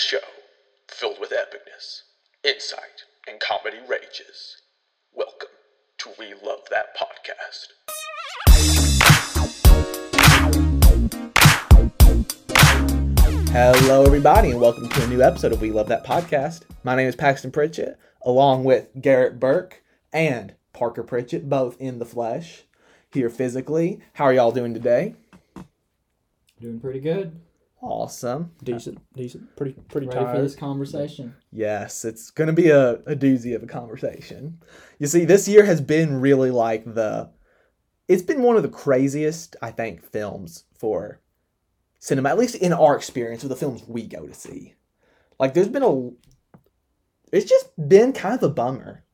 show 0.00 0.16
filled 0.88 1.20
with 1.20 1.30
epicness, 1.30 2.00
insight, 2.42 3.04
and 3.28 3.38
comedy 3.38 3.76
rages. 3.86 4.56
Welcome 5.14 5.50
to 5.98 6.10
We 6.18 6.32
Love 6.42 6.60
That 6.70 6.96
Podcast. 6.96 7.66
Hello, 13.52 14.04
everybody, 14.04 14.52
and 14.52 14.60
welcome 14.60 14.88
to 14.88 15.04
a 15.04 15.06
new 15.06 15.20
episode 15.20 15.52
of 15.52 15.60
We 15.60 15.70
Love 15.70 15.88
That 15.88 16.06
Podcast. 16.06 16.62
My 16.82 16.96
name 16.96 17.06
is 17.06 17.14
Paxton 17.14 17.50
Pritchett, 17.50 17.98
along 18.22 18.64
with 18.64 18.88
Garrett 18.98 19.38
Burke 19.38 19.82
and 20.14 20.54
Parker 20.72 21.02
Pritchett, 21.02 21.50
both 21.50 21.78
in 21.78 21.98
the 21.98 22.06
flesh, 22.06 22.62
here 23.10 23.28
physically. 23.28 24.00
How 24.14 24.24
are 24.24 24.32
y'all 24.32 24.50
doing 24.50 24.72
today? 24.72 25.14
Doing 26.58 26.80
pretty 26.80 27.00
good. 27.00 27.38
Awesome. 27.82 28.52
decent, 28.62 28.98
decent, 29.14 29.56
pretty 29.56 29.72
pretty 29.88 30.06
Ready 30.06 30.26
for 30.26 30.42
this 30.42 30.54
conversation. 30.54 31.34
Yes, 31.50 32.04
it's 32.04 32.30
going 32.30 32.48
to 32.48 32.52
be 32.52 32.68
a, 32.68 32.94
a 33.06 33.16
doozy 33.16 33.54
of 33.54 33.62
a 33.62 33.66
conversation. 33.66 34.60
You 34.98 35.06
see, 35.06 35.24
this 35.24 35.48
year 35.48 35.64
has 35.64 35.80
been 35.80 36.20
really 36.20 36.50
like 36.50 36.84
the. 36.84 37.30
It's 38.06 38.22
been 38.22 38.42
one 38.42 38.56
of 38.56 38.62
the 38.62 38.68
craziest, 38.68 39.56
I 39.62 39.70
think, 39.70 40.04
films 40.04 40.64
for 40.78 41.20
cinema, 42.00 42.28
at 42.28 42.38
least 42.38 42.56
in 42.56 42.72
our 42.72 42.96
experience 42.96 43.42
with 43.42 43.50
the 43.50 43.56
films 43.56 43.84
we 43.86 44.06
go 44.06 44.26
to 44.26 44.34
see. 44.34 44.74
Like, 45.38 45.54
there's 45.54 45.68
been 45.68 45.82
a. 45.82 46.10
It's 47.32 47.48
just 47.48 47.70
been 47.88 48.12
kind 48.12 48.34
of 48.34 48.42
a 48.42 48.52
bummer. 48.52 49.04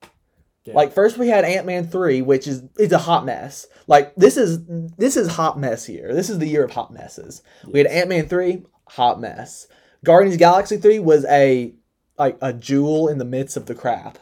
Yeah. 0.66 0.75
Like 0.75 0.93
first 0.93 1.16
we 1.19 1.29
had 1.29 1.45
Ant 1.45 1.66
Man 1.66 1.87
three, 1.87 2.23
which 2.23 2.47
is 2.47 2.62
it's 2.79 2.93
a 2.93 2.98
hot 2.98 3.25
mess. 3.25 3.66
Like 3.87 4.15
this 4.16 4.37
is 4.37 4.61
this 4.98 5.16
is 5.16 5.29
hot 5.29 5.59
mess 5.59 5.84
here. 5.87 6.12
This 6.15 6.29
is 6.30 6.39
the 6.39 6.47
year 6.48 6.65
of 6.65 6.73
hot 6.73 6.92
messes. 6.92 7.42
We 7.66 7.79
had 7.79 7.87
Ant 7.89 8.09
Man 8.09 8.29
three, 8.29 8.62
hot 8.89 9.20
mess. 9.20 9.66
Guardians 10.05 10.34
of 10.34 10.39
the 10.39 10.45
Galaxy 10.45 10.77
three 10.77 10.98
was 10.98 11.25
a 11.27 11.75
like 12.19 12.39
a 12.41 12.52
jewel 12.52 13.09
in 13.09 13.19
the 13.19 13.25
midst 13.25 13.56
of 13.56 13.67
the 13.67 13.75
crap, 13.75 14.19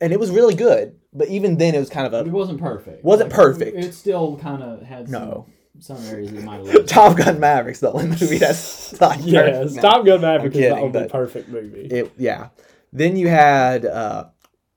and 0.00 0.12
it 0.12 0.20
was 0.20 0.30
really 0.30 0.54
good. 0.54 0.96
But 1.12 1.28
even 1.28 1.58
then, 1.58 1.74
it 1.74 1.78
was 1.78 1.90
kind 1.90 2.06
of 2.06 2.14
a. 2.14 2.20
It 2.20 2.32
wasn't 2.32 2.60
perfect. 2.60 3.04
Wasn't 3.04 3.30
perfect. 3.30 3.76
It 3.76 3.92
still 3.92 4.38
kind 4.38 4.62
of 4.62 4.80
had 4.82 5.10
some, 5.10 5.20
No. 5.22 5.46
some 5.78 5.98
areas 6.06 6.32
might 6.32 6.64
have. 6.68 6.86
Top 6.86 7.16
Gun 7.18 7.38
Mavericks 7.38 7.80
the 7.80 7.92
movie. 7.92 8.38
That's 8.38 8.98
like 9.00 9.20
yeah, 9.22 9.42
perfect. 9.60 9.82
Top 9.82 10.06
Gun 10.06 10.22
Maverick 10.22 10.54
I'm 10.54 10.60
is 10.62 10.68
the 10.70 10.76
only 10.78 11.08
perfect 11.08 11.48
movie. 11.50 11.82
It 11.86 12.12
yeah. 12.16 12.48
Then 12.94 13.16
you 13.16 13.28
had 13.28 13.84
uh 13.84 14.26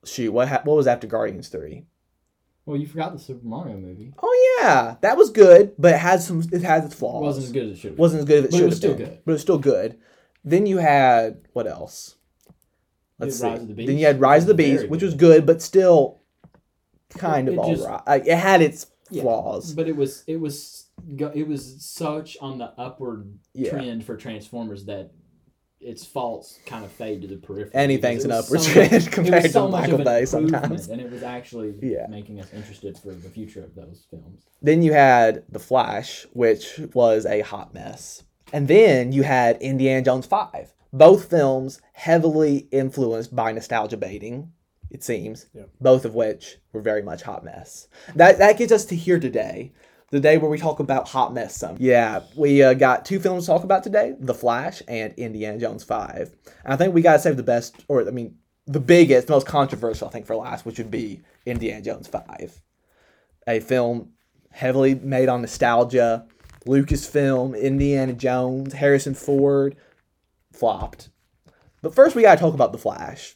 shoot 0.05 0.31
what 0.31 0.47
ha- 0.47 0.61
what 0.63 0.75
was 0.77 0.87
after 0.87 1.07
Guardians 1.07 1.49
three? 1.49 1.85
Well, 2.65 2.77
you 2.77 2.87
forgot 2.87 3.13
the 3.13 3.19
Super 3.19 3.45
Mario 3.45 3.77
movie. 3.77 4.13
Oh 4.23 4.57
yeah, 4.61 4.95
that 5.01 5.17
was 5.17 5.29
good, 5.29 5.73
but 5.77 5.93
it 5.93 5.99
has 5.99 6.25
some 6.25 6.41
it 6.51 6.63
has 6.63 6.85
its 6.85 6.95
It 6.95 6.97
flaws. 6.97 7.21
wasn't 7.21 7.45
as 7.45 7.51
good 7.51 7.65
as 7.65 7.71
it 7.71 7.77
should 7.79 7.91
have. 7.91 7.99
wasn't 7.99 8.19
as 8.21 8.25
good 8.25 8.37
as 8.39 8.45
it 8.45 8.51
But 8.51 8.55
it 8.55 8.59
should 8.59 8.65
was 8.69 8.77
still 8.77 8.95
been, 8.95 9.05
good. 9.09 9.19
But 9.25 9.31
it 9.31 9.33
was 9.33 9.41
still 9.41 9.59
good. 9.59 9.97
Then 10.43 10.65
you 10.65 10.77
had 10.77 11.41
what 11.53 11.67
else? 11.67 12.15
Let's 13.19 13.39
see. 13.39 13.47
the 13.55 13.73
then 13.85 13.97
you 13.97 14.05
had 14.05 14.19
Rise 14.19 14.43
of 14.43 14.47
the 14.47 14.53
Beast, 14.55 14.89
which 14.89 14.99
good. 14.99 15.05
was 15.05 15.13
good, 15.15 15.45
but 15.45 15.61
still 15.61 16.19
kind 17.09 17.47
It- 17.47 17.51
of 17.51 17.57
it 17.57 17.61
all 17.61 17.75
just- 17.75 17.87
right. 17.87 18.25
It 18.27 18.35
had 18.37 18.61
its 18.61 18.87
Yeah, 19.11 19.21
flaws. 19.21 19.73
But 19.73 19.87
it 19.87 19.95
was 19.95 20.23
it 20.27 20.37
was 20.37 20.87
it 21.35 21.47
was 21.47 21.83
such 21.85 22.35
on 22.41 22.57
the 22.57 22.73
upward 22.79 23.31
Yeah. 23.53 23.69
trend 23.69 24.03
for 24.03 24.17
Transformers 24.17 24.85
that 24.85 25.11
its 25.81 26.05
faults 26.05 26.59
kind 26.65 26.83
of 26.85 26.91
fade 26.91 27.21
to 27.21 27.27
the 27.27 27.37
periphery. 27.37 27.71
Anything's 27.75 28.23
an 28.25 28.31
it 28.31 28.35
was 28.35 28.45
upward 28.45 28.61
so 28.61 28.71
trend 28.73 28.91
much- 29.03 29.11
compared 29.11 29.51
so 29.51 29.65
to 29.65 29.71
much 29.71 29.81
Michael 29.81 29.99
of 29.99 30.05
Bay 30.05 30.25
sometimes. 30.25 30.87
and 30.89 30.99
it 31.01 31.11
was 31.11 31.21
actually 31.23 31.75
Yeah. 31.81 32.07
making 32.09 32.39
us 32.39 32.51
interested 32.53 32.97
for 32.97 33.13
the 33.13 33.29
future 33.29 33.63
of 33.63 33.75
those 33.75 34.05
films. 34.09 34.43
Then 34.61 34.81
you 34.81 34.93
had 34.93 35.43
The 35.49 35.59
Flash, 35.59 36.25
which 36.33 36.79
was 36.93 37.25
a 37.25 37.41
hot 37.41 37.73
mess. 37.73 38.23
And 38.53 38.67
then 38.67 39.11
you 39.11 39.23
had 39.23 39.61
Indiana 39.61 40.01
Jones 40.03 40.25
5. 40.25 40.73
Both 40.93 41.29
films 41.29 41.81
heavily 41.93 42.67
influenced 42.71 43.35
by 43.35 43.51
nostalgia 43.51 43.97
baiting, 43.97 44.53
it 44.89 45.03
seems. 45.03 45.47
Yeah. 45.53 45.63
Both 45.81 46.05
of 46.05 46.15
which 46.15 46.57
were 46.71 46.81
very 46.81 47.01
much 47.01 47.21
hot 47.23 47.43
mess. 47.43 47.87
That 48.15 48.37
that 48.37 48.57
gets 48.57 48.71
us 48.71 48.85
to 48.85 48.95
here 48.95 49.19
today. 49.19 49.73
The 50.11 50.19
day 50.19 50.37
where 50.37 50.49
we 50.49 50.57
talk 50.57 50.79
about 50.79 51.09
hot 51.09 51.33
mess 51.33 51.55
some. 51.55 51.77
Yeah, 51.79 52.21
we 52.35 52.61
uh, 52.61 52.73
got 52.73 53.05
two 53.05 53.19
films 53.19 53.45
to 53.45 53.51
talk 53.51 53.63
about 53.63 53.83
today, 53.83 54.15
The 54.19 54.35
Flash 54.35 54.81
and 54.87 55.13
Indiana 55.13 55.57
Jones 55.59 55.83
5. 55.83 56.31
And 56.63 56.73
I 56.73 56.77
think 56.77 56.93
we 56.93 57.01
got 57.01 57.13
to 57.13 57.19
save 57.19 57.37
the 57.37 57.43
best, 57.43 57.83
or 57.87 58.07
I 58.07 58.11
mean, 58.11 58.37
the 58.67 58.79
biggest, 58.79 59.29
most 59.29 59.47
controversial, 59.47 60.07
I 60.07 60.11
think, 60.11 60.25
for 60.25 60.35
last, 60.35 60.65
which 60.65 60.77
would 60.77 60.91
be 60.91 61.21
Indiana 61.45 61.81
Jones 61.81 62.07
5 62.07 62.61
a 63.47 63.59
film 63.59 64.09
heavily 64.51 64.95
made 64.95 65.29
on 65.29 65.41
nostalgia. 65.41 66.25
Lucasfilm, 66.65 67.59
Indiana 67.59 68.13
Jones, 68.13 68.73
Harrison 68.73 69.13
Ford, 69.13 69.75
flopped. 70.51 71.09
But 71.83 71.93
first, 71.93 72.15
we 72.15 72.23
gotta 72.23 72.39
talk 72.39 72.55
about 72.55 72.71
the 72.71 72.79
Flash. 72.79 73.35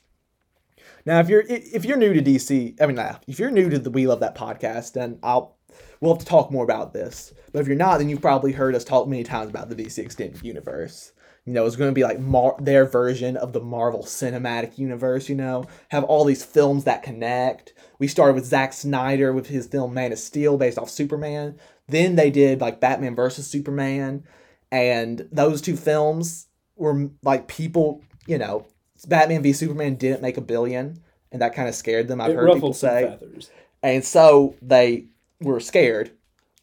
Now, 1.05 1.19
if 1.19 1.29
you're 1.29 1.43
if 1.47 1.85
you're 1.85 1.97
new 1.97 2.13
to 2.13 2.23
DC, 2.23 2.81
I 2.81 2.87
mean, 2.87 2.97
if 3.27 3.37
you're 3.37 3.51
new 3.51 3.69
to 3.69 3.77
the 3.77 3.91
We 3.91 4.07
Love 4.07 4.21
That 4.21 4.35
podcast, 4.35 4.93
then 4.93 5.19
I'll 5.21 5.58
we'll 6.01 6.13
have 6.13 6.19
to 6.19 6.25
talk 6.25 6.51
more 6.51 6.63
about 6.63 6.93
this. 6.93 7.33
But 7.51 7.59
if 7.59 7.67
you're 7.67 7.75
not, 7.75 7.97
then 7.97 8.09
you've 8.09 8.21
probably 8.21 8.51
heard 8.51 8.75
us 8.75 8.83
talk 8.83 9.07
many 9.07 9.23
times 9.23 9.49
about 9.49 9.69
the 9.69 9.75
DC 9.75 9.97
extended 9.99 10.43
universe. 10.43 11.11
You 11.45 11.53
know, 11.53 11.65
it's 11.65 11.75
going 11.75 11.89
to 11.89 11.95
be 11.95 12.03
like 12.03 12.19
Mar- 12.19 12.57
their 12.59 12.85
version 12.85 13.35
of 13.35 13.53
the 13.53 13.61
Marvel 13.61 14.03
Cinematic 14.03 14.77
Universe. 14.77 15.29
You 15.29 15.35
know, 15.35 15.65
have 15.89 16.03
all 16.03 16.25
these 16.25 16.43
films 16.43 16.83
that 16.83 17.01
connect. 17.01 17.73
We 17.97 18.07
started 18.07 18.33
with 18.33 18.45
Zack 18.45 18.73
Snyder 18.73 19.33
with 19.33 19.47
his 19.47 19.65
film 19.65 19.93
Man 19.93 20.11
of 20.11 20.19
Steel 20.19 20.57
based 20.57 20.77
off 20.77 20.89
Superman. 20.89 21.57
Then 21.87 22.15
they 22.15 22.29
did 22.29 22.61
like 22.61 22.79
Batman 22.79 23.15
versus 23.15 23.47
Superman, 23.47 24.25
and 24.71 25.27
those 25.31 25.61
two 25.61 25.75
films 25.75 26.47
were 26.75 27.09
like 27.23 27.47
people. 27.47 28.03
You 28.27 28.37
know, 28.37 28.67
Batman 29.07 29.41
v 29.41 29.53
Superman 29.53 29.95
didn't 29.95 30.21
make 30.21 30.37
a 30.37 30.41
billion, 30.41 31.01
and 31.31 31.41
that 31.41 31.55
kind 31.55 31.67
of 31.67 31.73
scared 31.73 32.07
them. 32.07 32.21
I've 32.21 32.31
it 32.31 32.35
heard 32.35 32.53
people 32.53 32.73
say. 32.73 33.17
feathers. 33.19 33.49
And 33.81 34.03
so 34.03 34.55
they 34.61 35.07
were 35.41 35.59
scared. 35.59 36.11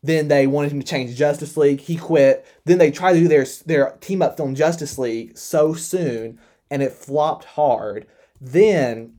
Then 0.03 0.29
they 0.29 0.47
wanted 0.47 0.73
him 0.73 0.81
to 0.81 0.87
change 0.87 1.17
Justice 1.17 1.57
League. 1.57 1.81
He 1.81 1.97
quit. 1.97 2.47
Then 2.65 2.79
they 2.79 2.91
tried 2.91 3.15
to 3.15 3.21
do 3.21 3.29
their 3.29 3.47
their 3.65 3.97
team 4.01 4.23
up 4.23 4.37
film 4.37 4.55
Justice 4.55 4.99
League 4.99 5.37
so 5.37 5.75
soon, 5.75 6.39
and 6.71 6.83
it 6.83 6.93
flopped 6.93 7.45
hard. 7.45 8.07
Then, 8.41 9.15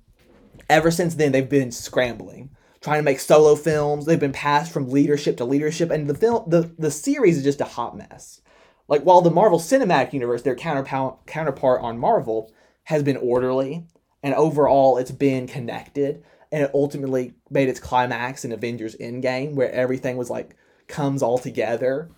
ever 0.70 0.92
since 0.92 1.16
then, 1.16 1.32
they've 1.32 1.50
been 1.50 1.72
scrambling, 1.72 2.52
trying 2.80 3.00
to 3.00 3.04
make 3.04 3.20
solo 3.20 3.56
films. 3.56 4.06
They've 4.06 4.20
been 4.20 4.32
passed 4.32 4.72
from 4.72 4.90
leadership 4.90 5.38
to 5.38 5.46
leadership, 5.46 5.92
and 5.92 6.08
the 6.08 6.16
film 6.16 6.50
the 6.50 6.72
the 6.78 6.92
series 6.92 7.38
is 7.38 7.44
just 7.44 7.62
a 7.62 7.66
hot 7.66 7.98
mess. 7.98 8.42
Like 8.88 9.02
while 9.02 9.22
the 9.22 9.32
Marvel 9.32 9.60
Cinematic 9.60 10.14
Universe, 10.14 10.44
their 10.44 10.56
counterpart 10.56 11.26
counterpart 11.26 11.82
on 11.82 11.98
Marvel, 11.98 12.54
has 12.84 13.04
been 13.04 13.18
orderly, 13.18 13.86
and 14.24 14.34
overall 14.36 14.98
it's 14.98 15.12
been 15.12 15.48
connected 15.48 16.24
and 16.52 16.64
it 16.64 16.72
ultimately 16.74 17.34
made 17.50 17.70
its 17.70 17.80
climax 17.80 18.46
in 18.46 18.52
Avengers 18.52 18.96
Endgame 18.98 19.54
where 19.54 19.72
everything 19.72 20.18
was 20.18 20.30
like 20.30 20.56
comes 20.88 21.22
all 21.22 21.38
together. 21.38 22.10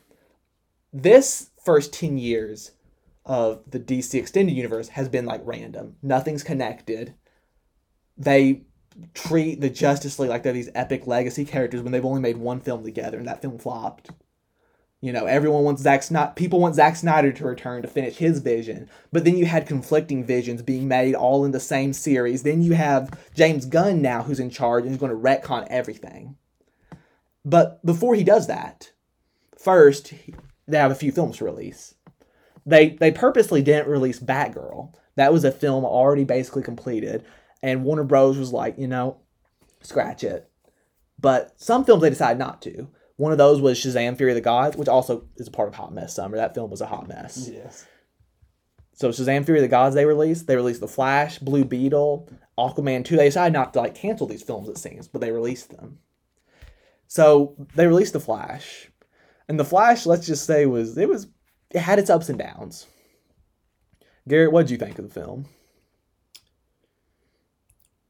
This 0.93 1.49
first 1.63 1.93
10 1.93 2.17
years 2.17 2.71
of 3.25 3.61
the 3.69 3.79
DC 3.79 4.15
extended 4.15 4.55
universe 4.55 4.89
has 4.89 5.09
been 5.09 5.25
like 5.25 5.41
random. 5.43 5.95
Nothing's 6.01 6.43
connected. 6.43 7.13
They 8.17 8.63
treat 9.13 9.61
the 9.61 9.69
Justice 9.69 10.19
League 10.19 10.29
like 10.29 10.43
they're 10.43 10.53
these 10.53 10.69
epic 10.75 11.07
legacy 11.07 11.45
characters 11.45 11.81
when 11.81 11.91
they've 11.91 12.05
only 12.05 12.21
made 12.21 12.37
one 12.37 12.59
film 12.59 12.83
together 12.83 13.17
and 13.17 13.27
that 13.27 13.41
film 13.41 13.57
flopped. 13.57 14.09
You 15.01 15.13
know, 15.13 15.25
everyone 15.25 15.63
wants 15.63 15.81
Zack 15.81 16.03
Snyder. 16.03 16.33
People 16.35 16.59
want 16.59 16.75
Zack 16.75 16.97
Snyder 16.97 17.31
to 17.31 17.45
return 17.45 17.81
to 17.81 17.87
finish 17.87 18.17
his 18.17 18.39
vision, 18.39 18.89
but 19.13 19.23
then 19.23 19.37
you 19.37 19.45
had 19.45 19.65
conflicting 19.65 20.25
visions 20.25 20.61
being 20.61 20.89
made 20.89 21.15
all 21.15 21.45
in 21.45 21.51
the 21.51 21.59
same 21.59 21.93
series. 21.93 22.43
Then 22.43 22.61
you 22.61 22.73
have 22.73 23.17
James 23.33 23.65
Gunn 23.65 24.01
now, 24.01 24.23
who's 24.23 24.41
in 24.41 24.49
charge 24.49 24.83
and 24.83 24.91
is 24.91 24.99
going 24.99 25.11
to 25.11 25.17
retcon 25.17 25.65
everything. 25.69 26.35
But 27.45 27.83
before 27.85 28.13
he 28.15 28.25
does 28.25 28.47
that, 28.47 28.91
first 29.57 30.13
they 30.67 30.77
have 30.77 30.91
a 30.91 30.95
few 30.95 31.13
films 31.13 31.37
to 31.37 31.45
release. 31.45 31.95
They 32.65 32.89
they 32.89 33.11
purposely 33.11 33.61
didn't 33.61 33.89
release 33.89 34.19
Batgirl. 34.19 34.93
That 35.15 35.31
was 35.31 35.45
a 35.45 35.51
film 35.51 35.85
already 35.85 36.25
basically 36.25 36.63
completed, 36.63 37.23
and 37.63 37.85
Warner 37.85 38.03
Bros 38.03 38.37
was 38.37 38.51
like, 38.51 38.77
you 38.77 38.87
know, 38.87 39.21
scratch 39.81 40.25
it. 40.25 40.49
But 41.17 41.53
some 41.55 41.85
films 41.85 42.01
they 42.01 42.09
decided 42.09 42.39
not 42.39 42.61
to. 42.63 42.89
One 43.19 43.33
of 43.33 43.37
those 43.37 43.59
was 43.59 43.77
Shazam: 43.77 44.15
Fury 44.15 44.31
of 44.31 44.35
the 44.35 44.41
Gods, 44.41 44.77
which 44.77 44.87
also 44.87 45.25
is 45.35 45.49
a 45.49 45.51
part 45.51 45.67
of 45.67 45.75
Hot 45.75 45.93
Mess 45.93 46.15
Summer. 46.15 46.37
That 46.37 46.53
film 46.55 46.71
was 46.71 46.79
a 46.79 46.85
hot 46.85 47.09
mess. 47.09 47.49
Yes. 47.51 47.85
So 48.93 49.09
Shazam: 49.09 49.43
Fury 49.43 49.59
of 49.59 49.63
the 49.63 49.67
Gods 49.67 49.93
they 49.93 50.05
released. 50.05 50.47
They 50.47 50.55
released 50.55 50.79
The 50.79 50.87
Flash, 50.87 51.37
Blue 51.37 51.65
Beetle, 51.65 52.29
Aquaman 52.57 53.03
2. 53.03 53.17
They 53.17 53.25
decided 53.25 53.51
not 53.51 53.73
to 53.73 53.79
like 53.79 53.93
cancel 53.93 54.25
these 54.25 54.41
films, 54.41 54.69
it 54.69 54.77
seems, 54.77 55.09
but 55.09 55.19
they 55.19 55.33
released 55.33 55.69
them. 55.69 55.99
So 57.07 57.55
they 57.75 57.87
released 57.87 58.13
The 58.13 58.21
Flash. 58.21 58.89
And 59.49 59.59
The 59.59 59.65
Flash, 59.65 60.05
let's 60.05 60.25
just 60.25 60.45
say, 60.45 60.65
was 60.65 60.97
it 60.97 61.09
was 61.09 61.27
it 61.71 61.79
had 61.79 61.99
its 61.99 62.09
ups 62.09 62.29
and 62.29 62.39
downs. 62.39 62.87
Garrett, 64.29 64.53
what 64.53 64.61
did 64.61 64.71
you 64.71 64.77
think 64.77 64.97
of 64.97 65.09
the 65.09 65.19
film? 65.19 65.45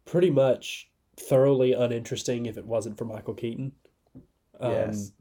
Pretty 0.06 0.29
much 0.29 0.91
thoroughly 1.19 1.73
uninteresting 1.73 2.45
if 2.45 2.59
it 2.59 2.67
wasn't 2.67 3.00
for 3.00 3.06
Michael 3.06 3.33
Keaton. 3.33 3.71
Um, 4.59 4.71
yes. 4.71 5.11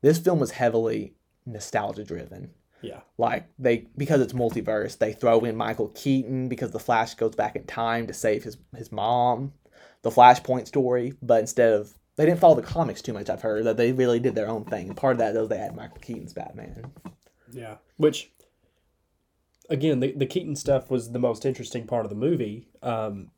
This 0.00 0.18
film 0.18 0.38
was 0.38 0.50
heavily 0.52 1.14
nostalgia 1.46 2.04
driven. 2.04 2.50
Yeah. 2.82 3.00
Like 3.16 3.48
they 3.58 3.88
because 3.96 4.20
it's 4.20 4.32
multiverse, 4.32 4.98
they 4.98 5.12
throw 5.12 5.40
in 5.40 5.56
Michael 5.56 5.88
Keaton 5.88 6.48
because 6.48 6.70
the 6.70 6.78
Flash 6.78 7.14
goes 7.14 7.34
back 7.34 7.56
in 7.56 7.64
time 7.64 8.06
to 8.06 8.14
save 8.14 8.44
his 8.44 8.56
his 8.76 8.92
mom, 8.92 9.52
the 10.02 10.10
Flashpoint 10.10 10.66
story. 10.68 11.14
But 11.20 11.40
instead 11.40 11.72
of 11.72 11.98
they 12.18 12.26
didn't 12.26 12.40
follow 12.40 12.56
the 12.56 12.62
comics 12.62 13.00
too 13.00 13.12
much. 13.12 13.30
I've 13.30 13.42
heard 13.42 13.64
that 13.64 13.76
they 13.76 13.92
really 13.92 14.18
did 14.18 14.34
their 14.34 14.48
own 14.48 14.64
thing. 14.64 14.88
And 14.88 14.96
part 14.96 15.12
of 15.12 15.18
that 15.18 15.36
is 15.36 15.48
they 15.48 15.56
had 15.56 15.76
Michael 15.76 15.98
Keaton's 15.98 16.32
Batman. 16.32 16.90
Yeah. 17.52 17.76
Which, 17.96 18.32
again, 19.70 20.00
the, 20.00 20.10
the 20.10 20.26
Keaton 20.26 20.56
stuff 20.56 20.90
was 20.90 21.12
the 21.12 21.20
most 21.20 21.46
interesting 21.46 21.86
part 21.86 22.04
of 22.04 22.10
the 22.10 22.16
movie. 22.16 22.66
Um, 22.82 23.30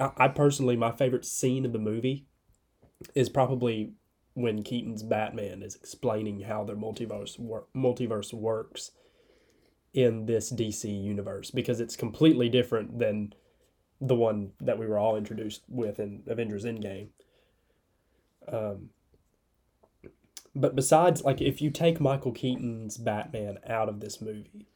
I, 0.00 0.10
I 0.16 0.28
personally, 0.28 0.74
my 0.74 0.90
favorite 0.90 1.24
scene 1.24 1.64
of 1.64 1.72
the 1.72 1.78
movie 1.78 2.26
is 3.14 3.28
probably 3.28 3.92
when 4.38 4.62
Keaton's 4.62 5.02
Batman 5.02 5.62
is 5.64 5.74
explaining 5.74 6.42
how 6.42 6.62
their 6.62 6.76
multiverse 6.76 7.38
wor- 7.40 7.66
multiverse 7.74 8.32
works 8.32 8.92
in 9.92 10.26
this 10.26 10.52
DC 10.52 10.84
universe 10.84 11.50
because 11.50 11.80
it's 11.80 11.96
completely 11.96 12.48
different 12.48 13.00
than 13.00 13.32
the 14.00 14.14
one 14.14 14.52
that 14.60 14.78
we 14.78 14.86
were 14.86 14.96
all 14.96 15.16
introduced 15.16 15.62
with 15.68 15.98
in 15.98 16.22
Avengers 16.28 16.64
Endgame. 16.64 17.08
Um, 18.46 18.90
but 20.54 20.76
besides, 20.76 21.24
like, 21.24 21.40
if 21.40 21.60
you 21.60 21.70
take 21.70 22.00
Michael 22.00 22.32
Keaton's 22.32 22.96
Batman 22.96 23.58
out 23.66 23.88
of 23.88 23.98
this 23.98 24.20
movie, 24.20 24.68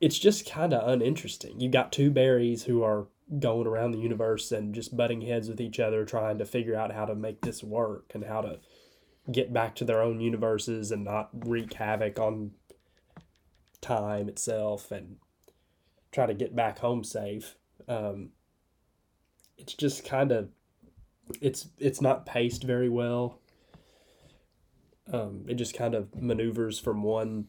it's 0.00 0.18
just 0.18 0.50
kind 0.50 0.72
of 0.72 0.88
uninteresting. 0.88 1.60
You 1.60 1.68
got 1.68 1.92
two 1.92 2.10
Barrys 2.10 2.64
who 2.64 2.82
are 2.82 3.06
going 3.38 3.66
around 3.66 3.92
the 3.92 3.98
universe 3.98 4.50
and 4.50 4.74
just 4.74 4.96
butting 4.96 5.20
heads 5.20 5.48
with 5.48 5.60
each 5.60 5.78
other, 5.78 6.04
trying 6.04 6.38
to 6.38 6.44
figure 6.44 6.74
out 6.74 6.92
how 6.92 7.04
to 7.04 7.14
make 7.14 7.42
this 7.42 7.62
work 7.62 8.10
and 8.14 8.24
how 8.24 8.40
to 8.40 8.58
get 9.30 9.52
back 9.52 9.74
to 9.76 9.84
their 9.84 10.02
own 10.02 10.20
universes 10.20 10.90
and 10.90 11.04
not 11.04 11.30
wreak 11.32 11.74
havoc 11.74 12.18
on 12.18 12.50
time 13.80 14.28
itself 14.28 14.90
and 14.90 15.16
try 16.10 16.26
to 16.26 16.34
get 16.34 16.56
back 16.56 16.80
home 16.80 17.04
safe. 17.04 17.56
Um, 17.86 18.30
it's 19.56 19.74
just 19.74 20.04
kind 20.04 20.32
of 20.32 20.48
it's 21.40 21.68
it's 21.78 22.00
not 22.00 22.26
paced 22.26 22.64
very 22.64 22.88
well. 22.88 23.38
Um, 25.12 25.44
it 25.48 25.54
just 25.54 25.76
kind 25.76 25.94
of 25.94 26.20
maneuvers 26.20 26.78
from 26.78 27.02
one 27.02 27.46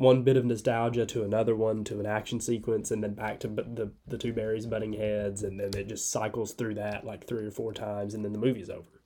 one 0.00 0.22
bit 0.22 0.38
of 0.38 0.46
nostalgia 0.46 1.04
to 1.04 1.22
another 1.24 1.54
one 1.54 1.84
to 1.84 2.00
an 2.00 2.06
action 2.06 2.40
sequence 2.40 2.90
and 2.90 3.04
then 3.04 3.12
back 3.12 3.38
to 3.38 3.48
the 3.48 3.92
the 4.08 4.16
two 4.16 4.32
Barrys 4.32 4.66
butting 4.66 4.94
heads 4.94 5.42
and 5.42 5.60
then 5.60 5.70
it 5.76 5.88
just 5.88 6.10
cycles 6.10 6.54
through 6.54 6.74
that 6.76 7.04
like 7.04 7.26
three 7.26 7.44
or 7.44 7.50
four 7.50 7.74
times 7.74 8.14
and 8.14 8.24
then 8.24 8.32
the 8.32 8.38
movie's 8.38 8.70
over. 8.70 9.02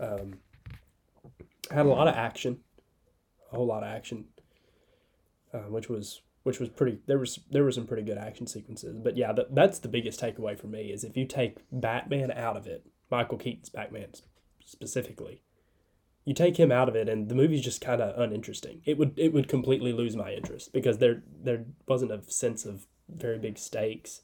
Um, 0.00 0.38
had 1.70 1.84
a 1.84 1.88
lot 1.88 2.08
of 2.08 2.14
action, 2.14 2.60
a 3.52 3.56
whole 3.56 3.66
lot 3.66 3.82
of 3.82 3.90
action, 3.90 4.24
uh, 5.52 5.68
which 5.68 5.90
was 5.90 6.22
which 6.44 6.58
was 6.58 6.70
pretty. 6.70 7.00
There 7.06 7.18
was 7.18 7.40
there 7.50 7.62
were 7.62 7.72
some 7.72 7.86
pretty 7.86 8.04
good 8.04 8.18
action 8.18 8.46
sequences, 8.46 8.98
but 8.98 9.18
yeah, 9.18 9.32
that, 9.34 9.54
that's 9.54 9.80
the 9.80 9.88
biggest 9.88 10.18
takeaway 10.18 10.58
for 10.58 10.66
me 10.66 10.92
is 10.92 11.04
if 11.04 11.14
you 11.14 11.26
take 11.26 11.58
Batman 11.70 12.30
out 12.30 12.56
of 12.56 12.66
it, 12.66 12.86
Michael 13.10 13.36
Keaton's 13.36 13.68
Batman 13.68 14.12
specifically, 14.64 15.42
you 16.24 16.34
take 16.34 16.56
him 16.56 16.72
out 16.72 16.88
of 16.88 16.96
it, 16.96 17.08
and 17.08 17.28
the 17.28 17.34
movie's 17.34 17.62
just 17.62 17.80
kind 17.80 18.00
of 18.00 18.18
uninteresting. 18.18 18.80
It 18.84 18.98
would 18.98 19.12
it 19.16 19.32
would 19.32 19.48
completely 19.48 19.92
lose 19.92 20.16
my 20.16 20.32
interest 20.32 20.72
because 20.72 20.98
there 20.98 21.22
there 21.42 21.64
wasn't 21.86 22.12
a 22.12 22.22
sense 22.30 22.64
of 22.64 22.86
very 23.08 23.38
big 23.38 23.58
stakes. 23.58 24.22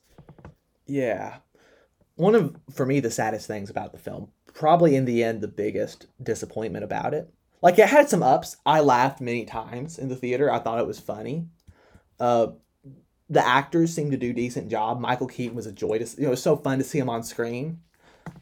Yeah. 0.86 1.36
One 2.16 2.34
of, 2.34 2.56
for 2.70 2.84
me, 2.84 3.00
the 3.00 3.10
saddest 3.10 3.46
things 3.46 3.70
about 3.70 3.92
the 3.92 3.98
film, 3.98 4.28
probably 4.52 4.94
in 4.94 5.04
the 5.04 5.22
end, 5.24 5.40
the 5.40 5.48
biggest 5.48 6.06
disappointment 6.22 6.84
about 6.84 7.14
it. 7.14 7.32
Like, 7.62 7.78
it 7.78 7.88
had 7.88 8.08
some 8.08 8.22
ups. 8.22 8.56
I 8.66 8.80
laughed 8.80 9.20
many 9.20 9.44
times 9.44 9.98
in 9.98 10.08
the 10.08 10.16
theater. 10.16 10.50
I 10.50 10.58
thought 10.58 10.80
it 10.80 10.86
was 10.86 10.98
funny. 10.98 11.46
Uh, 12.18 12.48
the 13.28 13.46
actors 13.46 13.94
seemed 13.94 14.10
to 14.10 14.16
do 14.18 14.32
decent 14.32 14.70
job. 14.70 15.00
Michael 15.00 15.28
Keaton 15.28 15.56
was 15.56 15.66
a 15.66 15.72
joy 15.72 15.98
to, 15.98 16.04
you 16.16 16.22
know, 16.22 16.28
it 16.28 16.30
was 16.30 16.42
so 16.42 16.56
fun 16.56 16.78
to 16.78 16.84
see 16.84 16.98
him 16.98 17.08
on 17.08 17.22
screen. 17.22 17.80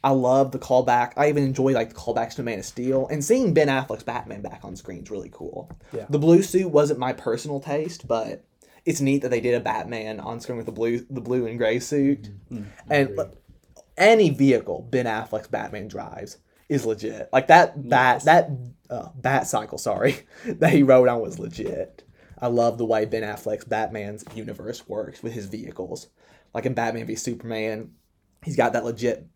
I 0.09 0.13
love 0.13 0.53
the 0.53 0.59
callback. 0.59 1.13
I 1.19 1.29
even 1.29 1.45
enjoy 1.45 1.73
like 1.73 1.91
the 1.91 1.95
callbacks 1.95 2.37
to 2.37 2.43
Man 2.43 2.61
of 2.61 2.65
Steel 2.65 3.07
and 3.09 3.23
seeing 3.23 3.53
Ben 3.53 3.69
Affleck's 3.69 4.05
Batman 4.05 4.41
back 4.41 4.61
on 4.65 4.75
screen 4.75 5.03
is 5.03 5.11
really 5.11 5.29
cool. 5.31 5.71
Yeah. 5.93 6.07
The 6.09 6.19
blue 6.19 6.41
suit 6.43 6.71
wasn't 6.71 6.99
my 6.99 7.13
personal 7.13 7.61
taste, 7.61 8.09
but 8.09 8.43
it's 8.87 9.03
neat 9.03 9.21
that 9.21 9.29
they 9.29 9.43
did 9.43 9.53
a 9.55 9.61
Batman 9.61 10.19
on 10.19 10.41
screen 10.41 10.57
with 10.57 10.65
the 10.65 10.73
blue, 10.73 11.05
the 11.11 11.21
blue 11.21 11.47
and 11.47 11.59
gray 11.59 11.79
suit. 11.79 12.31
And 12.89 13.11
Agreed. 13.11 13.33
any 13.99 14.31
vehicle 14.31 14.89
Ben 14.91 15.05
Affleck's 15.05 15.49
Batman 15.49 15.89
drives 15.89 16.39
is 16.71 16.87
legit. 16.87 17.29
Like 17.31 17.49
that 17.49 17.87
bat 17.91 18.25
that 18.25 18.49
uh, 18.89 19.11
bat 19.15 19.47
cycle, 19.47 19.77
sorry, 19.77 20.21
that 20.47 20.71
he 20.71 20.85
rode 20.85 21.09
on 21.09 21.21
was 21.21 21.39
legit. 21.39 22.03
I 22.39 22.47
love 22.47 22.79
the 22.79 22.87
way 22.87 23.05
Ben 23.05 23.25
Affleck's 23.25 23.67
Batman's 23.67 24.25
universe 24.35 24.89
works 24.89 25.23
with 25.23 25.35
his 25.35 25.45
vehicles. 25.45 26.09
Like 26.55 26.65
in 26.65 26.73
Batman 26.73 27.05
v 27.05 27.15
Superman, 27.15 27.91
he's 28.43 28.57
got 28.57 28.73
that 28.73 28.87
legit 28.87 29.27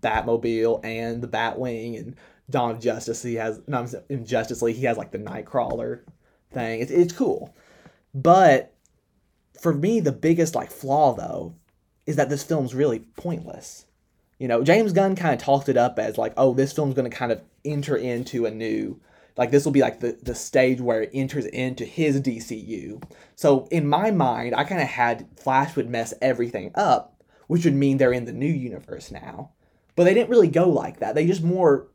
Batmobile 0.00 0.84
and 0.84 1.22
the 1.22 1.28
Batwing, 1.28 1.98
and 1.98 2.16
Dawn 2.48 2.72
of 2.72 2.80
Justice 2.80 3.22
he 3.22 3.34
has. 3.34 3.60
No, 3.66 3.86
in 4.08 4.26
Justice 4.26 4.62
League 4.62 4.76
he 4.76 4.86
has 4.86 4.96
like 4.96 5.12
the 5.12 5.18
Nightcrawler 5.18 6.00
thing. 6.52 6.80
It's 6.80 6.90
it's 6.90 7.12
cool, 7.12 7.54
but 8.14 8.74
for 9.60 9.74
me 9.74 10.00
the 10.00 10.12
biggest 10.12 10.54
like 10.54 10.70
flaw 10.70 11.14
though 11.14 11.54
is 12.06 12.16
that 12.16 12.28
this 12.28 12.42
film's 12.42 12.74
really 12.74 13.00
pointless. 13.16 13.86
You 14.38 14.48
know, 14.48 14.64
James 14.64 14.92
Gunn 14.92 15.16
kind 15.16 15.34
of 15.34 15.40
talked 15.40 15.68
it 15.68 15.76
up 15.76 15.98
as 15.98 16.16
like, 16.16 16.32
oh, 16.36 16.54
this 16.54 16.72
film's 16.72 16.94
going 16.94 17.08
to 17.08 17.16
kind 17.16 17.30
of 17.30 17.42
enter 17.64 17.96
into 17.96 18.46
a 18.46 18.50
new, 18.50 18.98
like 19.36 19.50
this 19.50 19.64
will 19.64 19.72
be 19.72 19.82
like 19.82 20.00
the 20.00 20.18
the 20.22 20.34
stage 20.34 20.80
where 20.80 21.02
it 21.02 21.10
enters 21.12 21.46
into 21.46 21.84
his 21.84 22.20
DCU. 22.20 23.02
So 23.36 23.68
in 23.70 23.86
my 23.86 24.10
mind, 24.10 24.54
I 24.54 24.64
kind 24.64 24.80
of 24.80 24.88
had 24.88 25.26
Flash 25.36 25.76
would 25.76 25.90
mess 25.90 26.14
everything 26.20 26.72
up, 26.74 27.22
which 27.46 27.64
would 27.64 27.74
mean 27.74 27.98
they're 27.98 28.12
in 28.12 28.24
the 28.24 28.32
new 28.32 28.46
universe 28.46 29.10
now. 29.10 29.50
But 30.00 30.04
they 30.04 30.14
didn't 30.14 30.30
really 30.30 30.48
go 30.48 30.66
like 30.66 31.00
that. 31.00 31.14
They 31.14 31.26
just 31.26 31.42
more, 31.42 31.88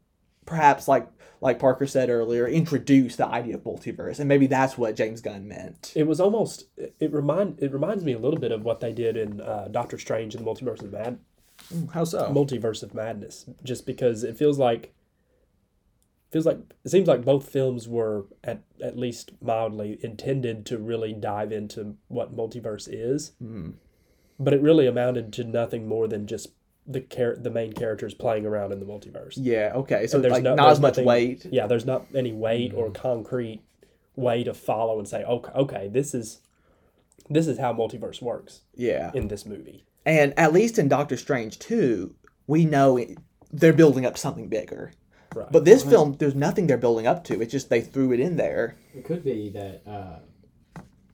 perhaps 0.46 0.88
like 0.88 1.08
like 1.42 1.58
Parker 1.58 1.88
said 1.88 2.12
earlier, 2.12 2.48
introduced 2.48 3.18
the 3.18 3.26
idea 3.26 3.56
of 3.56 3.64
multiverse, 3.64 4.20
and 4.20 4.30
maybe 4.30 4.46
that's 4.46 4.78
what 4.78 4.96
James 4.96 5.22
Gunn 5.22 5.48
meant. 5.48 5.92
It 5.96 6.06
was 6.06 6.20
almost 6.20 6.66
it 6.78 7.12
remind 7.12 7.58
it 7.64 7.74
reminds 7.74 8.04
me 8.04 8.14
a 8.14 8.20
little 8.20 8.40
bit 8.40 8.52
of 8.52 8.64
what 8.64 8.80
they 8.80 8.94
did 8.94 9.18
in 9.18 9.42
uh, 9.42 9.70
Doctor 9.72 9.98
Strange 9.98 10.36
and 10.36 10.46
the 10.46 10.52
Multiverse 10.52 10.84
of 10.84 10.92
Mad 10.92 11.18
How 11.96 12.04
so? 12.04 12.32
Multiverse 12.32 12.84
of 12.84 12.94
Madness, 12.94 13.50
just 13.64 13.88
because 13.88 14.24
it 14.24 14.38
feels 14.38 14.60
like 14.60 14.94
feels 16.32 16.46
like 16.46 16.60
it 16.84 16.90
seems 16.90 17.08
like 17.08 17.26
both 17.26 17.50
films 17.50 17.88
were 17.88 18.28
at 18.44 18.62
at 18.84 19.00
least 19.00 19.32
mildly 19.42 19.98
intended 20.04 20.64
to 20.68 20.78
really 20.78 21.12
dive 21.12 21.52
into 21.52 21.96
what 22.08 22.36
multiverse 22.38 22.88
is, 22.88 23.32
Mm. 23.42 23.74
but 24.40 24.54
it 24.54 24.62
really 24.62 24.86
amounted 24.86 25.34
to 25.34 25.44
nothing 25.44 25.88
more 25.88 26.08
than 26.08 26.28
just 26.28 26.50
the 26.88 27.02
char- 27.02 27.36
the 27.36 27.50
main 27.50 27.74
characters 27.74 28.14
playing 28.14 28.46
around 28.46 28.72
in 28.72 28.80
the 28.80 28.86
multiverse. 28.86 29.34
Yeah. 29.38 29.72
Okay. 29.76 30.08
So 30.08 30.18
And 30.18 30.24
there's 30.24 30.34
like 30.34 30.44
no- 30.44 30.56
not 30.56 30.66
there's 30.68 30.78
as 30.78 30.82
much 30.82 30.94
nothing- 30.94 31.06
weight. 31.06 31.46
Yeah, 31.52 31.68
there's 31.68 31.86
not 31.86 32.06
any 32.14 32.32
weight 32.34 32.74
or 32.74 32.92
concrete 32.92 33.62
way 34.16 34.44
to 34.44 34.54
follow 34.54 35.00
and 35.00 35.08
say, 35.08 35.24
okay, 35.24 35.52
okay, 35.54 35.88
this 35.88 36.14
is 36.14 36.42
this 37.30 37.48
is 37.48 37.58
how 37.58 37.74
multiverse 37.74 38.22
works 38.22 38.62
Yeah. 38.76 39.10
in 39.16 39.30
this 39.30 39.46
movie. 39.48 39.84
And 40.06 40.32
at 40.38 40.54
least 40.54 40.78
in 40.78 40.88
Doctor 40.88 41.18
Strange 41.18 41.58
2, 41.58 42.14
we 42.46 42.66
know 42.66 42.98
it, 42.98 43.18
they're 43.52 43.74
building 43.74 44.06
up 44.06 44.16
something 44.16 44.48
bigger. 44.48 44.92
Right. 45.34 45.52
But 45.52 45.66
this 45.66 45.84
film, 45.84 46.14
there's 46.20 46.36
nothing 46.36 46.68
they're 46.68 46.78
building 46.78 47.08
up 47.08 47.24
to. 47.26 47.42
It's 47.42 47.52
just 47.52 47.70
they 47.70 47.82
threw 47.82 48.12
it 48.14 48.20
in 48.20 48.38
there. 48.38 48.78
It 48.94 49.06
could 49.06 49.24
be 49.24 49.50
that 49.50 49.82
uh, 49.88 50.20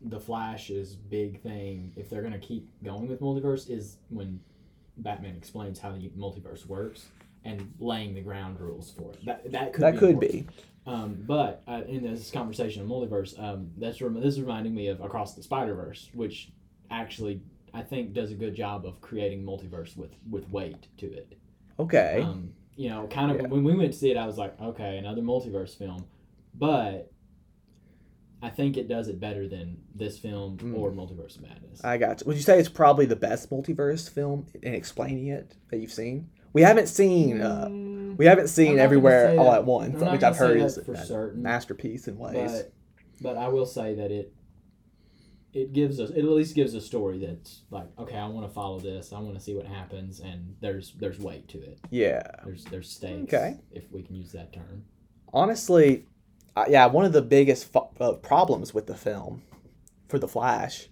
the 0.01 0.19
Flash's 0.19 0.95
big 0.95 1.41
thing, 1.41 1.93
if 1.95 2.09
they're 2.09 2.21
gonna 2.23 2.37
keep 2.37 2.67
going 2.83 3.07
with 3.07 3.21
multiverse, 3.21 3.69
is 3.69 3.95
when 4.09 4.41
Batman 4.97 5.35
explains 5.35 5.79
how 5.79 5.91
the 5.91 6.09
multiverse 6.17 6.65
works 6.65 7.07
and 7.43 7.73
laying 7.79 8.13
the 8.13 8.21
ground 8.21 8.59
rules 8.59 8.91
for 8.91 9.11
it. 9.13 9.25
That 9.25 9.51
that 9.51 9.73
could 9.73 9.81
that 9.83 9.93
be 9.93 9.97
could 9.99 10.09
important. 10.11 10.47
be. 10.47 10.63
Um, 10.87 11.17
but 11.27 11.61
uh, 11.67 11.81
in 11.87 12.03
this 12.03 12.31
conversation 12.31 12.81
of 12.81 12.87
multiverse, 12.87 13.39
um, 13.41 13.69
that's 13.77 14.01
rem- 14.01 14.15
this 14.15 14.33
is 14.35 14.41
reminding 14.41 14.73
me 14.73 14.87
of 14.87 14.99
Across 15.01 15.35
the 15.35 15.43
Spider 15.43 15.75
Verse, 15.75 16.09
which 16.13 16.51
actually 16.89 17.41
I 17.73 17.81
think 17.83 18.13
does 18.13 18.31
a 18.31 18.35
good 18.35 18.55
job 18.55 18.85
of 18.85 18.99
creating 19.01 19.43
multiverse 19.43 19.95
with 19.95 20.11
with 20.29 20.49
weight 20.49 20.87
to 20.97 21.05
it. 21.11 21.37
Okay. 21.79 22.21
Um, 22.23 22.53
you 22.75 22.89
know, 22.89 23.07
kind 23.07 23.31
of 23.31 23.37
Yeah. 23.41 23.47
when 23.47 23.63
we 23.63 23.75
went 23.75 23.91
to 23.91 23.97
see 23.97 24.11
it, 24.11 24.17
I 24.17 24.25
was 24.25 24.37
like, 24.37 24.59
okay, 24.59 24.97
another 24.97 25.21
multiverse 25.21 25.77
film, 25.77 26.05
but 26.55 27.10
I 28.41 28.49
think 28.49 28.75
it 28.77 28.87
does 28.87 29.07
it 29.07 29.19
better 29.19 29.47
than 29.47 29.77
this 29.93 30.17
film 30.17 30.57
Mm. 30.57 30.77
or 30.77 30.91
Multiverse 30.91 31.35
of 31.37 31.43
Madness. 31.43 31.83
I 31.83 31.97
got 31.97 32.21
you. 32.21 32.27
Would 32.27 32.35
you 32.37 32.41
say 32.41 32.59
it's 32.59 32.69
probably 32.69 33.05
the 33.05 33.15
best 33.15 33.49
multiverse 33.51 34.09
film 34.09 34.47
in 34.63 34.73
explaining 34.73 35.27
it 35.27 35.55
that 35.69 35.77
you've 35.77 35.91
seen? 35.91 36.29
We 36.53 36.61
haven't 36.63 36.87
seen. 36.87 37.39
Uh, 37.41 37.67
Mm, 37.69 38.17
we 38.17 38.25
haven't 38.25 38.47
seen 38.49 38.77
everywhere 38.79 39.37
all 39.39 39.51
that- 39.51 39.59
at 39.59 39.65
once, 39.65 40.01
which 40.01 40.23
I've 40.23 40.35
heard 40.37 40.57
is 40.59 40.77
for 40.85 40.93
a 40.93 41.05
certain, 41.05 41.41
masterpiece 41.43 42.07
in 42.07 42.17
ways. 42.17 42.51
but 42.51 42.73
but 43.21 43.37
I 43.37 43.47
will 43.49 43.65
say 43.67 43.93
that 43.95 44.11
it 44.11 44.33
it 45.53 45.73
gives 45.73 45.99
us 45.99 46.09
it 46.11 46.19
at 46.19 46.25
least 46.25 46.55
gives 46.55 46.73
a 46.73 46.81
story 46.81 47.19
that's 47.19 47.63
like 47.71 47.87
okay, 47.99 48.15
I 48.17 48.27
want 48.27 48.47
to 48.47 48.53
follow 48.53 48.79
this, 48.79 49.11
I 49.13 49.19
want 49.19 49.35
to 49.35 49.39
see 49.41 49.53
what 49.53 49.65
happens, 49.65 50.19
and 50.19 50.55
there's 50.61 50.93
there's 50.99 51.19
weight 51.19 51.47
to 51.49 51.59
it. 51.61 51.79
yeah. 51.89 52.23
There's 52.45 52.63
there's 52.65 52.89
stakes. 52.89 53.33
Okay. 53.33 53.59
if 53.71 53.91
we 53.91 54.01
can 54.01 54.15
use 54.15 54.31
that 54.31 54.51
term. 54.53 54.83
honestly, 55.33 56.05
uh, 56.55 56.65
yeah, 56.69 56.85
one 56.87 57.05
of 57.05 57.13
the 57.13 57.21
biggest 57.21 57.71
fu- 57.71 57.87
uh, 57.99 58.13
problems 58.13 58.73
with 58.73 58.87
the 58.87 58.95
film 58.95 59.41
for 60.07 60.19
the 60.19 60.27
Flash 60.27 60.87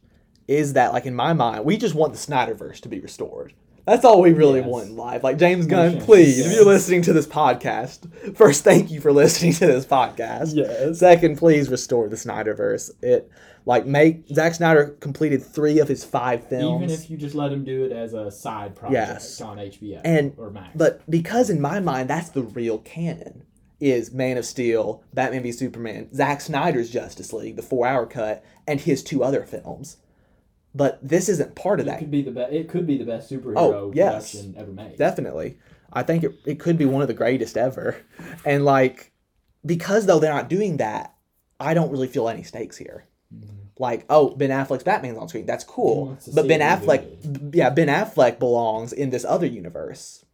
is 0.48 0.74
that, 0.74 0.94
like 0.94 1.06
in 1.06 1.14
my 1.16 1.34
mind, 1.34 1.66
we 1.66 1.78
just 1.78 1.94
want 1.96 2.14
the 2.14 2.20
Snyderverse 2.20 2.80
to 2.82 2.90
be 2.90 3.00
restored. 3.00 3.54
That's 3.86 4.06
all 4.06 4.22
we 4.22 4.34
really 4.34 4.60
Yes. 4.60 4.68
want 4.70 4.90
in 4.90 4.96
life. 4.98 5.24
Like 5.24 5.38
James 5.38 5.66
Gunn, 5.66 5.96
Yes. 5.96 6.06
please, 6.06 6.46
if 6.46 6.52
you're 6.54 6.66
listening 6.66 7.02
to 7.04 7.14
this 7.14 7.26
podcast, 7.26 8.08
first, 8.36 8.64
thank 8.64 8.92
you 8.92 9.02
for 9.02 9.12
listening 9.12 9.54
to 9.54 9.66
this 9.68 9.86
podcast. 9.86 10.56
Yes. 10.56 11.00
Second, 11.00 11.38
please 11.38 11.70
restore 11.70 12.08
the 12.08 12.16
Snyderverse. 12.16 12.92
It 13.02 13.30
like 13.66 13.86
make 13.86 14.28
Zack 14.34 14.54
Snyder 14.56 14.96
completed 15.00 15.44
three 15.44 15.80
of 15.80 15.88
his 15.88 16.04
five 16.04 16.48
films. 16.48 16.84
Even 16.84 16.94
if 16.96 17.10
you 17.10 17.18
just 17.18 17.36
let 17.36 17.52
him 17.52 17.64
do 17.64 17.84
it 17.84 17.92
as 17.92 18.14
a 18.14 18.30
side 18.32 18.76
project 18.76 18.94
Yes. 19.10 19.42
on 19.42 19.58
HBO 19.58 20.02
And- 20.06 20.34
or 20.38 20.50
Max. 20.52 20.70
But 20.76 21.02
because 21.10 21.50
in 21.50 21.60
my 21.60 21.80
mind, 21.80 22.10
that's 22.10 22.30
the 22.30 22.44
real 22.44 22.78
canon 22.80 23.44
is 23.80 24.12
Man 24.12 24.38
of 24.38 24.46
Steel, 24.46 25.04
Batman 25.14 25.44
v 25.44 25.52
Superman, 25.52 26.14
Zack 26.14 26.42
Snyder's 26.42 26.90
Justice 26.90 27.32
League, 27.34 27.56
the 27.56 27.62
four-hour 27.62 28.06
cut, 28.08 28.44
and 28.68 28.80
his 28.82 29.04
two 29.04 29.24
other 29.24 29.44
films. 29.46 29.98
But 30.76 31.00
this 31.02 31.30
isn't 31.30 31.56
part 31.56 31.80
of 31.80 31.88
it 31.88 31.90
that. 31.90 32.00
could 32.00 32.12
be 32.12 32.22
the 32.22 32.32
best. 32.32 32.54
It 32.54 32.70
could 32.70 32.86
be 32.86 32.98
the 32.98 33.06
best 33.06 33.32
superhero 33.32 33.54
Oh, 33.58 33.92
yes. 33.96 34.32
production 34.34 34.56
ever 34.58 34.72
made. 34.72 34.98
Definitely, 34.98 35.58
I 35.92 36.04
think 36.04 36.24
it, 36.24 36.36
it 36.46 36.60
could 36.60 36.78
be 36.78 36.86
one 36.86 37.02
of 37.02 37.08
the 37.08 37.14
greatest 37.14 37.58
ever. 37.58 37.98
And 38.46 38.66
like, 38.66 39.12
because 39.66 40.06
though 40.06 40.20
they're 40.20 40.34
not 40.34 40.50
doing 40.50 40.78
that, 40.78 41.16
I 41.60 41.74
don't 41.74 41.92
really 41.92 42.08
feel 42.08 42.30
any 42.30 42.44
stakes 42.44 42.78
here. 42.78 43.06
Mm-hmm. 43.34 43.56
Like, 43.80 44.06
oh, 44.10 44.36
Ben 44.36 44.50
Affleck's 44.50 44.84
Batman's 44.84 45.18
on 45.18 45.28
screen. 45.30 45.46
That's 45.46 45.64
cool. 45.64 46.18
But 46.34 46.48
Ben 46.48 46.60
Affleck, 46.60 47.56
yeah, 47.56 47.70
Ben 47.70 47.88
Affleck 47.88 48.38
belongs 48.38 48.92
in 48.94 49.10
this 49.10 49.26
other 49.26 49.46
universe. 49.48 50.26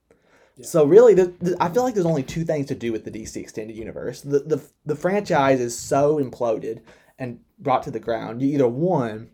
So 0.61 0.85
really, 0.85 1.13
the, 1.13 1.33
the, 1.41 1.57
I 1.59 1.69
feel 1.69 1.83
like 1.83 1.93
there's 1.93 2.05
only 2.05 2.23
two 2.23 2.45
things 2.45 2.67
to 2.67 2.75
do 2.75 2.91
with 2.91 3.03
the 3.03 3.11
DC 3.11 3.35
extended 3.35 3.75
universe. 3.75 4.21
The, 4.21 4.39
the 4.39 4.61
the 4.85 4.95
franchise 4.95 5.59
is 5.59 5.77
so 5.77 6.17
imploded 6.17 6.81
and 7.19 7.39
brought 7.59 7.83
to 7.83 7.91
the 7.91 7.99
ground. 7.99 8.41
You 8.41 8.53
either 8.53 8.67
one 8.67 9.31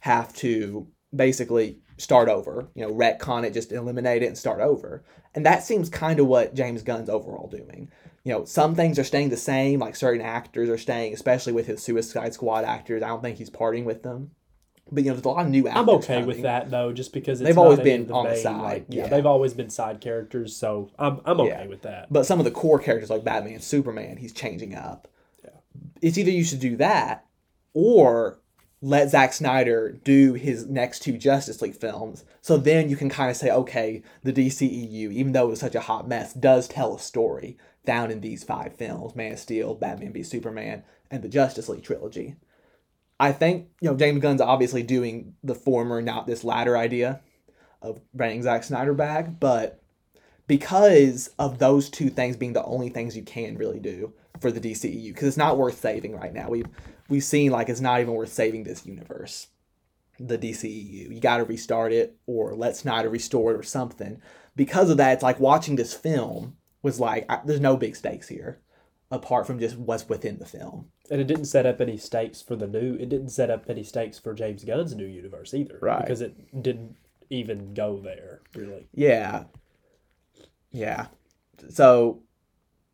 have 0.00 0.34
to 0.36 0.88
basically 1.14 1.78
start 1.96 2.28
over, 2.28 2.68
you 2.74 2.86
know, 2.86 2.92
retcon 2.92 3.44
it, 3.44 3.54
just 3.54 3.72
eliminate 3.72 4.22
it 4.22 4.26
and 4.26 4.38
start 4.38 4.60
over. 4.60 5.04
And 5.34 5.46
that 5.46 5.64
seems 5.64 5.88
kind 5.88 6.18
of 6.18 6.26
what 6.26 6.54
James 6.54 6.82
Gunn's 6.82 7.08
overall 7.08 7.48
doing. 7.48 7.90
You 8.24 8.32
know, 8.32 8.44
some 8.44 8.74
things 8.74 8.98
are 8.98 9.04
staying 9.04 9.28
the 9.28 9.36
same, 9.36 9.80
like 9.80 9.96
certain 9.96 10.24
actors 10.24 10.68
are 10.68 10.78
staying, 10.78 11.12
especially 11.14 11.52
with 11.52 11.66
his 11.66 11.82
Suicide 11.82 12.34
Squad 12.34 12.64
actors. 12.64 13.02
I 13.02 13.08
don't 13.08 13.22
think 13.22 13.38
he's 13.38 13.50
parting 13.50 13.84
with 13.84 14.02
them. 14.02 14.32
But 14.92 15.04
you 15.04 15.10
know, 15.10 15.14
there's 15.16 15.24
a 15.24 15.28
lot 15.28 15.44
of 15.46 15.50
new 15.50 15.66
actors. 15.66 15.80
I'm 15.82 15.88
okay 15.96 16.06
coming. 16.14 16.26
with 16.26 16.42
that 16.42 16.70
though, 16.70 16.92
just 16.92 17.12
because 17.12 17.40
it's 17.40 17.48
They've 17.48 17.58
always 17.58 17.80
been 17.80 18.02
of 18.04 18.12
on 18.12 18.24
the 18.26 18.36
side, 18.36 18.60
like, 18.62 18.86
yeah, 18.88 19.04
yeah. 19.04 19.08
they've 19.08 19.26
always 19.26 19.54
been 19.54 19.70
side 19.70 20.00
characters, 20.00 20.54
so 20.54 20.90
I'm 20.98 21.20
I'm 21.24 21.40
okay 21.40 21.50
Yeah. 21.50 21.66
with 21.66 21.82
that. 21.82 22.12
But 22.12 22.26
some 22.26 22.38
of 22.38 22.44
the 22.44 22.50
core 22.50 22.78
characters 22.78 23.10
like 23.10 23.24
Batman, 23.24 23.54
and 23.54 23.64
Superman, 23.64 24.18
he's 24.18 24.32
changing 24.32 24.74
up. 24.74 25.08
Yeah. 25.42 25.50
It's 26.02 26.18
either 26.18 26.30
you 26.30 26.44
should 26.44 26.60
do 26.60 26.76
that 26.76 27.26
or 27.72 28.38
let 28.82 29.08
Zack 29.08 29.32
Snyder 29.32 29.98
do 30.04 30.34
his 30.34 30.66
next 30.66 31.00
two 31.00 31.16
Justice 31.16 31.62
League 31.62 31.74
films. 31.76 32.24
So 32.42 32.58
then 32.58 32.90
you 32.90 32.96
can 32.96 33.08
kind 33.08 33.30
of 33.30 33.36
say, 33.38 33.50
okay, 33.50 34.02
the 34.22 34.32
DCEU, 34.32 35.10
even 35.10 35.32
though 35.32 35.46
it 35.46 35.50
was 35.50 35.60
such 35.60 35.74
a 35.74 35.80
hot 35.80 36.06
mess, 36.06 36.34
does 36.34 36.68
tell 36.68 36.94
a 36.94 37.00
story 37.00 37.56
down 37.86 38.10
in 38.10 38.20
these 38.20 38.44
five 38.44 38.76
films 38.76 39.16
Man 39.16 39.32
of 39.32 39.38
Steel, 39.38 39.74
Batman 39.74 40.12
v 40.12 40.22
Superman, 40.22 40.82
and 41.10 41.22
the 41.22 41.28
Justice 41.30 41.68
League 41.70 41.82
trilogy. 41.82 42.36
I 43.18 43.32
think, 43.32 43.68
you 43.80 43.90
know, 43.90 43.96
James 43.96 44.20
Gunn's 44.20 44.40
obviously 44.40 44.82
doing 44.82 45.34
the 45.42 45.54
former, 45.54 46.02
not 46.02 46.26
this 46.26 46.44
latter 46.44 46.76
idea 46.76 47.20
of 47.80 48.00
bringing 48.12 48.42
Zack 48.42 48.64
Snyder 48.64 48.94
back, 48.94 49.38
but 49.38 49.82
because 50.46 51.30
of 51.38 51.58
those 51.58 51.88
two 51.88 52.10
things 52.10 52.36
being 52.36 52.52
the 52.52 52.64
only 52.64 52.88
things 52.88 53.16
you 53.16 53.22
can 53.22 53.56
really 53.56 53.78
do 53.78 54.12
for 54.40 54.50
the 54.50 54.60
DCEU 54.60 55.08
because 55.08 55.28
it's 55.28 55.36
not 55.36 55.56
worth 55.56 55.78
saving 55.78 56.14
right 56.14 56.34
now. 56.34 56.48
We've 56.48 56.68
we've 57.08 57.24
seen 57.24 57.52
like 57.52 57.68
it's 57.68 57.80
not 57.80 58.00
even 58.00 58.14
worth 58.14 58.32
saving 58.32 58.64
this 58.64 58.84
universe, 58.84 59.48
the 60.18 60.38
DCEU. 60.38 61.14
You 61.14 61.20
got 61.20 61.38
to 61.38 61.44
restart 61.44 61.92
it 61.92 62.16
or 62.26 62.54
let 62.54 62.76
Snyder 62.76 63.08
restore 63.08 63.52
it 63.52 63.58
or 63.58 63.62
something. 63.62 64.20
Because 64.56 64.90
of 64.90 64.96
that, 64.98 65.14
it's 65.14 65.22
like 65.22 65.40
watching 65.40 65.76
this 65.76 65.94
film 65.94 66.56
was 66.82 67.00
like 67.00 67.26
I, 67.28 67.40
there's 67.44 67.60
no 67.60 67.76
big 67.76 67.96
stakes 67.96 68.28
here 68.28 68.60
apart 69.10 69.46
from 69.46 69.58
just 69.58 69.76
what's 69.76 70.08
within 70.08 70.38
the 70.38 70.46
film. 70.46 70.90
And 71.10 71.20
it 71.20 71.26
didn't 71.26 71.44
set 71.46 71.66
up 71.66 71.80
any 71.80 71.96
stakes 71.98 72.40
for 72.40 72.56
the 72.56 72.66
new. 72.66 72.94
It 72.94 73.08
didn't 73.10 73.28
set 73.28 73.50
up 73.50 73.64
any 73.68 73.82
stakes 73.82 74.18
for 74.18 74.32
James 74.32 74.64
Gunn's 74.64 74.94
new 74.94 75.04
universe 75.06 75.52
either, 75.52 75.78
Right. 75.82 76.00
Because 76.00 76.20
it 76.22 76.62
didn't 76.62 76.96
even 77.30 77.74
go 77.74 77.98
there 77.98 78.40
really. 78.54 78.88
Yeah. 78.94 79.44
Yeah. 80.72 81.06
So, 81.68 82.22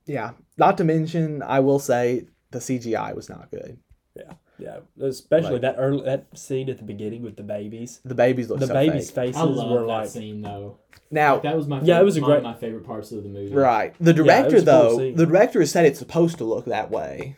yeah. 0.07 0.33
Not 0.59 0.76
to 0.79 0.85
mention, 0.85 1.43
I 1.43 1.61
will 1.61 1.79
say 1.79 2.26
the 2.50 2.59
CGI 2.59 3.14
was 3.14 3.29
not 3.29 3.50
good. 3.50 3.79
Yeah, 4.17 4.33
yeah. 4.59 4.79
Especially 5.00 5.52
Like- 5.52 5.62
that 5.62 5.76
early 5.79 6.05
that 6.05 6.26
scene 6.37 6.69
at 6.69 6.79
the 6.79 6.85
beginning 6.85 7.23
with 7.23 7.37
the 7.37 7.43
babies. 7.45 8.00
The 8.05 8.14
babies 8.14 8.50
look 8.50 8.59
The 8.61 8.67
so 8.67 8.75
babies' 8.75 9.11
fake. 9.11 9.26
faces 9.35 9.40
I 9.40 9.45
love 9.45 9.71
were 9.71 9.81
that 9.81 9.87
like 9.87 10.09
scene 10.09 10.43
though. 10.43 10.79
Now, 11.12 11.38
That 11.38 11.57
was 11.57 11.67
my 11.69 11.76
Yeah, 11.76 11.81
favorite, 11.95 12.00
it 12.00 12.05
was 12.05 12.17
a 12.17 12.21
one 12.21 12.31
great- 12.31 12.37
of 12.38 12.43
my 12.45 12.55
favorite 12.55 12.85
parts 12.85 13.12
of 13.12 13.23
the 13.23 13.29
movie. 13.29 13.55
right. 13.55 13.95
The 14.00 14.12
director, 14.12 14.55
was 14.57 14.62
a 14.64 14.67
cool 14.67 14.75
though, 14.90 14.99
scene. 14.99 15.17
the 15.17 15.26
director 15.26 15.61
has 15.61 15.71
said 15.71 15.87
it's 15.87 15.99
supposed 15.99 16.38
to 16.38 16.45
look 16.45 16.67
that 16.67 16.90
way 16.90 17.37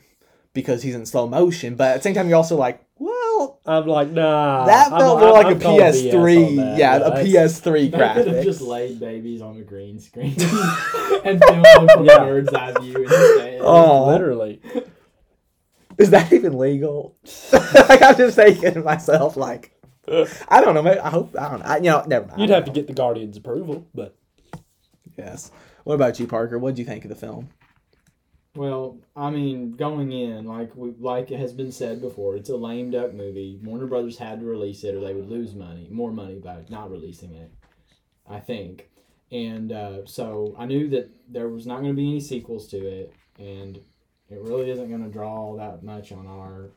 because 0.54 0.82
he's 0.82 0.94
in 0.94 1.06
slow 1.06 1.26
motion, 1.26 1.74
but 1.76 1.90
at 1.92 1.96
the 1.98 2.02
same 2.02 2.14
time, 2.14 2.28
you're 2.28 2.36
also 2.36 2.56
like, 2.56 2.84
well, 2.98 3.60
I'm 3.66 3.86
like, 3.86 4.10
nah. 4.10 4.66
that 4.66 4.92
I'm- 4.92 5.00
felt 5.00 5.18
I'm- 5.18 5.26
more 5.26 5.32
like 5.32 5.46
I'm 5.46 5.52
a 5.56 5.58
PS3. 5.60 6.46
on 6.48 6.56
that. 6.56 6.78
Yeah, 6.78 6.96
a 6.96 7.10
PS3 7.24 7.90
They 7.90 7.98
could 8.22 8.26
have 8.34 8.44
just 8.44 8.60
laid 8.60 9.00
babies 9.00 9.40
on 9.42 9.56
a 9.56 9.62
green 9.62 9.98
screen 9.98 10.32
and 11.24 11.42
filmed 11.42 11.64
them 11.64 11.88
from 11.92 12.04
Yeah. 12.04 12.22
a 12.22 12.24
bird's 12.24 12.52
eye 12.54 12.72
view 12.80 12.96
instead. 13.02 13.60
Oh. 13.62 14.06
Literally. 14.08 14.60
Is 15.98 16.10
that 16.10 16.32
even 16.32 16.56
legal? 16.58 17.16
like, 17.52 18.02
I'm 18.02 18.16
just 18.16 18.36
thinking 18.36 18.74
to 18.74 18.80
myself, 18.82 19.36
like, 19.36 19.72
I 20.48 20.60
don't 20.60 20.74
know. 20.74 20.82
Maybe, 20.82 20.98
I 20.98 21.10
hope, 21.10 21.34
I 21.38 21.48
don't 21.48 21.60
know. 21.60 21.66
I, 21.66 21.76
you 21.76 21.82
know, 21.84 22.02
never 22.06 22.26
mind. 22.26 22.40
You'd 22.40 22.50
have 22.50 22.64
to 22.64 22.70
get 22.72 22.86
the 22.86 22.92
Guardian's 22.94 23.36
approval, 23.36 23.86
but 23.94 24.16
Yes. 25.18 25.50
What 25.84 25.94
about 25.94 26.18
you, 26.18 26.26
Parker? 26.26 26.58
What 26.58 26.70
did 26.74 26.78
you 26.80 26.84
think 26.86 27.04
of 27.04 27.08
the 27.10 27.14
film? 27.14 27.50
Well, 28.54 28.98
I 29.16 29.30
mean, 29.30 29.76
going 29.76 30.12
in, 30.12 30.44
like 30.44 30.76
we 30.76 30.92
like 30.98 31.30
it 31.30 31.40
has 31.40 31.54
been 31.54 31.72
said 31.72 32.02
before, 32.02 32.36
it's 32.36 32.50
a 32.50 32.56
lame 32.56 32.90
duck 32.90 33.14
movie. 33.14 33.58
Warner 33.62 33.86
Brothers 33.86 34.18
had 34.18 34.40
to 34.40 34.46
release 34.46 34.84
it, 34.84 34.94
or 34.94 35.00
they 35.00 35.14
would 35.14 35.30
lose 35.30 35.54
money, 35.54 35.88
more 35.90 36.12
money 36.12 36.38
by 36.38 36.58
not 36.68 36.90
releasing 36.90 37.34
it. 37.34 37.50
I 38.28 38.40
think, 38.40 38.90
and 39.30 39.72
uh, 39.72 40.06
so 40.06 40.54
I 40.58 40.66
knew 40.66 40.88
that 40.90 41.10
there 41.28 41.48
was 41.48 41.66
not 41.66 41.76
going 41.76 41.92
to 41.92 41.96
be 41.96 42.10
any 42.10 42.20
sequels 42.20 42.68
to 42.68 42.76
it, 42.76 43.14
and 43.38 43.76
it 44.28 44.40
really 44.40 44.70
isn't 44.70 44.88
going 44.88 45.04
to 45.04 45.10
draw 45.10 45.56
that 45.56 45.82
much 45.82 46.12
on 46.12 46.26
our. 46.26 46.72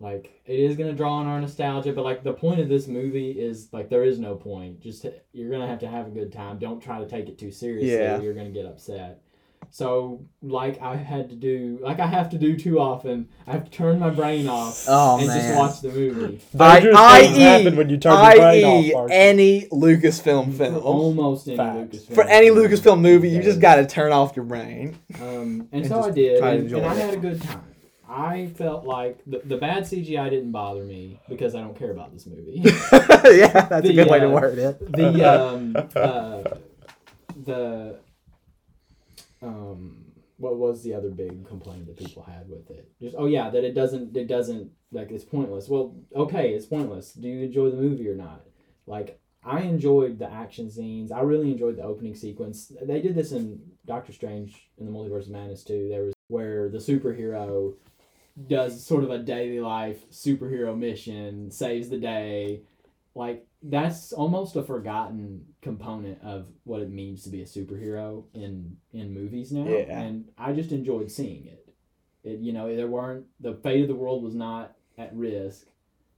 Like 0.00 0.40
it 0.46 0.58
is 0.58 0.76
going 0.76 0.90
to 0.90 0.96
draw 0.96 1.14
on 1.14 1.26
our 1.26 1.40
nostalgia, 1.40 1.92
but 1.92 2.04
like 2.04 2.22
the 2.22 2.32
point 2.32 2.60
of 2.60 2.68
this 2.68 2.86
movie 2.86 3.30
is 3.30 3.68
like 3.72 3.90
there 3.90 4.04
is 4.04 4.18
no 4.18 4.36
point. 4.36 4.80
Just 4.80 5.04
you're 5.32 5.50
going 5.50 5.62
to 5.62 5.68
have 5.68 5.80
to 5.80 5.88
have 5.88 6.06
a 6.06 6.10
good 6.10 6.32
time. 6.32 6.58
Don't 6.58 6.82
try 6.82 6.98
to 6.98 7.08
take 7.08 7.28
it 7.28 7.38
too 7.38 7.50
seriously. 7.50 7.92
Yeah. 7.92 8.20
You're 8.20 8.34
going 8.34 8.52
to 8.52 8.58
get 8.58 8.66
upset. 8.66 9.22
So, 9.76 10.24
like 10.40 10.80
I 10.80 10.96
had 10.96 11.28
to 11.28 11.36
do, 11.36 11.78
like 11.82 12.00
I 12.00 12.06
have 12.06 12.30
to 12.30 12.38
do 12.38 12.56
too 12.56 12.80
often, 12.80 13.28
I 13.46 13.52
have 13.52 13.64
to 13.66 13.70
turn 13.70 13.98
my 13.98 14.08
brain 14.08 14.48
off 14.48 14.86
Oh, 14.88 15.18
and 15.18 15.26
man. 15.26 15.38
just 15.38 15.58
watch 15.58 15.80
the 15.82 15.88
movie. 16.00 16.40
Dangerous 16.56 16.96
I- 16.96 17.20
things 17.20 17.36
i.e. 17.36 17.42
happen 17.42 17.76
when 17.76 17.90
you 17.90 17.98
turn 17.98 18.12
your 18.14 18.36
brain 18.36 18.64
I.e. 18.64 18.64
off. 18.64 18.92
Parker. 18.94 19.12
any 19.12 19.68
Lucasfilm 19.68 20.54
film. 20.56 20.76
almost 20.78 21.46
any 21.46 21.58
Facts. 21.58 21.98
Lucasfilm. 21.98 22.14
For 22.14 22.24
any 22.24 22.46
film. 22.46 22.58
Lucasfilm 22.58 23.00
movie, 23.02 23.28
you 23.28 23.42
just 23.42 23.60
got 23.60 23.76
to 23.76 23.86
turn 23.86 24.12
off 24.12 24.34
your 24.34 24.46
brain. 24.46 24.98
Um, 25.16 25.20
and, 25.22 25.68
and 25.72 25.86
so 25.88 26.04
I 26.04 26.10
did, 26.10 26.42
and, 26.42 26.72
and 26.72 26.86
I 26.86 26.94
had 26.94 27.12
a 27.12 27.18
good 27.18 27.42
time. 27.42 27.62
I 28.08 28.46
felt 28.56 28.86
like 28.86 29.18
the, 29.26 29.42
the 29.44 29.58
bad 29.58 29.82
CGI 29.82 30.30
didn't 30.30 30.52
bother 30.52 30.84
me 30.84 31.20
because 31.28 31.54
I 31.54 31.60
don't 31.60 31.76
care 31.78 31.90
about 31.90 32.14
this 32.14 32.24
movie. 32.26 32.62
yeah, 32.64 33.66
that's 33.66 33.84
a 33.84 33.88
The, 33.88 33.92
good 33.92 34.08
way 34.08 34.20
to 34.20 34.28
uh, 34.28 34.30
word 34.30 34.58
it. 34.58 34.90
the 34.92 35.24
um 35.52 35.76
uh, 35.94 36.42
the 37.44 37.98
um 39.42 40.04
what 40.38 40.56
was 40.56 40.82
the 40.82 40.92
other 40.92 41.08
big 41.08 41.46
complaint 41.46 41.86
that 41.86 41.96
people 41.96 42.22
had 42.22 42.48
with 42.48 42.70
it? 42.70 42.90
Just 43.00 43.16
oh 43.18 43.26
yeah 43.26 43.50
that 43.50 43.64
it 43.64 43.74
doesn't 43.74 44.16
it 44.16 44.26
doesn't 44.26 44.70
like 44.92 45.10
it's 45.10 45.24
pointless. 45.24 45.68
Well 45.68 45.94
okay 46.14 46.50
it's 46.50 46.66
pointless. 46.66 47.12
Do 47.12 47.28
you 47.28 47.44
enjoy 47.44 47.70
the 47.70 47.76
movie 47.76 48.08
or 48.08 48.16
not? 48.16 48.46
Like 48.86 49.20
i 49.44 49.60
enjoyed 49.60 50.18
the 50.18 50.30
action 50.30 50.70
scenes. 50.70 51.12
I 51.12 51.20
really 51.20 51.52
enjoyed 51.52 51.76
the 51.76 51.84
opening 51.84 52.14
sequence. 52.14 52.72
They 52.82 53.00
did 53.00 53.14
this 53.14 53.32
in 53.32 53.60
doctor 53.86 54.12
strange 54.12 54.68
in 54.78 54.86
the 54.86 54.92
multiverse 54.92 55.26
of 55.26 55.30
madness 55.30 55.62
too. 55.62 55.88
There 55.88 56.04
was 56.04 56.14
where 56.28 56.68
the 56.68 56.78
superhero 56.78 57.74
does 58.48 58.84
sort 58.84 59.04
of 59.04 59.10
a 59.10 59.18
daily 59.18 59.60
life 59.60 60.10
superhero 60.10 60.76
mission 60.76 61.50
saves 61.50 61.88
the 61.88 61.98
day 61.98 62.60
like 63.16 63.46
that's 63.62 64.12
almost 64.12 64.54
a 64.56 64.62
forgotten 64.62 65.46
component 65.62 66.22
of 66.22 66.46
what 66.64 66.82
it 66.82 66.90
means 66.90 67.22
to 67.24 67.30
be 67.30 67.40
a 67.40 67.46
superhero 67.46 68.24
in 68.34 68.76
in 68.92 69.12
movies 69.12 69.50
now. 69.50 69.66
Yeah. 69.66 69.98
and 70.00 70.26
i 70.38 70.52
just 70.52 70.70
enjoyed 70.70 71.10
seeing 71.10 71.46
it. 71.46 71.68
It 72.22 72.40
you 72.40 72.52
know 72.52 72.74
there 72.76 72.86
weren't 72.86 73.24
the 73.40 73.54
fate 73.54 73.82
of 73.82 73.88
the 73.88 73.94
world 73.94 74.22
was 74.22 74.34
not 74.34 74.76
at 74.98 75.16
risk 75.16 75.66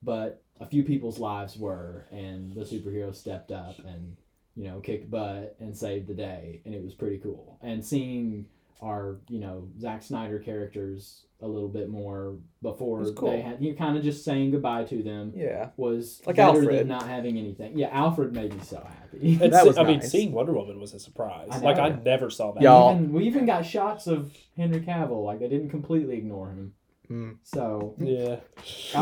but 0.02 0.42
a 0.60 0.66
few 0.66 0.82
people's 0.82 1.18
lives 1.18 1.56
were 1.56 2.06
and 2.10 2.52
the 2.52 2.62
superhero 2.62 3.14
stepped 3.14 3.52
up 3.52 3.78
and 3.78 4.16
you 4.56 4.64
know 4.64 4.80
kicked 4.80 5.08
butt 5.10 5.56
and 5.60 5.76
saved 5.76 6.08
the 6.08 6.14
day 6.14 6.62
and 6.64 6.74
it 6.74 6.82
was 6.82 6.94
pretty 6.94 7.18
cool. 7.18 7.58
And 7.62 7.84
seeing 7.84 8.46
our 8.80 9.18
you 9.28 9.40
know 9.40 9.68
Zack 9.80 10.02
Snyder 10.02 10.38
characters 10.38 11.24
a 11.40 11.46
little 11.46 11.68
bit 11.68 11.88
more 11.88 12.36
before 12.62 13.04
cool. 13.12 13.30
they 13.30 13.40
had 13.40 13.62
you 13.62 13.74
kind 13.74 13.96
of 13.96 14.02
just 14.02 14.24
saying 14.24 14.50
goodbye 14.50 14.84
to 14.84 15.02
them 15.02 15.32
Yeah. 15.36 15.70
was 15.76 16.20
Like 16.26 16.36
better 16.36 16.58
Alfred. 16.58 16.78
than 16.80 16.88
not 16.88 17.06
having 17.06 17.38
anything. 17.38 17.78
Yeah, 17.78 17.88
Alfred 17.92 18.32
made 18.32 18.52
me 18.52 18.60
so 18.62 18.76
happy. 18.84 19.38
It's, 19.40 19.52
That 19.54 19.66
was 19.66 19.78
I 19.78 19.84
mean, 19.84 20.00
seeing 20.02 20.32
Wonder 20.32 20.52
Woman 20.52 20.80
was 20.80 20.94
a 20.94 20.98
surprise. 21.00 21.48
I 21.50 21.58
like 21.58 21.78
I 21.78 21.90
never 21.90 22.28
saw 22.30 22.52
that. 22.52 22.62
Y'all- 22.62 22.94
even, 22.94 23.12
we 23.12 23.24
even 23.26 23.46
got 23.46 23.64
shots 23.64 24.06
of 24.08 24.32
Henry 24.56 24.80
Cavill. 24.80 25.24
Like 25.24 25.38
they 25.40 25.48
didn't 25.48 25.70
completely 25.70 26.16
ignore 26.16 26.50
him. 26.50 26.72
Mm. 27.10 27.36
So 27.42 27.94
Yeah. 27.98 28.36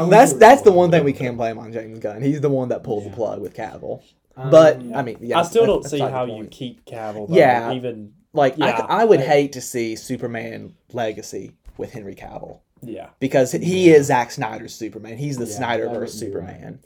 That's 0.08 0.32
it 0.32 0.38
that's 0.38 0.62
the 0.62 0.72
one 0.72 0.90
thing 0.90 1.04
we 1.04 1.12
can 1.12 1.36
blame 1.36 1.58
on 1.58 1.72
James 1.72 1.98
Gunn. 1.98 2.22
He's 2.22 2.40
the 2.40 2.50
one 2.50 2.68
that 2.68 2.82
pulled 2.84 3.04
Yeah. 3.04 3.10
the 3.10 3.16
plug 3.16 3.40
with 3.40 3.54
Cavill. 3.54 4.02
Um, 4.36 4.50
But 4.50 4.76
I 4.94 5.02
mean, 5.02 5.16
yeah, 5.22 5.38
I 5.38 5.42
still 5.42 5.64
don't 5.66 5.84
see 5.84 5.98
how 6.00 6.24
you 6.26 6.46
keep 6.46 6.84
Cavill. 6.84 7.28
Though, 7.28 7.34
Yeah. 7.34 7.72
Even 7.72 8.12
like. 8.36 8.54
I, 8.60 8.68
yeah, 8.68 8.86
I 8.88 9.04
would 9.04 9.20
I- 9.20 9.24
hate 9.26 9.52
to 9.52 9.60
see 9.60 9.96
Superman 9.96 10.74
Legacy 10.92 11.52
with 11.76 11.92
Henry 11.92 12.14
Cavill 12.14 12.60
yeah. 12.82 13.10
because 13.20 13.52
he 13.52 13.90
is 13.90 14.06
Zack 14.06 14.30
Snyder's 14.30 14.74
Superman. 14.74 15.16
He's 15.18 15.36
the 15.36 15.44
Yeah, 15.46 15.58
that 15.58 15.80
Snyderverse 15.80 15.82
wouldn't 15.88 16.00
right. 16.00 16.10
Superman. 16.10 16.78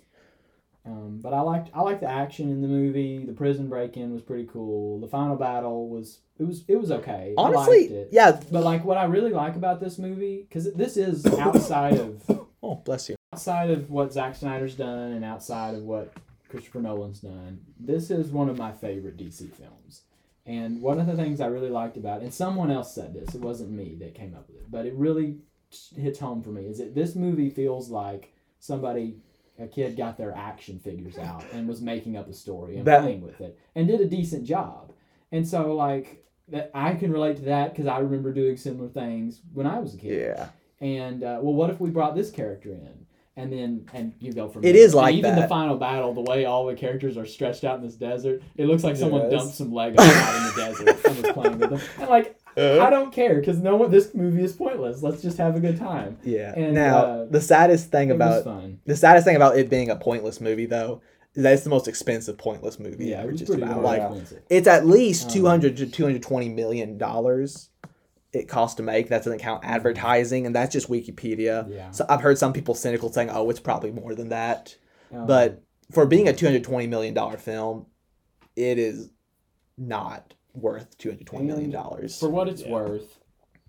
Um, 0.86 1.20
but 1.22 1.34
I 1.34 1.40
liked 1.42 1.70
I 1.74 1.82
liked 1.82 2.00
the 2.00 2.10
action 2.10 2.50
in 2.50 2.62
the 2.62 2.68
movie. 2.68 3.24
The 3.24 3.34
prison 3.34 3.68
break 3.68 3.96
in 3.98 4.12
was 4.12 4.22
pretty 4.22 4.48
cool. 4.50 4.98
The 5.00 5.06
final 5.08 5.36
battle 5.36 5.88
was 5.90 6.20
it 6.38 6.44
was 6.44 6.64
it 6.68 6.76
was 6.76 6.90
okay. 6.90 7.34
I 7.36 7.42
liked 7.42 7.56
Honestly, 7.56 7.84
it. 7.84 8.08
yeah. 8.12 8.40
But 8.50 8.64
like 8.64 8.84
what 8.84 8.96
I 8.96 9.04
really 9.04 9.30
like 9.30 9.56
about 9.56 9.78
this 9.80 9.98
movie 9.98 10.46
because 10.48 10.72
this 10.72 10.96
is 10.96 11.26
outside 11.38 11.98
of 11.98 12.46
Oh, 12.62 12.76
bless 12.76 13.08
you. 13.10 13.16
outside 13.32 13.70
of 13.70 13.90
what 13.90 14.12
Zack 14.12 14.34
Snyder's 14.36 14.74
done 14.74 15.12
and 15.12 15.24
outside 15.24 15.74
of 15.74 15.82
what 15.82 16.12
Christopher 16.48 16.80
Nolan's 16.80 17.20
done, 17.20 17.60
this 17.78 18.10
is 18.10 18.30
one 18.30 18.48
of 18.48 18.56
my 18.58 18.72
favorite 18.72 19.16
DC 19.18 19.52
films. 19.54 20.02
And 20.46 20.80
one 20.80 20.98
of 20.98 21.06
the 21.06 21.14
things 21.16 21.40
I 21.40 21.46
really 21.46 21.70
liked 21.70 21.96
about 21.96 22.20
it, 22.20 22.24
and 22.24 22.34
someone 22.34 22.70
else 22.70 22.94
said 22.94 23.12
this, 23.14 23.34
it 23.34 23.40
wasn't 23.40 23.70
me 23.70 23.94
that 24.00 24.14
came 24.14 24.34
up 24.34 24.48
with 24.48 24.56
it, 24.58 24.70
but 24.70 24.86
it 24.86 24.94
really 24.94 25.38
hits 25.96 26.18
home 26.18 26.42
for 26.42 26.50
me, 26.50 26.66
is 26.66 26.78
that 26.78 26.94
this 26.94 27.14
movie 27.14 27.50
feels 27.50 27.90
like 27.90 28.32
somebody, 28.58 29.18
a 29.58 29.66
kid 29.66 29.96
got 29.96 30.16
their 30.16 30.34
action 30.36 30.78
figures 30.78 31.18
out 31.18 31.44
and 31.52 31.68
was 31.68 31.80
making 31.82 32.16
up 32.16 32.28
a 32.28 32.32
story 32.32 32.76
and 32.76 32.86
That- 32.86 33.02
playing 33.02 33.22
with 33.22 33.40
it 33.40 33.56
and 33.74 33.86
did 33.86 34.00
a 34.00 34.08
decent 34.08 34.44
job. 34.44 34.92
And 35.30 35.46
so, 35.46 35.74
like, 35.76 36.24
that 36.48 36.70
I 36.74 36.94
can 36.94 37.12
relate 37.12 37.36
to 37.36 37.42
that 37.44 37.70
because 37.72 37.86
I 37.86 37.98
remember 38.00 38.32
doing 38.32 38.56
similar 38.56 38.88
things 38.88 39.40
when 39.52 39.66
I 39.66 39.78
was 39.78 39.94
a 39.94 39.98
kid 39.98 40.34
Yeah. 40.36 40.48
and 40.80 41.22
uh, 41.22 41.38
well, 41.40 41.54
what 41.54 41.70
if 41.70 41.78
we 41.80 41.90
brought 41.90 42.16
this 42.16 42.30
character 42.32 42.72
in? 42.72 42.99
And 43.40 43.52
then, 43.52 43.88
and 43.94 44.12
you 44.20 44.32
go 44.32 44.48
from 44.48 44.62
It 44.64 44.72
there. 44.74 44.82
is 44.82 44.94
like 44.94 45.10
and 45.14 45.18
even 45.18 45.36
the 45.36 45.48
final 45.48 45.76
battle, 45.78 46.12
the 46.12 46.20
way 46.22 46.44
all 46.44 46.66
the 46.66 46.74
characters 46.74 47.16
are 47.16 47.24
stretched 47.26 47.64
out 47.64 47.78
in 47.78 47.82
this 47.84 47.94
desert, 47.94 48.42
it 48.56 48.66
looks 48.66 48.84
like 48.84 48.96
someone 48.96 49.22
Yes. 49.22 49.32
dumped 49.32 49.54
some 49.54 49.70
Legos 49.70 49.98
out 49.98 50.36
in 50.36 50.44
the 50.44 50.52
desert 50.56 51.06
and 51.06 51.22
was 51.22 51.32
playing 51.32 51.58
with 51.58 51.70
them. 51.70 51.80
And 51.98 52.08
like, 52.10 52.36
I 52.56 52.90
don't 52.90 53.12
care 53.12 53.36
because 53.40 53.58
no 53.58 53.76
one. 53.76 53.90
This 53.90 54.14
movie 54.14 54.42
is 54.42 54.52
pointless. 54.52 55.02
Let's 55.02 55.22
just 55.22 55.38
have 55.38 55.56
a 55.56 55.60
good 55.60 55.78
time. 55.78 56.18
Yeah. 56.22 56.52
And, 56.54 56.74
now, 56.74 56.96
uh, 56.98 57.24
the 57.30 57.40
saddest 57.40 57.90
thing 57.90 58.10
about 58.10 58.44
the 58.84 58.96
saddest 58.96 59.24
thing 59.24 59.36
about 59.36 59.56
it 59.56 59.70
being 59.70 59.88
a 59.88 59.96
pointless 59.96 60.40
movie, 60.40 60.66
though, 60.66 61.00
is 61.34 61.44
that 61.44 61.54
it's 61.54 61.62
the 61.64 61.70
most 61.70 61.88
expensive 61.88 62.36
pointless 62.36 62.78
movie 62.78 63.06
Yeah, 63.06 63.20
it 63.20 63.22
ever. 63.22 63.32
Just 63.32 63.46
pretty 63.52 63.62
about 63.62 63.82
like 63.82 64.02
expensive. 64.02 64.42
it's 64.50 64.66
at 64.66 64.84
least 64.84 65.28
Um, 65.28 65.32
two 65.32 65.46
hundred 65.46 65.76
to 65.78 65.86
two 65.86 66.02
hundred 66.04 66.22
twenty 66.22 66.48
million 66.50 66.98
dollars. 66.98 67.69
It 68.32 68.48
costs 68.48 68.76
to 68.76 68.82
make. 68.82 69.08
That 69.08 69.24
doesn't 69.24 69.40
count 69.40 69.64
advertising, 69.64 70.46
and 70.46 70.54
that's 70.54 70.72
just 70.72 70.88
Wikipedia. 70.88 71.68
Yeah. 71.68 71.90
So 71.90 72.06
I've 72.08 72.20
heard 72.20 72.38
some 72.38 72.52
people 72.52 72.74
cynical 72.74 73.12
saying, 73.12 73.30
"Oh, 73.30 73.50
it's 73.50 73.58
probably 73.60 73.90
more 73.90 74.14
than 74.14 74.28
that." 74.28 74.76
Um, 75.12 75.26
But 75.26 75.62
for 75.90 76.06
being 76.06 76.28
a 76.28 76.32
two 76.32 76.46
hundred 76.46 76.62
twenty 76.62 76.86
million 76.86 77.12
dollar 77.12 77.36
film, 77.36 77.86
it 78.54 78.78
is 78.78 79.10
not 79.76 80.34
worth 80.54 80.96
two 80.98 81.10
hundred 81.10 81.26
twenty 81.26 81.46
million 81.46 81.70
dollars. 81.70 82.18
for 82.20 82.28
what 82.28 82.48
it's 82.48 82.62
Yeah. 82.62 82.70
worth, 82.72 83.18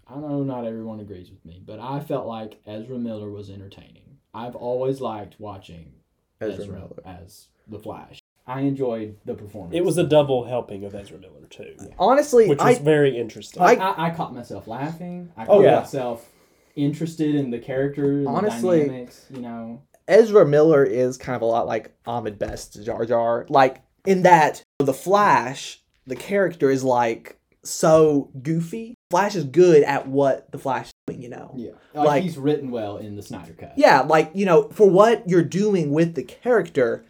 I 0.08 0.18
know 0.18 0.44
not 0.44 0.65
everyone 0.65 1.00
agrees 1.00 1.32
with 1.32 1.44
me, 1.46 1.62
but 1.65 1.80
I 1.80 2.00
felt 2.00 2.27
like 2.27 2.60
Ezra 2.68 3.00
Miller 3.00 3.32
was 3.32 3.50
entertaining. 3.50 4.18
I've 4.34 4.56
always 4.56 5.01
liked 5.01 5.39
watching 5.39 5.94
Ezra 6.39 6.63
Ezra, 6.65 6.75
Miller. 6.80 7.01
as 7.06 7.48
the 7.68 7.80
Flash. 7.80 8.21
I 8.51 8.62
enjoyed 8.62 9.17
the 9.26 9.34
performance. 9.34 9.76
It 9.76 9.86
was 9.86 9.97
a 9.97 10.04
double 10.04 10.43
helping 10.45 10.84
of 10.86 10.93
Ezra 10.95 11.17
Miller 11.19 11.45
too, 11.49 11.76
Honestly, 11.97 12.47
which 12.49 12.60
I 12.60 12.71
was 12.71 12.80
very 12.80 13.17
interesting. 13.17 13.62
I, 13.62 13.76
I, 13.76 14.08
I 14.08 14.10
caught 14.12 14.34
myself 14.34 14.67
laughing. 14.67 15.32
I 15.38 15.43
Oh, 15.43 15.45
caught 15.58 15.62
yeah. 15.63 15.80
myself 15.80 16.30
interested 16.76 17.36
in 17.36 17.52
the 17.52 17.60
character 17.60 18.23
Honestly- 18.28 18.80
the 18.82 18.86
dynamics. 18.88 19.26
You 19.30 19.41
know, 19.41 19.82
Ezra 20.08 20.45
Miller 20.45 20.84
is 20.84 21.17
kind 21.17 21.36
of 21.36 21.41
a 21.41 21.45
lot 21.45 21.67
like 21.67 21.91
Ahmed 22.06 22.38
Best 22.39 22.84
Jar 22.84 23.06
Jar. 23.06 23.45
Like 23.49 23.82
in 24.06 24.23
that 24.23 24.63
the 24.80 24.93
Flash, 24.93 25.80
the 26.08 26.15
character 26.15 26.69
is 26.69 26.84
like 26.84 27.38
so 27.63 28.32
goofy. 28.41 28.95
Flash 29.12 29.36
is 29.36 29.43
good 29.43 29.84
at 29.84 30.08
what 30.08 30.52
the 30.52 30.58
Flash 30.58 30.88
is 30.88 30.93
doing, 31.08 31.21
you 31.21 31.30
know. 31.30 31.54
yeah, 31.56 31.71
like, 31.93 32.08
Like- 32.08 32.23
he's 32.23 32.38
written 32.38 32.71
well 32.71 32.97
in 32.97 33.15
the 33.15 33.21
Snyder 33.21 33.54
Cut. 33.54 33.73
Yeah, 33.78 34.02
like, 34.02 34.32
you 34.34 34.45
know, 34.45 34.69
for 34.69 34.89
what 34.89 35.30
you're 35.30 35.43
doing 35.43 35.91
with 35.91 36.15
the 36.15 36.23
character, 36.23 37.06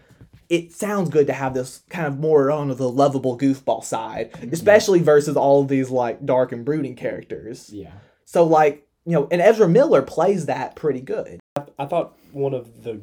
it 0.52 0.74
sounds 0.74 1.10
good 1.10 1.28
to 1.28 1.34
have 1.34 1.54
this 1.54 1.82
kind 1.90 2.06
of 2.08 2.20
more 2.20 2.52
on 2.52 2.68
the 2.76 2.90
lovable 2.90 3.38
goofball 3.38 3.84
side, 3.84 4.32
especially 4.52 5.00
versus 5.00 5.38
all 5.38 5.62
of 5.62 5.70
these 5.70 5.90
like 5.90 6.26
dark 6.26 6.52
and 6.52 6.66
brooding 6.66 6.96
characters. 6.96 7.70
yeah, 7.72 7.94
So 8.26 8.44
like, 8.44 8.86
you 9.06 9.14
know, 9.14 9.28
and 9.32 9.42
Ezra 9.42 9.68
Miller 9.70 10.02
plays 10.02 10.48
that 10.48 10.76
pretty 10.76 11.00
good. 11.02 11.40
I 11.80 11.86
thought 11.86 12.18
one 12.34 12.54
of 12.54 12.84
the 12.84 13.00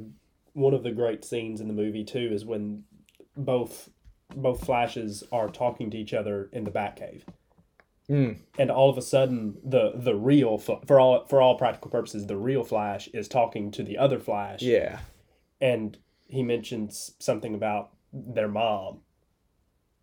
one 0.53 0.75
of 0.75 0.83
the 0.83 0.91
great 0.93 1.25
scenes 1.25 1.61
in 1.61 1.69
the 1.69 1.75
movie 1.75 2.05
too 2.05 2.29
is 2.33 2.45
when 2.45 2.85
both 3.37 3.89
both 4.37 4.65
flashes 4.65 5.25
are 5.33 5.49
talking 5.49 5.91
to 5.91 5.97
each 5.97 6.13
other 6.13 6.51
in 6.53 6.65
the 6.65 6.71
Batcave, 6.71 7.23
Mm. 8.11 8.39
and 8.59 8.71
all 8.71 8.89
of 8.91 8.99
a 8.99 9.03
sudden 9.03 9.57
the 9.65 9.93
the 9.95 10.15
real 10.15 10.59
for 10.59 11.01
all 11.01 11.25
for 11.27 11.41
all 11.41 11.57
practical 11.57 11.91
purposes 11.91 12.27
the 12.27 12.37
real 12.37 12.63
Flash 12.65 13.09
is 13.09 13.27
talking 13.29 13.71
to 13.73 13.83
the 13.83 13.97
other 13.99 14.19
Flash, 14.19 14.61
Yeah. 14.63 14.99
and 15.61 15.97
he 16.29 16.43
mentions 16.43 17.15
something 17.19 17.55
about 17.55 17.91
their 18.13 18.49
mom 18.49 19.01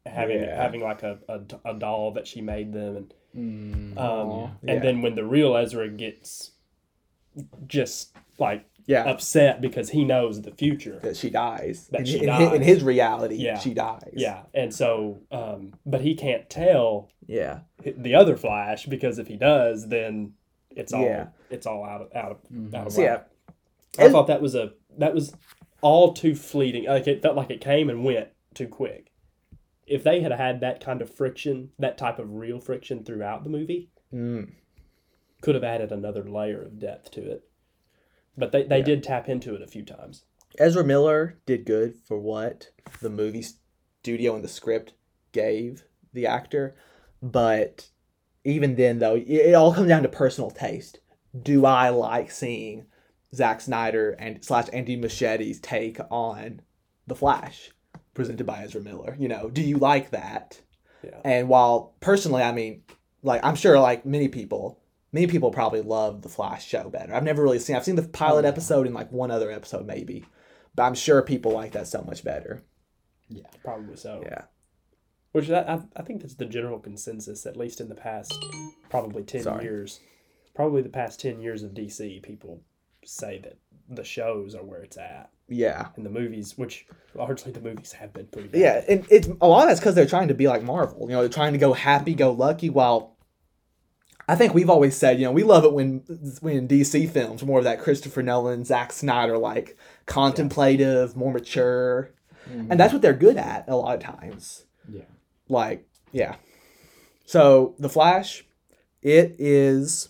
having 0.06 0.42
Yeah. 0.42 0.62
having 0.62 0.82
like 0.82 1.02
a, 1.04 1.18
a, 1.28 1.42
a 1.72 1.74
doll 1.74 2.12
that 2.12 2.28
she 2.28 2.42
made 2.42 2.74
them 2.74 2.96
and 2.98 3.14
Mm, 3.36 3.98
um 3.98 4.30
yeah. 4.30 4.50
Yeah. 4.64 4.72
and 4.76 4.82
then 4.82 5.02
when 5.02 5.16
the 5.16 5.26
real 5.26 5.58
Ezra 5.58 5.90
gets 5.90 6.52
just 7.68 8.16
like 8.40 8.66
Yeah. 8.86 9.04
upset 9.04 9.60
because 9.60 9.90
he 9.90 10.06
knows 10.06 10.42
the 10.42 10.52
future 10.52 11.00
that 11.04 11.18
she 11.18 11.30
dies. 11.30 11.88
That 11.92 12.02
in, 12.02 12.06
she 12.06 12.24
in, 12.24 12.30
hi- 12.30 12.56
in 12.56 12.62
his 12.62 12.82
reality, 12.82 13.36
Yeah. 13.36 13.60
she 13.60 13.74
dies. 13.74 14.14
yeah 14.14 14.44
and 14.54 14.74
so 14.74 15.20
um 15.32 15.74
but 15.86 16.00
he 16.00 16.16
can't 16.16 16.50
tell 16.50 17.10
Yeah. 17.28 17.60
the 17.84 18.16
other 18.16 18.38
Flash 18.38 18.86
because 18.86 19.20
if 19.20 19.28
he 19.28 19.36
does 19.36 19.90
then 19.90 20.34
it's 20.70 20.94
all 20.94 21.04
Yeah. 21.04 21.28
it's 21.50 21.66
all 21.66 21.84
out 21.84 22.02
of 22.04 22.16
out 22.16 22.32
of, 22.32 22.38
Mhm. 22.50 22.74
out 22.74 22.88
of 22.88 22.94
So, 22.94 23.02
yeah. 23.02 23.12
whack. 23.16 23.28
I 24.00 24.10
thought 24.10 24.28
that 24.28 24.42
was 24.42 24.56
a 24.56 24.72
that 24.98 25.14
was 25.14 25.34
all 25.82 26.14
too 26.14 26.36
fleeting. 26.36 26.86
Like 26.86 27.08
it 27.08 27.22
felt 27.22 27.36
like 27.36 27.50
it 27.52 27.62
came 27.62 27.90
and 27.90 28.04
went 28.04 28.30
too 28.54 28.68
quick. 28.68 29.12
If 29.86 30.04
they 30.04 30.22
had 30.22 30.32
had 30.32 30.62
that 30.62 30.84
kind 30.84 31.02
of 31.02 31.14
friction, 31.14 31.72
that 31.78 31.98
type 31.98 32.18
of 32.20 32.34
real 32.34 32.60
friction 32.60 33.04
throughout 33.04 33.44
the 33.44 33.50
movie, 33.50 33.90
Mm. 34.14 34.52
could 35.42 35.56
have 35.56 35.64
added 35.64 35.92
another 35.92 36.24
layer 36.24 36.62
of 36.62 36.80
depth 36.80 37.12
to 37.12 37.22
it. 37.30 37.48
But 38.38 38.52
they, 38.52 38.64
they 38.64 38.80
Yeah. 38.80 38.84
did 38.86 39.04
tap 39.04 39.28
into 39.30 39.54
it 39.56 39.62
a 39.62 39.68
few 39.68 39.84
times. 39.84 40.24
Ezra 40.58 40.84
Miller 40.84 41.40
did 41.46 41.66
good 41.66 41.96
for 42.06 42.18
what 42.20 42.70
the 43.02 43.10
movie 43.10 43.44
studio 44.02 44.36
and 44.36 44.44
the 44.44 44.48
script 44.50 44.94
gave 45.34 45.84
the 46.14 46.26
actor, 46.26 46.76
but 47.22 47.90
even 48.44 48.76
then, 48.76 49.00
though, 49.00 49.16
it, 49.16 49.28
it 49.28 49.54
all 49.54 49.74
comes 49.74 49.90
down 49.90 50.04
to 50.04 50.10
personal 50.10 50.50
taste. 50.52 51.00
Do 51.40 51.66
I 51.66 51.90
like 51.90 52.32
seeing 52.32 52.86
Zack 53.36 53.62
Snyder 53.62 54.12
and 54.12 54.44
slash 54.44 54.68
Andy 54.74 54.98
Muschietti's 54.98 55.60
take 55.60 56.00
on 56.10 56.62
the 57.08 57.16
Flash 57.16 57.72
presented 58.14 58.46
by 58.46 58.64
Ezra 58.64 58.82
Miller? 58.82 59.16
You 59.20 59.28
know, 59.28 59.50
do 59.50 59.62
you 59.62 59.78
like 59.78 60.12
that? 60.12 60.62
Yeah. 61.04 61.20
And 61.24 61.50
while 61.50 61.94
personally, 62.00 62.44
I 62.44 62.52
mean, 62.52 62.84
like 63.22 63.44
I'm 63.44 63.56
sure, 63.56 63.80
like 63.80 64.06
many 64.06 64.28
people, 64.28 64.80
many 65.12 65.28
people 65.28 65.52
probably 65.52 65.82
love 65.82 66.22
the 66.22 66.30
Flash 66.30 66.66
show 66.66 66.90
better. 66.90 67.14
I've 67.14 67.24
never 67.24 67.44
really 67.44 67.60
seen. 67.60 67.76
I've 67.76 67.86
seen 67.86 67.96
the 67.96 68.04
pilot 68.04 68.40
oh, 68.40 68.48
yeah. 68.48 68.50
episode 68.50 68.86
and 68.86 68.96
like 68.96 69.12
one 69.12 69.32
other 69.32 69.52
episode 69.52 69.86
maybe, 69.86 70.26
but 70.76 70.84
I'm 70.84 70.96
sure 70.96 71.22
people 71.22 71.52
like 71.52 71.74
that 71.74 71.88
so 71.88 72.02
much 72.04 72.24
better. 72.24 72.64
yeah. 73.30 73.48
Probably 73.64 73.98
so. 73.98 74.24
Yeah. 74.26 74.44
Which 75.34 75.50
that, 75.50 75.70
I, 75.70 75.82
I 75.98 76.02
think 76.02 76.22
that's 76.22 76.36
the 76.36 76.46
general 76.46 76.80
consensus, 76.80 77.46
at 77.46 77.58
least 77.58 77.82
in 77.82 77.90
the 77.90 77.96
past 77.96 78.34
probably 78.90 79.22
10 79.24 79.44
Sorry. 79.44 79.64
years. 79.66 80.00
Probably 80.54 80.82
the 80.82 80.88
past 80.88 81.20
10 81.20 81.42
years 81.42 81.62
of 81.62 81.72
DC, 81.72 82.24
people 82.24 82.62
say 83.06 83.40
that 83.44 83.58
the 83.90 84.04
shows 84.04 84.56
are 84.56 84.64
where 84.64 84.82
it's 84.82 84.98
at. 84.98 85.30
Yeah. 85.48 85.90
And 85.96 86.06
the 86.06 86.10
movies, 86.10 86.58
which 86.58 86.88
largely 87.14 87.52
the 87.52 87.62
movies 87.62 87.92
have 87.94 88.12
been 88.14 88.26
pretty 88.28 88.48
bad. 88.48 88.60
Yeah, 88.60 88.84
and 88.90 89.06
it's 89.12 89.28
a 89.42 89.48
lot 89.48 89.64
of 89.64 89.70
that's 89.70 89.80
because 89.80 89.94
they're 89.96 90.08
trying 90.08 90.30
to 90.30 90.34
be 90.34 90.48
like 90.48 90.64
Marvel. 90.64 91.02
You 91.08 91.14
know, 91.16 91.20
they're 91.22 91.30
trying 91.30 91.54
to 91.54 91.60
go 91.60 91.74
happy 91.74 92.14
go 92.16 92.32
lucky. 92.32 92.70
While 92.70 93.16
I 94.28 94.36
think 94.36 94.56
we've 94.56 94.72
always 94.72 94.96
said, 94.98 95.20
you 95.20 95.26
know, 95.26 95.32
we 95.32 95.44
love 95.44 95.64
it 95.66 95.74
when 95.74 96.00
when 96.42 96.68
DC 96.68 97.10
films 97.12 97.44
more 97.44 97.60
of 97.60 97.66
that 97.66 97.80
Christopher 97.80 98.24
Nolan, 98.24 98.66
Zack 98.66 98.92
Snyder 98.92 99.38
like 99.38 99.78
contemplative, 100.08 101.16
more 101.16 101.32
mature, 101.32 102.12
Mhm. 102.50 102.72
and 102.72 102.80
that's 102.80 102.92
what 102.92 103.04
they're 103.04 103.14
good 103.14 103.38
at 103.38 103.66
a 103.68 103.76
lot 103.76 103.96
of 103.96 104.02
times. 104.02 104.66
yeah. 104.92 105.04
Like, 105.48 105.88
yeah. 106.12 106.36
So 107.26 107.76
the 107.80 107.90
Flash, 107.90 108.46
It 109.04 109.36
is 109.38 110.10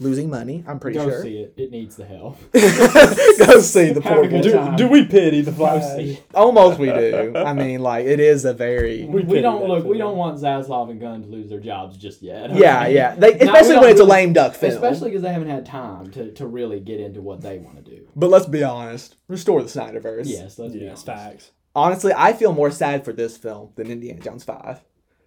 losing 0.00 0.28
money. 0.30 0.64
I'm 0.66 0.80
pretty 0.80 0.98
Go 0.98 1.08
sure. 1.08 1.22
see 1.22 1.38
it. 1.38 1.54
It 1.56 1.70
needs 1.70 1.94
the 1.96 2.04
help. 2.06 2.36
Go 2.52 3.60
see 3.60 3.92
the 3.92 4.00
Have 4.02 4.14
poor 4.14 4.24
a 4.24 4.28
good. 4.28 4.42
Do, 4.42 4.52
time. 4.52 4.76
do 4.76 4.88
we 4.88 5.04
pity 5.04 5.42
the 5.42 5.50
Go 5.52 5.56
Flash? 5.80 6.16
Almost 6.34 6.78
we 6.78 6.86
do. 6.86 7.32
I 7.36 7.52
mean, 7.52 7.80
like 7.80 8.06
it 8.06 8.18
is 8.20 8.44
a 8.44 8.52
very 8.54 9.04
We, 9.04 9.22
pity 9.24 9.42
don't 9.42 9.66
look. 9.68 9.84
We 9.84 9.98
don't 9.98 10.16
want 10.16 10.38
Zaslav 10.38 10.90
and 10.90 11.00
Gunn 11.00 11.22
to 11.22 11.28
lose 11.28 11.48
their 11.50 11.60
jobs 11.60 11.96
just 11.96 12.22
yet. 12.22 12.54
yeah, 12.56 12.82
okay? 12.82 12.94
yeah. 12.94 13.14
They, 13.14 13.34
especially 13.38 13.74
don't 13.74 13.82
when 13.82 13.90
it's 13.90 14.00
a 14.00 14.04
lame 14.04 14.32
duck 14.32 14.54
film. 14.54 14.72
Especially 14.72 15.10
because 15.10 15.22
they 15.22 15.32
haven't 15.32 15.48
had 15.50 15.66
time 15.66 16.10
to, 16.12 16.32
to 16.32 16.46
really 16.46 16.80
get 16.80 16.98
into 17.00 17.20
what 17.20 17.40
they 17.40 17.58
want 17.58 17.76
to 17.84 17.90
do. 17.90 18.08
But 18.16 18.30
let's 18.30 18.46
be 18.46 18.64
honest. 18.64 19.16
Restore 19.28 19.62
the 19.62 19.68
Snyderverse. 19.68 20.22
Yes, 20.26 20.58
let's 20.58 20.72
be 20.72 20.80
Yes, 20.80 20.88
honest. 20.90 21.06
facts. 21.06 21.50
Honestly, 21.74 22.12
I 22.16 22.32
feel 22.32 22.52
more 22.52 22.70
sad 22.72 23.04
for 23.04 23.12
this 23.12 23.36
film 23.36 23.70
than 23.76 23.90
Indiana 23.90 24.20
Jones 24.20 24.42
Five. 24.44 24.80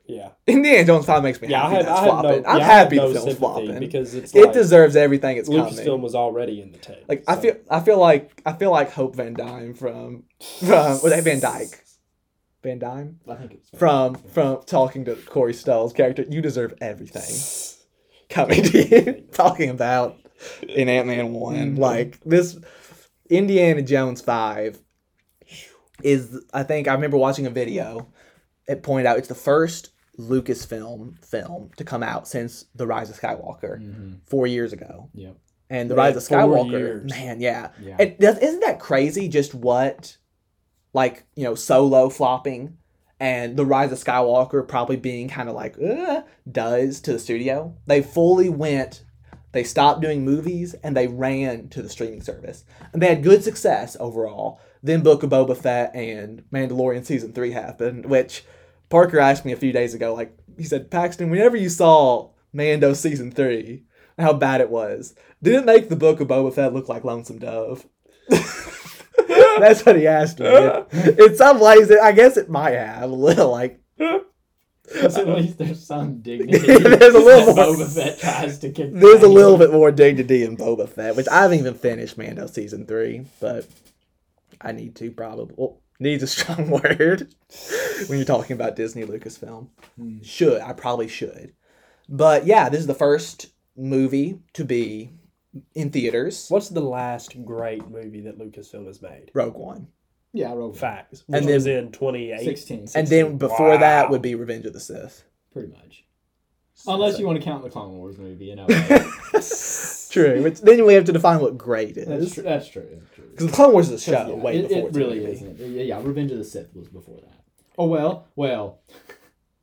Yeah. 0.06 0.30
Indiana 0.48 0.86
Jones 0.86 1.06
Five 1.06 1.24
makes 1.24 1.42
me 1.42 1.48
Yeah, 1.48 1.66
I 1.66 1.70
happy 1.70 1.76
have, 1.76 1.86
that's 1.86 2.00
I 2.00 2.04
have 2.04 2.06
no, 2.06 2.22
flopping. 2.22 2.46
I'm 2.46 2.58
yeah, 2.58 2.66
happy 2.66 2.96
no 2.98 3.14
the 3.14 3.20
film's 3.20 3.38
flopping. 3.38 3.80
because 3.80 4.14
it's 4.16 4.36
it 4.36 4.52
deserves 4.52 4.96
everything 4.96 5.38
it's 5.38 5.48
Lucasfilm 5.48 5.86
coming. 5.86 6.02
was 6.02 6.16
already 6.16 6.62
in 6.62 6.72
the 6.72 6.78
tank. 6.78 7.06
Like 7.08 7.24
I 7.28 7.38
feel, 7.38 7.56
I 7.70 7.80
feel 7.80 7.98
like 8.00 8.42
I 8.46 8.54
feel 8.54 8.72
like 8.72 8.92
Hope 8.92 9.16
Van 9.16 9.34
Dyne 9.34 9.74
from 9.74 10.24
from 10.60 11.02
was 11.02 11.04
that 11.04 11.24
Van 11.24 11.40
Dyke? 11.40 11.84
Van 12.64 12.80
Dyne 12.80 13.20
I 13.30 13.36
think 13.36 13.54
it's 13.54 13.70
from 13.78 14.16
from 14.16 14.64
talking 14.66 15.06
to 15.06 15.16
Corey 15.16 15.54
Stoll's 15.54 15.94
character. 15.94 16.26
You 16.30 16.42
deserve 16.42 16.74
everything 16.82 17.40
coming 18.30 18.64
to 18.64 18.78
you. 18.78 19.14
talking 19.32 19.70
about 19.70 20.18
in 20.68 20.90
Ant 20.90 21.08
Man 21.08 21.32
one, 21.32 21.56
mm-hmm. 21.56 21.82
like 21.82 22.20
this 22.26 22.60
Indiana 23.30 23.82
Jones 23.82 24.20
five 24.20 24.78
is. 26.04 26.44
I 26.54 26.64
think 26.64 26.90
I 26.90 26.94
remember 26.94 27.16
watching 27.18 27.46
a 27.46 27.50
video. 27.50 28.10
It 28.68 28.84
pointed 28.84 29.08
out 29.08 29.18
it's 29.18 29.28
the 29.28 29.36
first 29.36 29.93
Lucasfilm 30.20 31.24
film 31.26 31.72
to 31.78 31.84
come 31.84 32.04
out 32.04 32.28
since 32.28 32.66
The 32.76 32.88
Rise 32.88 33.10
of 33.10 33.20
Skywalker 33.20 33.80
Mhm. 33.82 34.20
four 34.26 34.48
years 34.48 34.74
ago. 34.74 35.10
Yep. 35.14 35.36
And 35.70 35.90
The 35.90 35.96
Yeah, 35.96 36.02
Rise 36.02 36.16
of 36.16 36.24
Skywalker, 36.24 37.10
man, 37.10 37.42
yeah. 37.42 37.70
Yeah. 37.82 37.96
And 38.00 38.18
does, 38.20 38.38
isn't 38.38 38.60
that 38.62 38.80
crazy? 38.80 39.28
Just 39.28 39.56
what, 39.56 40.18
like 40.94 41.24
you 41.36 41.44
know, 41.44 41.56
Solo 41.56 42.10
flopping, 42.10 42.78
and 43.20 43.58
The 43.58 43.66
Rise 43.66 43.92
of 43.92 43.98
Skywalker 44.04 44.68
probably 44.68 44.98
being 44.98 45.30
kind 45.30 45.50
of 45.50 45.56
like 45.56 45.82
uh, 45.82 46.22
does 46.52 47.00
to 47.02 47.14
the 47.14 47.20
studio. 47.20 47.76
They 47.88 48.02
fully 48.02 48.50
went. 48.50 49.04
They 49.54 49.64
stopped 49.64 50.02
doing 50.02 50.26
movies 50.26 50.74
and 50.84 50.98
they 50.98 51.08
ran 51.08 51.70
to 51.70 51.82
the 51.84 51.90
streaming 51.90 52.22
service, 52.22 52.66
and 52.92 53.02
they 53.02 53.08
had 53.08 53.24
good 53.24 53.44
success 53.44 53.96
overall. 54.00 54.60
Then 54.82 55.02
Book 55.02 55.24
of 55.24 55.30
Boba 55.30 55.56
Fett 55.56 55.96
and 55.96 56.44
Mandalorian 56.52 57.06
season 57.06 57.34
three 57.34 57.52
happened, 57.52 58.06
which 58.08 58.44
Parker 58.94 59.18
asked 59.20 59.44
me 59.44 59.52
a 59.52 59.58
few 59.58 59.72
days 59.72 59.96
ago. 59.96 60.14
Like 60.14 60.38
he 60.56 60.66
said, 60.66 60.92
Paxton, 60.92 61.32
whenever 61.32 61.58
you 61.58 61.68
saw 61.68 62.30
Mando 62.54 62.94
season 62.94 63.32
three, 63.32 63.86
how 64.20 64.34
bad 64.34 64.62
it 64.62 64.70
was, 64.70 65.16
did 65.42 65.56
it 65.56 65.66
make 65.66 65.90
the 65.90 65.96
Book 65.96 66.20
of 66.20 66.28
Boba 66.28 66.54
Fett 66.54 66.76
look 66.76 66.88
like 66.88 67.04
Lonesome 67.04 67.40
Dove? 67.40 67.88
That's 68.30 69.84
what 69.84 69.96
he 69.96 70.06
asked 70.06 70.40
me. 70.40 70.46
In 71.26 71.36
some 71.36 71.60
ways, 71.60 71.90
I 71.90 72.12
guess 72.12 72.38
it 72.38 72.52
might 72.52 72.76
have 72.76 73.10
a 73.10 73.16
little 73.16 73.50
like. 73.50 73.82
Because 73.98 75.18
at 75.18 75.28
least 75.28 75.58
there's 75.58 75.84
some 75.84 76.22
dignity. 76.22 76.60
There's 76.68 77.16
a 77.16 77.18
little 77.18 77.52
that 77.52 77.56
more- 77.56 77.76
Boba 77.76 77.96
Fett 77.96 78.20
tries 78.20 78.60
to 78.60 78.72
convey. 78.72 79.00
There's 79.00 79.24
a 79.24 79.28
little 79.28 79.58
bit 79.58 79.72
more 79.72 79.92
dignity 79.92 80.44
in 80.44 80.56
Boba 80.56 80.88
Fett, 80.88 81.16
which 81.16 81.28
I 81.30 81.42
haven't 81.42 81.58
even 81.58 81.74
finished 81.74 82.16
Mando 82.16 82.46
season 82.46 82.86
three, 82.86 83.26
but 83.40 83.66
I 84.62 84.72
need 84.72 84.96
to 84.98 85.10
probably. 85.10 85.56
Well, 85.58 85.80
needs 86.00 86.24
a 86.24 86.28
strong 86.28 86.70
word 86.84 87.34
when 88.08 88.18
you're 88.18 88.26
talking 88.26 88.56
about 88.56 88.76
Disney 88.76 89.04
Lucasfilm. 89.06 89.68
Hmm. 89.98 90.22
Should 90.22 90.62
I 90.62 90.74
probably 90.74 91.08
should, 91.08 91.54
but 92.10 92.46
yeah, 92.46 92.70
this 92.70 92.80
is 92.82 92.88
the 92.88 92.94
first 92.94 93.48
movie 93.76 94.40
to 94.54 94.64
be 94.66 95.12
in 95.76 95.90
theaters. 95.92 96.48
What's 96.50 96.70
the 96.70 96.82
last 96.82 97.44
great 97.46 97.88
movie 97.90 98.22
that 98.22 98.38
Lucasfilm 98.40 98.88
has 98.88 99.02
made? 99.02 99.32
Rogue 99.34 99.56
One, 99.56 99.88
Yeah, 100.34 100.50
Rogue 100.50 100.72
One. 100.72 100.74
Facts. 100.74 101.24
And 101.32 101.46
Which 101.46 101.54
was 101.56 101.64
then- 101.66 101.86
in 101.86 101.92
2018. 101.92 102.46
16, 102.46 102.88
and 102.96 103.08
then 103.08 103.38
before 103.38 103.78
that 103.78 104.10
would 104.10 104.22
be 104.22 104.36
Revenge 104.36 104.66
of 104.66 104.74
the 104.74 104.80
Sith. 104.80 105.24
pretty 105.52 105.70
much. 105.70 106.04
Unless 106.88 107.20
you 107.20 107.28
want 107.28 107.38
to 107.40 107.46
count 107.46 107.64
the 107.64 107.70
Clone 107.70 107.94
Wars 107.98 108.18
movie, 108.18 108.46
you 108.46 108.56
know. 108.56 108.66
True. 110.10 110.44
Which, 110.44 110.60
then 110.62 110.86
we 110.86 110.94
have 110.96 111.06
to 111.06 111.12
define 111.12 111.40
what 111.40 111.58
great 111.58 111.98
is. 111.98 112.08
That's 112.08 112.34
true. 112.34 112.44
That's 112.44 112.68
true. 112.68 113.02
Because 113.34 113.48
the 113.48 113.54
Clone 113.54 113.74
Wars 113.74 113.90
is 113.90 114.02
a 114.02 114.12
show 114.12 114.28
yeah, 114.28 114.34
way 114.36 114.58
it, 114.60 114.70
before 114.70 114.88
it 114.90 114.96
really 114.96 115.26
isn't. 115.26 115.60
Yeah, 115.60 115.82
yeah, 115.84 116.02
Revenge 116.04 116.32
of 116.32 116.38
the 116.38 116.44
Sith 116.44 116.74
was 116.76 116.88
before 116.88 117.20
that. 117.22 117.44
Oh 117.78 117.88
well, 117.88 118.28
well. 118.36 118.80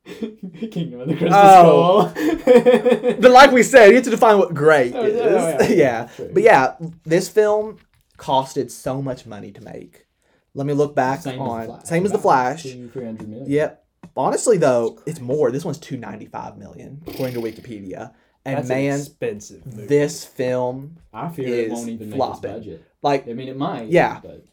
Kingdom 0.05 1.01
of 1.01 1.07
the 1.07 1.15
Crystal 1.15 1.39
Oh. 1.39 2.11
Skull. 2.11 3.13
But 3.21 3.31
like 3.31 3.51
we 3.51 3.63
said, 3.63 3.89
you 3.89 3.95
have 3.95 4.03
to 4.05 4.09
define 4.09 4.37
what 4.39 4.53
great 4.53 4.93
Oh, 4.95 4.99
oh 5.01 5.05
is. 5.05 5.15
yeah, 5.15 5.57
oh, 5.59 5.63
yeah. 5.63 5.69
yeah. 6.19 6.27
But 6.33 6.43
yeah, 6.43 6.75
this 7.03 7.29
film 7.29 7.77
costed 8.17 8.71
so 8.71 9.01
much 9.01 9.25
money 9.25 9.51
to 9.51 9.61
make. 9.61 10.05
Let 10.53 10.67
me 10.67 10.73
look 10.73 10.95
back 10.95 11.21
Same 11.21 11.39
on 11.39 11.61
as 11.61 11.67
Flash. 11.67 11.83
same 11.85 12.05
as 12.05 12.11
the 12.11 12.17
Flash. 12.17 12.63
Two, 12.63 12.89
three 12.89 13.05
hundred 13.05 13.29
million. 13.29 13.49
Yep. 13.49 13.85
Honestly 14.17 14.57
though, 14.57 14.99
it's 15.05 15.19
more. 15.21 15.51
This 15.51 15.63
one's 15.63 15.77
two 15.77 15.97
ninety 15.97 16.25
five 16.25 16.57
million 16.57 17.01
according 17.07 17.35
to 17.35 17.41
Wikipedia. 17.41 18.13
And 18.43 18.57
That's 18.57 18.69
an 18.71 18.75
man, 18.77 18.99
expensive 18.99 19.65
movie. 19.65 19.85
this 19.87 20.25
film, 20.25 20.97
I 21.13 21.29
fear 21.29 21.47
it 21.47 21.65
Is 21.67 21.71
won't 21.73 21.89
even 21.89 22.09
make 22.09 22.15
flopping. 22.17 22.49
its 22.51 22.59
budget. 22.59 22.85
like 23.03 23.27
I 23.27 23.33
mean, 23.33 23.47
it 23.49 23.57
might. 23.57 23.89
Yeah. 23.89 24.19
But 24.21 24.45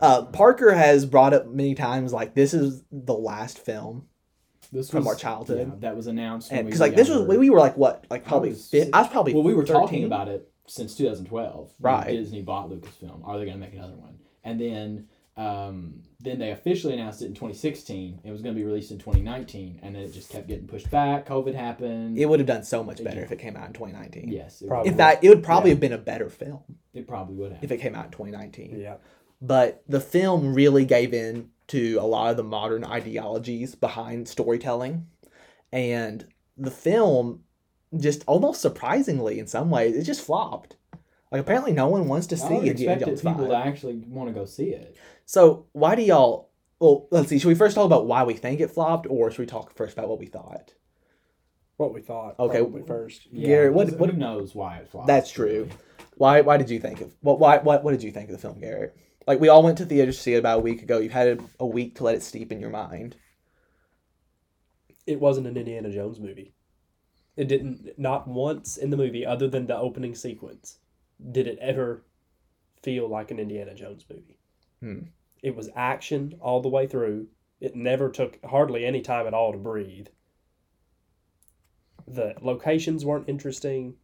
uh, 0.00 0.22
Parker 0.26 0.74
has 0.74 1.06
brought 1.06 1.32
up 1.32 1.46
many 1.46 1.74
times, 1.76 2.12
like 2.12 2.34
this 2.34 2.52
is 2.54 2.82
the 2.90 3.14
last 3.14 3.58
film, 3.60 4.08
this 4.72 4.90
From 4.90 5.04
was, 5.04 5.14
our 5.14 5.14
childhood. 5.14 5.68
Yeah, 5.68 5.74
that 5.80 5.96
was 5.96 6.08
announced. 6.08 6.50
when 6.50 6.58
and 6.58 6.66
we 6.66 6.70
because 6.70 6.80
were 6.80 6.86
like 6.88 6.96
this 6.96 7.08
was 7.08 7.18
younger. 7.18 7.38
we 7.38 7.50
were 7.50 7.58
like 7.60 7.76
what, 7.76 8.04
like 8.10 8.24
probably 8.24 8.48
was 8.50 8.68
fif- 8.68 8.88
I 8.92 9.02
was 9.02 9.10
probably 9.10 9.32
Well, 9.34 9.44
we 9.44 9.54
were 9.54 9.64
13. 9.64 9.80
talking 9.80 10.04
about 10.04 10.26
it 10.28 10.50
since 10.66 10.96
2012. 10.96 11.70
when 11.78 11.92
Right. 11.94 12.10
Disney 12.10 12.42
bought 12.42 12.68
Lucasfilm. 12.68 13.20
Are 13.26 13.38
they 13.38 13.44
going 13.44 13.56
to 13.58 13.64
make 13.64 13.74
another 13.74 13.94
one? 13.94 14.18
And 14.42 14.60
then, 14.60 15.06
um, 15.36 16.02
then 16.20 16.38
they 16.38 16.50
officially 16.50 16.94
announced 16.94 17.20
it 17.22 17.26
in 17.26 17.34
2016. 17.34 18.20
It 18.24 18.30
was 18.30 18.40
going 18.42 18.54
to 18.54 18.58
be 18.58 18.64
released 18.64 18.90
in 18.90 18.98
2019, 18.98 19.80
and 19.82 19.94
then 19.94 20.02
it 20.02 20.12
just 20.12 20.30
kept 20.30 20.48
getting 20.48 20.66
pushed 20.66 20.90
back. 20.90 21.26
COVID 21.26 21.54
happened. 21.54 22.16
It 22.18 22.26
would 22.26 22.40
have 22.40 22.46
done 22.46 22.62
so 22.64 22.82
much 22.82 23.02
better 23.04 23.16
did. 23.16 23.24
if 23.24 23.32
it 23.32 23.38
came 23.38 23.56
out 23.56 23.66
in 23.66 23.72
2019. 23.74 24.28
yes, 24.28 24.62
it, 24.62 24.68
Probably. 24.68 24.90
In 24.90 24.96
fact, 24.96 25.22
it 25.24 25.28
would 25.28 25.42
probably 25.42 25.70
Yeah. 25.70 25.74
have 25.74 25.80
been 25.80 25.92
a 25.92 25.98
better 25.98 26.30
film 26.30 26.62
it 26.94 27.06
probably 27.06 27.34
would 27.36 27.52
have. 27.52 27.62
if 27.64 27.70
it 27.70 27.78
came 27.78 27.94
out 27.94 28.06
in 28.06 28.10
2019. 28.12 28.78
Yeah. 28.80 28.96
But 29.42 29.82
the 29.86 30.00
film 30.00 30.54
really 30.54 30.86
gave 30.86 31.12
in 31.12 31.50
to 31.68 31.98
a 32.00 32.06
lot 32.06 32.30
of 32.30 32.38
the 32.38 32.42
modern 32.44 32.84
ideologies 32.84 33.74
behind 33.74 34.28
storytelling. 34.28 35.06
And 35.72 36.26
the 36.56 36.70
film, 36.70 37.40
just 37.98 38.24
almost 38.26 38.62
surprisingly 38.62 39.38
in 39.38 39.46
some 39.46 39.68
ways, 39.68 39.94
it 39.96 40.04
just 40.04 40.22
flopped. 40.24 40.76
Like 41.32 41.40
apparently 41.40 41.72
no 41.72 41.88
one 41.88 42.06
wants 42.08 42.26
to 42.28 42.36
I 42.36 42.38
see 42.38 42.54
would 42.54 42.66
Indiana 42.68 42.92
expect 42.92 43.06
Jones 43.06 43.20
people 43.22 43.48
5. 43.48 43.48
to 43.48 43.56
actually 43.68 43.94
want 44.06 44.28
to 44.28 44.34
go 44.34 44.44
see 44.44 44.70
it. 44.70 44.96
So 45.24 45.66
why 45.72 45.94
do 45.94 46.02
y'all? 46.02 46.50
Well, 46.78 47.08
let's 47.10 47.28
see. 47.28 47.38
Should 47.38 47.48
we 47.48 47.54
first 47.54 47.74
talk 47.74 47.86
about 47.86 48.06
why 48.06 48.22
we 48.24 48.34
think 48.34 48.60
it 48.60 48.70
flopped, 48.70 49.06
or 49.08 49.30
should 49.30 49.40
we 49.40 49.46
talk 49.46 49.74
first 49.74 49.94
about 49.94 50.08
what 50.08 50.18
we 50.18 50.26
thought? 50.26 50.74
What 51.78 51.92
we 51.92 52.00
thought. 52.00 52.38
Okay. 52.38 52.58
Probably 52.60 52.82
first. 52.82 53.26
Yeah, 53.32 53.46
Garrett, 53.48 53.72
what- 53.74 53.86
because 53.86 54.00
what- 54.00 54.10
who 54.10 54.16
knows 54.16 54.54
why 54.54 54.76
it 54.78 54.88
flopped? 54.88 55.06
That's 55.08 55.30
true. 55.30 55.68
Why? 56.16 56.40
Why 56.42 56.56
did 56.58 56.70
you 56.70 56.78
think 56.78 57.00
of 57.00 57.12
what? 57.20 57.38
Why? 57.40 57.58
What? 57.58 57.82
What 57.82 57.90
did 57.92 58.02
you 58.02 58.12
think 58.12 58.28
of 58.30 58.32
the 58.36 58.40
film, 58.40 58.60
Garrett? 58.60 58.96
Like 59.26 59.40
we 59.40 59.48
all 59.48 59.62
went 59.62 59.78
to 59.78 59.84
theaters 59.86 60.16
to 60.16 60.22
see 60.22 60.34
it 60.34 60.38
about 60.38 60.58
a 60.60 60.62
week 60.62 60.82
ago. 60.82 60.98
You've 60.98 61.12
had 61.12 61.40
a 61.58 61.66
week 61.66 61.96
to 61.96 62.04
let 62.04 62.14
it 62.14 62.22
steep 62.22 62.52
in 62.52 62.60
your 62.60 62.70
mind. 62.70 63.16
It 65.06 65.20
wasn't 65.20 65.46
an 65.46 65.56
Indiana 65.56 65.90
Jones 65.90 66.18
movie. 66.20 66.52
It 67.36 67.48
didn't, 67.48 67.98
not 67.98 68.26
once 68.26 68.76
in 68.76 68.90
the 68.90 68.96
movie, 68.96 69.26
other 69.26 69.46
than 69.46 69.66
the 69.66 69.76
opening 69.76 70.14
sequence, 70.14 70.78
did 71.32 71.46
it 71.46 71.58
ever 71.60 72.04
feel 72.82 73.08
like 73.08 73.30
an 73.30 73.38
Indiana 73.38 73.74
Jones 73.74 74.04
movie. 74.08 74.38
Hmm. 74.80 75.08
It 75.42 75.54
was 75.54 75.70
action 75.74 76.36
all 76.40 76.60
the 76.60 76.68
way 76.68 76.86
through. 76.86 77.28
It 77.60 77.74
never 77.74 78.10
took 78.10 78.38
hardly 78.44 78.84
any 78.84 79.00
time 79.00 79.26
at 79.26 79.34
all 79.34 79.52
to 79.52 79.58
breathe. 79.58 80.08
The 82.06 82.34
locations 82.40 83.04
weren't 83.04 83.28
interesting. 83.28 83.94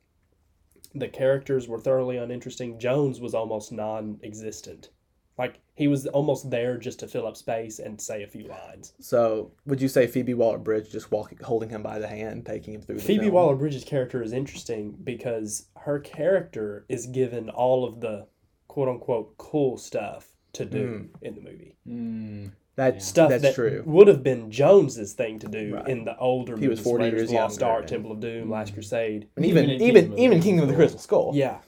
The 0.94 1.08
characters 1.08 1.68
were 1.68 1.78
thoroughly 1.78 2.16
uninteresting. 2.16 2.78
Jones 2.78 3.20
was 3.20 3.34
almost 3.34 3.72
non 3.72 4.18
existent. 4.22 4.90
Like, 5.38 5.60
he 5.74 5.88
was 5.88 6.06
almost 6.08 6.50
there 6.50 6.76
just 6.76 7.00
to 7.00 7.08
fill 7.08 7.26
up 7.26 7.36
space 7.36 7.78
and 7.78 8.00
say 8.00 8.22
a 8.22 8.26
few 8.26 8.46
lines. 8.46 8.92
So, 9.00 9.52
would 9.66 9.80
you 9.80 9.88
say 9.88 10.06
Phoebe 10.06 10.34
Waller 10.34 10.58
Bridge 10.58 10.90
just 10.90 11.10
walking, 11.10 11.38
holding 11.42 11.70
him 11.70 11.82
by 11.82 11.98
the 11.98 12.06
hand, 12.08 12.44
taking 12.44 12.74
him 12.74 12.82
through? 12.82 12.98
Phoebe 12.98 13.30
Waller 13.30 13.56
Bridge's 13.56 13.84
character 13.84 14.22
is 14.22 14.32
interesting 14.32 14.94
because 15.04 15.66
her 15.78 15.98
character 15.98 16.84
is 16.88 17.06
given 17.06 17.48
all 17.48 17.84
of 17.86 18.00
the 18.00 18.26
quote 18.68 18.88
unquote 18.88 19.36
cool 19.38 19.76
stuff 19.78 20.28
to 20.52 20.64
do 20.66 21.08
in 21.22 21.34
the 21.34 21.40
movie. 21.40 21.76
Mm, 21.88 22.50
That's 22.76 23.06
Stuff 23.06 23.30
that's 23.30 23.42
that 23.42 23.54
true. 23.54 23.82
would 23.86 24.08
have 24.08 24.22
been 24.22 24.50
Jones's 24.50 25.14
thing 25.14 25.38
to 25.38 25.48
do 25.48 25.74
Right. 25.76 25.88
in 25.88 26.04
the 26.04 26.16
older 26.18 26.56
He 26.58 26.68
was 26.68 26.78
movies, 26.80 26.84
40 26.90 27.04
Raiders 27.04 27.18
years 27.20 27.30
of 27.30 27.34
Lost 27.36 27.60
younger, 27.60 27.72
Ark, 27.74 27.86
Temple 27.86 28.12
of 28.12 28.20
Doom, 28.20 28.50
Last 28.50 28.74
Crusade. 28.74 29.28
And 29.36 29.46
even 29.46 29.70
Even 29.70 29.80
even 29.80 30.02
Kingdom 30.02 30.12
of 30.12 30.16
the 30.18 30.22
even 30.22 30.38
Crystal 30.40 30.42
Kingdom 30.42 30.62
of 30.62 30.68
the 30.68 30.74
Skull. 31.02 31.32
Crystal 31.32 31.32
Skull. 31.32 31.36
Yeah. 31.36 31.58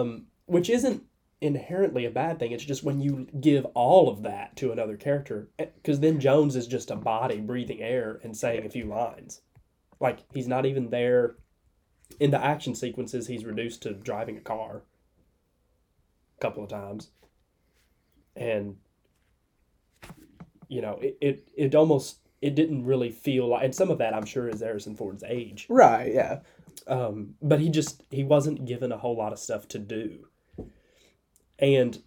Um, 0.00 0.26
which 0.46 0.70
isn't 0.70 1.02
inherently 1.40 2.04
a 2.06 2.10
bad 2.10 2.38
thing. 2.38 2.52
It's 2.52 2.64
just 2.64 2.82
when 2.84 3.00
you 3.00 3.26
give 3.40 3.64
all 3.74 4.08
of 4.08 4.22
that 4.22 4.56
to 4.56 4.72
another 4.72 4.96
character, 4.96 5.48
because 5.58 6.00
then 6.00 6.18
Jones 6.20 6.56
is 6.56 6.66
just 6.66 6.90
a 6.90 6.96
body 6.96 7.40
breathing 7.40 7.80
air 7.82 8.20
and 8.22 8.36
saying 8.36 8.64
a 8.66 8.70
few 8.70 8.84
lines. 8.86 9.42
Like 10.00 10.20
he's 10.32 10.48
not 10.48 10.66
even 10.66 10.90
there 10.90 11.36
in 12.20 12.30
the 12.30 12.42
action 12.42 12.74
sequences, 12.74 13.26
he's 13.26 13.44
reduced 13.44 13.82
to 13.82 13.92
driving 13.92 14.36
a 14.38 14.40
car 14.40 14.82
a 16.38 16.40
couple 16.40 16.62
of 16.62 16.70
times, 16.70 17.10
and 18.36 18.76
you 20.68 20.80
know, 20.82 20.98
it 21.00 21.16
it, 21.20 21.48
it 21.56 21.74
almost 21.74 22.18
it 22.42 22.54
didn't 22.54 22.84
really 22.84 23.10
feel 23.10 23.48
like, 23.48 23.64
and 23.64 23.74
some 23.74 23.90
of 23.90 23.98
that 23.98 24.14
I'm 24.14 24.26
sure 24.26 24.48
is 24.48 24.60
Harrison 24.60 24.94
Ford's 24.96 25.24
age, 25.24 25.66
Right. 25.68 26.12
Yeah. 26.12 26.40
um, 26.86 27.34
but 27.42 27.60
he 27.60 27.68
just 27.70 28.04
he 28.10 28.24
wasn't 28.24 28.66
given 28.66 28.92
a 28.92 28.98
whole 28.98 29.16
lot 29.16 29.32
of 29.32 29.38
stuff 29.38 29.66
to 29.68 29.78
do, 29.78 30.28
and 31.58 32.02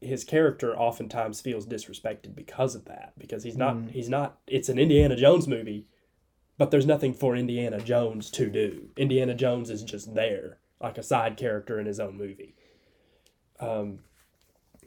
his 0.00 0.24
character 0.24 0.76
oftentimes 0.78 1.40
feels 1.40 1.66
disrespected 1.66 2.34
because 2.34 2.74
of 2.74 2.84
that 2.84 3.12
because 3.18 3.42
he's 3.42 3.56
not 3.56 3.76
he's 3.90 4.08
not 4.08 4.38
it's 4.46 4.68
an 4.68 4.78
Indiana 4.78 5.16
Jones 5.16 5.48
movie, 5.48 5.86
but 6.56 6.70
there's 6.70 6.86
nothing 6.86 7.12
for 7.12 7.34
Indiana 7.34 7.80
Jones 7.80 8.30
to 8.32 8.48
do. 8.48 8.90
Indiana 8.96 9.34
Jones 9.34 9.70
is 9.70 9.82
just 9.82 10.14
there 10.14 10.58
like 10.80 10.98
a 10.98 11.02
side 11.02 11.36
character 11.36 11.80
in 11.80 11.86
his 11.86 11.98
own 11.98 12.16
movie. 12.16 12.54
Um, 13.60 14.00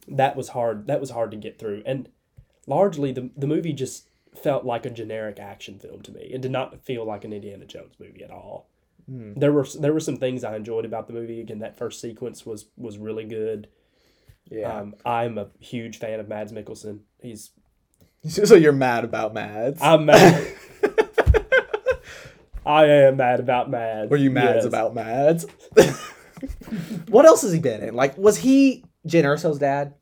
that 0.08 0.36
was 0.36 0.50
hard. 0.50 0.88
That 0.88 1.02
was 1.02 1.12
hard 1.12 1.32
to 1.32 1.38
get 1.38 1.60
through, 1.60 1.84
and 1.86 2.10
largely 2.68 3.12
the 3.12 3.30
the 3.36 3.48
movie 3.48 3.74
just 3.74 4.08
felt 4.42 4.64
like 4.64 4.86
a 4.86 4.90
generic 4.90 5.40
action 5.40 5.78
film 5.78 6.02
to 6.02 6.12
me. 6.12 6.22
It 6.22 6.42
did 6.42 6.52
not 6.52 6.84
feel 6.86 7.06
like 7.06 7.26
an 7.26 7.34
Indiana 7.34 7.66
Jones 7.66 7.96
movie 8.00 8.24
at 8.24 8.32
all. 8.32 8.70
There 9.38 9.52
were 9.52 9.68
there 9.78 9.94
were 9.94 10.00
some 10.00 10.18
things 10.18 10.44
I 10.44 10.56
enjoyed 10.56 10.86
about 10.86 11.08
the 11.08 11.14
movie. 11.14 11.42
Again, 11.42 11.60
that 11.60 11.78
first 11.78 12.00
sequence 12.00 12.46
was 12.46 12.68
was 12.78 12.98
really 12.98 13.26
good. 13.26 13.68
Yeah. 14.50 14.78
Um, 14.80 14.96
I'm 15.06 15.38
a 15.38 15.48
huge 15.60 15.98
fan 16.00 16.20
of 16.20 16.28
Mads 16.28 16.52
Mikkelsen. 16.52 17.00
He's 17.22 17.52
so 18.28 18.56
you're 18.56 18.72
mad 18.74 19.04
about 19.04 19.34
Mads? 19.34 19.82
I'm 19.82 20.06
mad. 20.06 20.48
I 22.66 22.86
am 22.86 23.18
mad 23.18 23.40
about 23.40 23.70
Mads. 23.72 24.12
Were 24.12 24.18
you 24.18 24.30
mad 24.30 24.56
Yes. 24.58 24.66
about 24.66 24.94
Mads? 24.94 25.46
what 27.10 27.26
else 27.26 27.42
has 27.42 27.52
he 27.52 27.60
been 27.60 27.82
in? 27.82 27.96
Like, 27.96 28.18
was 28.18 28.38
he 28.38 28.84
Jyn 29.08 29.24
Erso's 29.24 29.58
dad? 29.58 29.96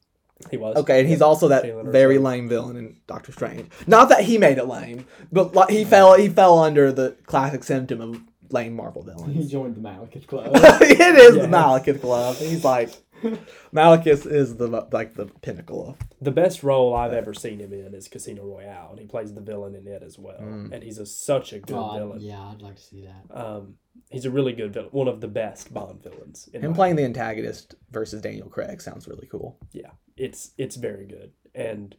He 0.52 0.58
was 0.58 0.78
Okay, 0.78 1.02
and 1.02 1.10
he's 1.10 1.22
also 1.22 1.50
that 1.50 1.66
very 1.86 2.18
lame 2.18 2.48
villain 2.48 2.78
in 2.78 2.98
Doctor 3.08 3.32
Strange. 3.34 3.70
Not 3.88 4.08
that 4.10 4.22
he 4.24 4.38
made 4.38 4.58
it 4.58 4.66
lame, 4.68 5.06
but 5.34 5.54
like 5.54 5.70
he 5.70 5.84
fell 5.84 6.14
he 6.18 6.30
fell 6.30 6.60
under 6.60 6.94
the 6.94 7.18
classic 7.26 7.62
symptom 7.64 8.00
of 8.00 8.22
lame 8.50 8.74
Marvel 8.74 9.04
villains. 9.04 9.36
He 9.36 9.46
joined 9.50 9.76
the 9.76 9.82
Malekith 9.82 10.28
Club. 10.28 10.52
it 10.54 11.18
is 11.18 11.34
the 11.36 11.42
Yes. 11.42 11.48
Malekith 11.50 12.00
Club. 12.00 12.38
He's 12.38 12.64
like 12.64 12.90
Malekith 13.74 14.26
is 14.26 14.58
the 14.58 14.68
like 14.68 15.14
the 15.16 15.26
pinnacle 15.42 15.90
of 15.90 15.98
the 16.22 16.32
best 16.32 16.64
role 16.64 16.94
I've 16.96 17.14
ever 17.14 17.34
seen 17.34 17.60
him 17.60 17.74
in 17.74 17.94
is 17.94 18.08
Casino 18.08 18.44
Royale, 18.46 18.90
and 18.92 19.00
he 19.00 19.06
plays 19.06 19.34
the 19.34 19.42
villain 19.42 19.76
in 19.76 19.88
it 19.88 20.04
as 20.04 20.18
well. 20.18 20.40
Mm. 20.40 20.72
And 20.74 20.84
he's 20.84 20.98
a, 20.98 21.06
such 21.06 21.54
a 21.54 21.60
good 21.60 21.76
Oh, 21.76 21.94
villain. 21.98 22.20
yeah, 22.22 22.42
I'd 22.42 22.62
like 22.62 22.76
to 22.76 22.82
see 22.82 23.06
that. 23.06 23.36
Um, 23.38 23.76
he's 24.10 24.26
a 24.26 24.32
really 24.32 24.54
good 24.54 24.74
villain, 24.74 24.90
one 24.92 25.08
of 25.08 25.22
the 25.22 25.28
best 25.28 25.74
Bond 25.74 26.02
villains. 26.04 26.50
in 26.54 26.62
him 26.62 26.72
my 26.72 26.76
playing 26.76 26.96
the 26.96 27.04
antagonist 27.06 27.76
versus 27.92 28.22
Daniel 28.22 28.50
Craig 28.50 28.82
sounds 28.82 29.08
really 29.08 29.28
cool. 29.28 29.58
yeah, 29.72 29.92
it's 30.18 30.52
it's 30.58 30.76
very 30.76 31.06
good. 31.06 31.32
And 31.56 31.96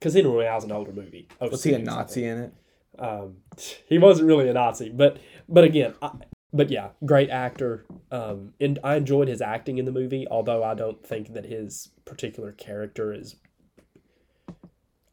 Casino 0.00 0.32
Royale's 0.34 0.64
an 0.64 0.72
older 0.72 0.92
movie. 0.92 1.28
Oh, 1.40 1.48
Was 1.48 1.62
he 1.64 1.72
a 1.74 1.78
Nazi 1.78 2.24
in 2.24 2.38
it? 2.38 2.54
Um, 2.98 3.38
he 3.88 3.98
wasn't 3.98 4.28
really 4.28 4.48
a 4.48 4.52
Nazi, 4.52 4.90
but 4.90 5.18
but 5.48 5.64
again, 5.64 5.94
I, 6.02 6.10
but 6.54 6.70
yeah, 6.70 6.90
great 7.04 7.30
actor. 7.30 7.84
Um, 8.12 8.54
and 8.60 8.78
I 8.84 8.94
enjoyed 8.94 9.26
his 9.26 9.42
acting 9.42 9.76
in 9.78 9.84
the 9.84 9.92
movie, 9.92 10.26
although 10.30 10.62
I 10.62 10.74
don't 10.74 11.04
think 11.04 11.34
that 11.34 11.44
his 11.44 11.90
particular 12.04 12.52
character 12.52 13.12
is. 13.12 13.36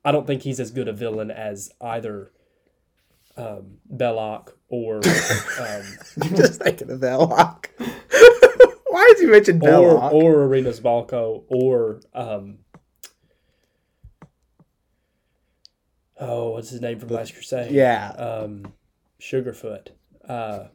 I 0.06 0.12
don't 0.12 0.26
think 0.28 0.44
he's 0.44 0.60
as 0.60 0.72
good 0.72 0.88
a 0.88 0.94
villain 0.94 1.32
as 1.32 1.72
either 1.82 2.32
um, 3.38 3.78
Belloq 3.92 4.50
or 4.70 4.96
um, 5.60 5.84
Just 6.36 6.62
thinking 6.62 6.92
of 6.92 7.00
Belloq. 7.00 7.66
Why 8.88 9.14
did 9.14 9.24
you 9.24 9.32
mention 9.32 9.60
Belloq? 9.60 10.12
or 10.12 10.44
Irina 10.44 10.72
Spalko 10.72 11.44
or 11.48 12.02
um, 12.14 12.60
oh, 16.20 16.52
what's 16.52 16.70
his 16.70 16.82
name 16.82 17.00
from 17.00 17.10
Last 17.10 17.34
Crusade? 17.34 17.72
yeah, 17.72 18.10
um, 18.10 18.74
Sugarfoot. 19.20 19.90
Uh, 20.28 20.68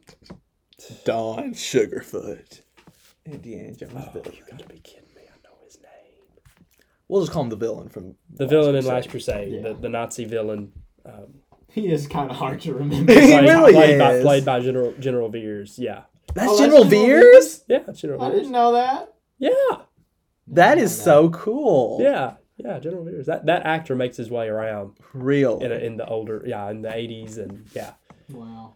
Don 1.05 1.53
Sugarfoot. 1.53 2.61
Indiana 3.25 3.73
Jones 3.75 3.93
oh, 3.95 4.09
villain. 4.13 4.31
you 4.33 4.43
gotta 4.49 4.65
be 4.67 4.79
kidding 4.79 5.09
me! 5.15 5.23
I 5.27 5.35
know 5.43 5.55
his 5.65 5.77
name. 5.81 6.41
We'll 7.07 7.21
just 7.21 7.31
call 7.33 7.43
him 7.43 7.49
the 7.49 7.55
villain 7.55 7.89
from 7.89 8.15
The 8.33 8.43
Last 8.45 8.49
villain 8.51 8.75
in 8.75 8.81
Crusade. 8.83 8.93
Last 8.93 9.09
Crusade, 9.09 9.53
Yeah. 9.53 9.61
the, 9.61 9.73
the 9.73 9.89
Nazi 9.89 10.25
villain, 10.25 10.71
um, 11.05 11.33
He 11.71 11.87
is 11.91 12.07
kind 12.07 12.29
of 12.29 12.37
hard 12.37 12.61
to 12.61 12.73
remember. 12.75 13.11
He 13.13 13.19
played, 13.19 13.43
really 13.43 13.73
played 13.73 13.99
by 13.99 14.13
is. 14.13 14.23
played 14.23 14.45
by 14.45 14.59
General 14.61 14.93
General 14.99 15.29
Veers. 15.29 15.77
Yeah, 15.79 16.03
That's 16.33 16.47
Oh, 16.47 16.57
that's 16.57 16.59
General 16.59 16.83
General 16.85 17.05
Veers. 17.05 17.63
yeah, 17.67 17.79
that's 17.85 17.99
General 18.01 18.21
I 18.21 18.29
Veers. 18.29 18.39
didn't 18.41 18.51
know 18.53 18.71
that. 18.73 19.13
Yeah, 19.39 19.51
That 20.47 20.77
I 20.77 20.81
is 20.81 20.95
didn't 20.95 21.05
know 21.07 21.21
so 21.23 21.29
cool. 21.31 21.99
yeah, 22.01 22.33
yeah. 22.57 22.79
General 22.79 23.03
Veers. 23.03 23.25
That 23.25 23.45
that 23.47 23.65
actor 23.65 23.95
makes 23.95 24.15
his 24.15 24.29
way 24.31 24.47
around 24.47 24.97
Real. 25.13 25.59
in 25.59 25.71
a, 25.71 25.75
in 25.75 25.97
the 25.97 26.07
older, 26.07 26.43
yeah, 26.45 26.69
in 26.69 26.81
the 26.81 26.95
eighties 26.95 27.37
and 27.37 27.65
yeah. 27.73 27.93
Wow. 28.31 28.75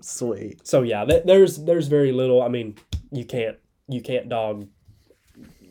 Sweet. 0.00 0.66
So 0.66 0.82
yeah, 0.82 1.04
th- 1.04 1.24
there's 1.24 1.58
there's 1.64 1.88
very 1.88 2.12
little. 2.12 2.42
I 2.42 2.48
mean, 2.48 2.76
you 3.10 3.24
can't 3.24 3.56
you 3.88 4.00
can't 4.00 4.28
dog 4.28 4.68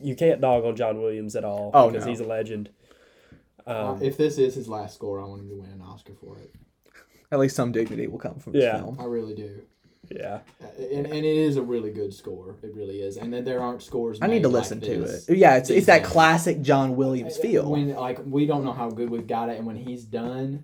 you 0.02 0.15
can't 0.15 0.39
dog 0.42 0.63
on 0.65 0.76
John 0.76 1.02
Williams 1.02 1.36
at 1.36 1.44
all 1.44 1.72
Oh, 1.74 1.89
because 1.89 2.06
no. 2.06 2.12
he's 2.12 2.20
a 2.22 2.26
legend. 2.26 2.70
Uh, 3.68 3.92
Um, 3.94 4.02
if 4.02 4.18
this 4.18 4.38
is 4.38 4.56
his 4.56 4.68
last 4.70 4.96
score, 4.96 5.20
I 5.22 5.26
want 5.26 5.42
him 5.42 5.50
to 5.50 5.56
win 5.56 5.70
an 5.72 5.82
Oscar 5.82 6.13
for 6.13 6.38
it. 6.38 6.54
At 7.32 7.39
least 7.39 7.56
some 7.56 7.72
dignity 7.72 8.08
will 8.08 8.18
come 8.18 8.39
from 8.39 8.56
Yeah. 8.56 8.78
film. 8.78 8.98
I 9.00 9.04
really 9.06 9.36
do. 9.36 9.62
yeah, 10.10 10.39
Uh, 10.63 10.65
And, 10.92 11.06
and 11.06 11.18
it 11.18 11.26
is 11.26 11.58
a 11.58 11.62
really 11.62 11.92
good 11.92 12.12
score. 12.13 12.56
It 12.63 12.74
really 12.74 13.02
is. 13.02 13.18
And 13.18 13.32
then 13.32 13.44
there 13.44 13.62
aren't 13.62 13.84
scores. 13.84 14.18
I 14.22 14.26
need 14.28 14.36
made 14.36 14.42
to 14.44 14.48
like 14.50 14.62
listen 14.62 14.82
to 14.82 15.04
it. 15.04 15.38
Yeah, 15.38 15.58
it's 15.58 15.70
it's 15.70 15.86
that 15.88 16.04
classic 16.04 16.62
John 16.62 16.96
Williams 16.96 17.38
feel. 17.38 17.70
When 17.70 17.94
like 17.94 18.20
we 18.26 18.46
don't 18.48 18.63
know 18.63 18.72
how 18.74 18.89
good 18.89 19.10
we've 19.10 19.28
got 19.28 19.50
it, 19.50 19.58
and 19.58 19.68
when 19.68 19.76
he's 19.76 20.06
done, 20.06 20.63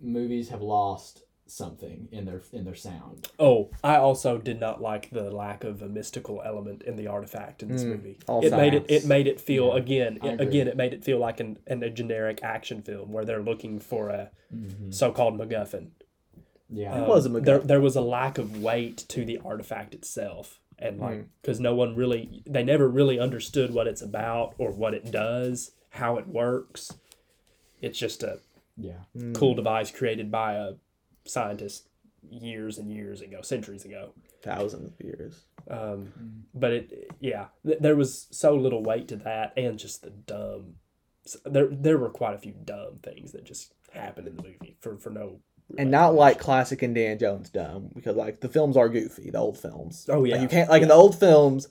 movies 0.00 0.48
have 0.50 0.62
lost 0.62 1.24
something 1.50 2.08
in 2.12 2.24
their 2.24 2.42
in 2.52 2.64
their 2.64 2.74
sound. 2.74 3.28
Oh, 3.38 3.70
I 3.82 3.96
also 3.96 4.38
did 4.38 4.60
not 4.60 4.80
like 4.80 5.10
the 5.10 5.30
lack 5.30 5.64
of 5.64 5.82
a 5.82 5.88
mystical 5.88 6.42
element 6.44 6.82
in 6.82 6.96
the 6.96 7.06
artifact 7.06 7.62
in 7.62 7.68
this 7.68 7.84
Mm, 7.84 7.88
movie. 7.88 8.18
all 8.28 8.44
It 8.44 8.52
made 8.52 8.74
it 8.74 8.86
it 8.88 9.04
made 9.04 9.26
it 9.26 9.40
feel 9.40 9.68
Yeah, 9.68 9.76
again 9.76 10.18
it, 10.22 10.40
again 10.40 10.68
it 10.68 10.76
made 10.76 10.92
it 10.92 11.04
feel 11.04 11.18
like 11.18 11.40
an, 11.40 11.58
an 11.66 11.82
a 11.82 11.90
generic 11.90 12.40
action 12.42 12.82
film 12.82 13.12
where 13.12 13.24
they're 13.24 13.42
looking 13.42 13.78
for 13.80 14.08
a 14.08 14.30
so-called 14.90 15.38
MacGuffin. 15.38 15.88
Yeah. 16.68 16.92
Um, 16.94 17.08
was 17.08 17.26
a 17.26 17.28
There 17.28 17.58
MacGuffin. 17.60 17.66
there 17.66 17.80
was 17.80 17.96
a 17.96 18.00
lack 18.00 18.38
of 18.38 18.62
weight 18.62 18.98
to 19.08 19.24
the 19.24 19.38
artifact 19.44 19.94
itself, 19.94 20.60
and 20.78 20.98
like 21.00 21.18
Mm. 21.18 21.24
because 21.42 21.60
no 21.60 21.74
one 21.74 21.94
really 21.96 22.42
they 22.46 22.62
never 22.62 22.88
really 22.88 23.18
understood 23.18 23.74
what 23.74 23.86
it's 23.86 24.02
about 24.02 24.54
or 24.58 24.70
what 24.70 24.94
it 24.94 25.10
does, 25.10 25.72
how 25.90 26.16
it 26.16 26.28
works. 26.28 26.92
It's 27.80 27.98
just 27.98 28.22
a 28.22 28.40
yeah. 28.76 29.00
Mm. 29.16 29.34
cool 29.34 29.54
device 29.54 29.90
created 29.90 30.30
by 30.30 30.54
a 30.54 30.74
scientist 31.24 31.88
years 32.28 32.78
and 32.78 32.90
years 32.92 33.20
ago, 33.20 33.40
centuries 33.42 33.84
ago. 33.84 34.12
Thousands 34.42 34.92
of 34.92 35.00
years. 35.04 35.44
Um, 35.70 36.12
but 36.54 36.72
it, 36.72 37.10
yeah, 37.20 37.46
th- 37.64 37.78
there 37.80 37.96
was 37.96 38.26
so 38.30 38.54
little 38.54 38.82
weight 38.82 39.08
to 39.08 39.16
that, 39.16 39.52
and 39.56 39.78
just 39.78 40.02
the 40.02 40.10
dumb. 40.10 40.74
There, 41.44 41.68
there 41.70 41.98
were 41.98 42.08
quite 42.10 42.34
a 42.34 42.38
few 42.38 42.54
dumb 42.64 42.98
things 43.02 43.32
that 43.32 43.44
just 43.44 43.74
happened 43.92 44.28
in 44.28 44.36
the 44.36 44.42
movie 44.42 44.76
for 44.80 44.96
for 44.96 45.10
no. 45.10 45.40
real 45.68 45.78
And 45.78 45.90
not 45.90 46.14
like 46.14 46.36
explanation. 46.36 46.44
classic 46.44 46.82
Indiana 46.82 47.16
Jones 47.16 47.50
dumb 47.50 47.90
because 47.94 48.16
like 48.16 48.40
the 48.40 48.48
films 48.48 48.76
are 48.76 48.88
goofy, 48.88 49.30
the 49.30 49.38
old 49.38 49.58
films. 49.58 50.06
Oh, 50.10 50.20
Like, 50.20 50.30
yeah. 50.30 50.42
you 50.42 50.48
can't 50.48 50.70
like 50.70 50.82
in 50.82 50.88
the 50.88 50.94
old 50.94 51.18
films, 51.18 51.68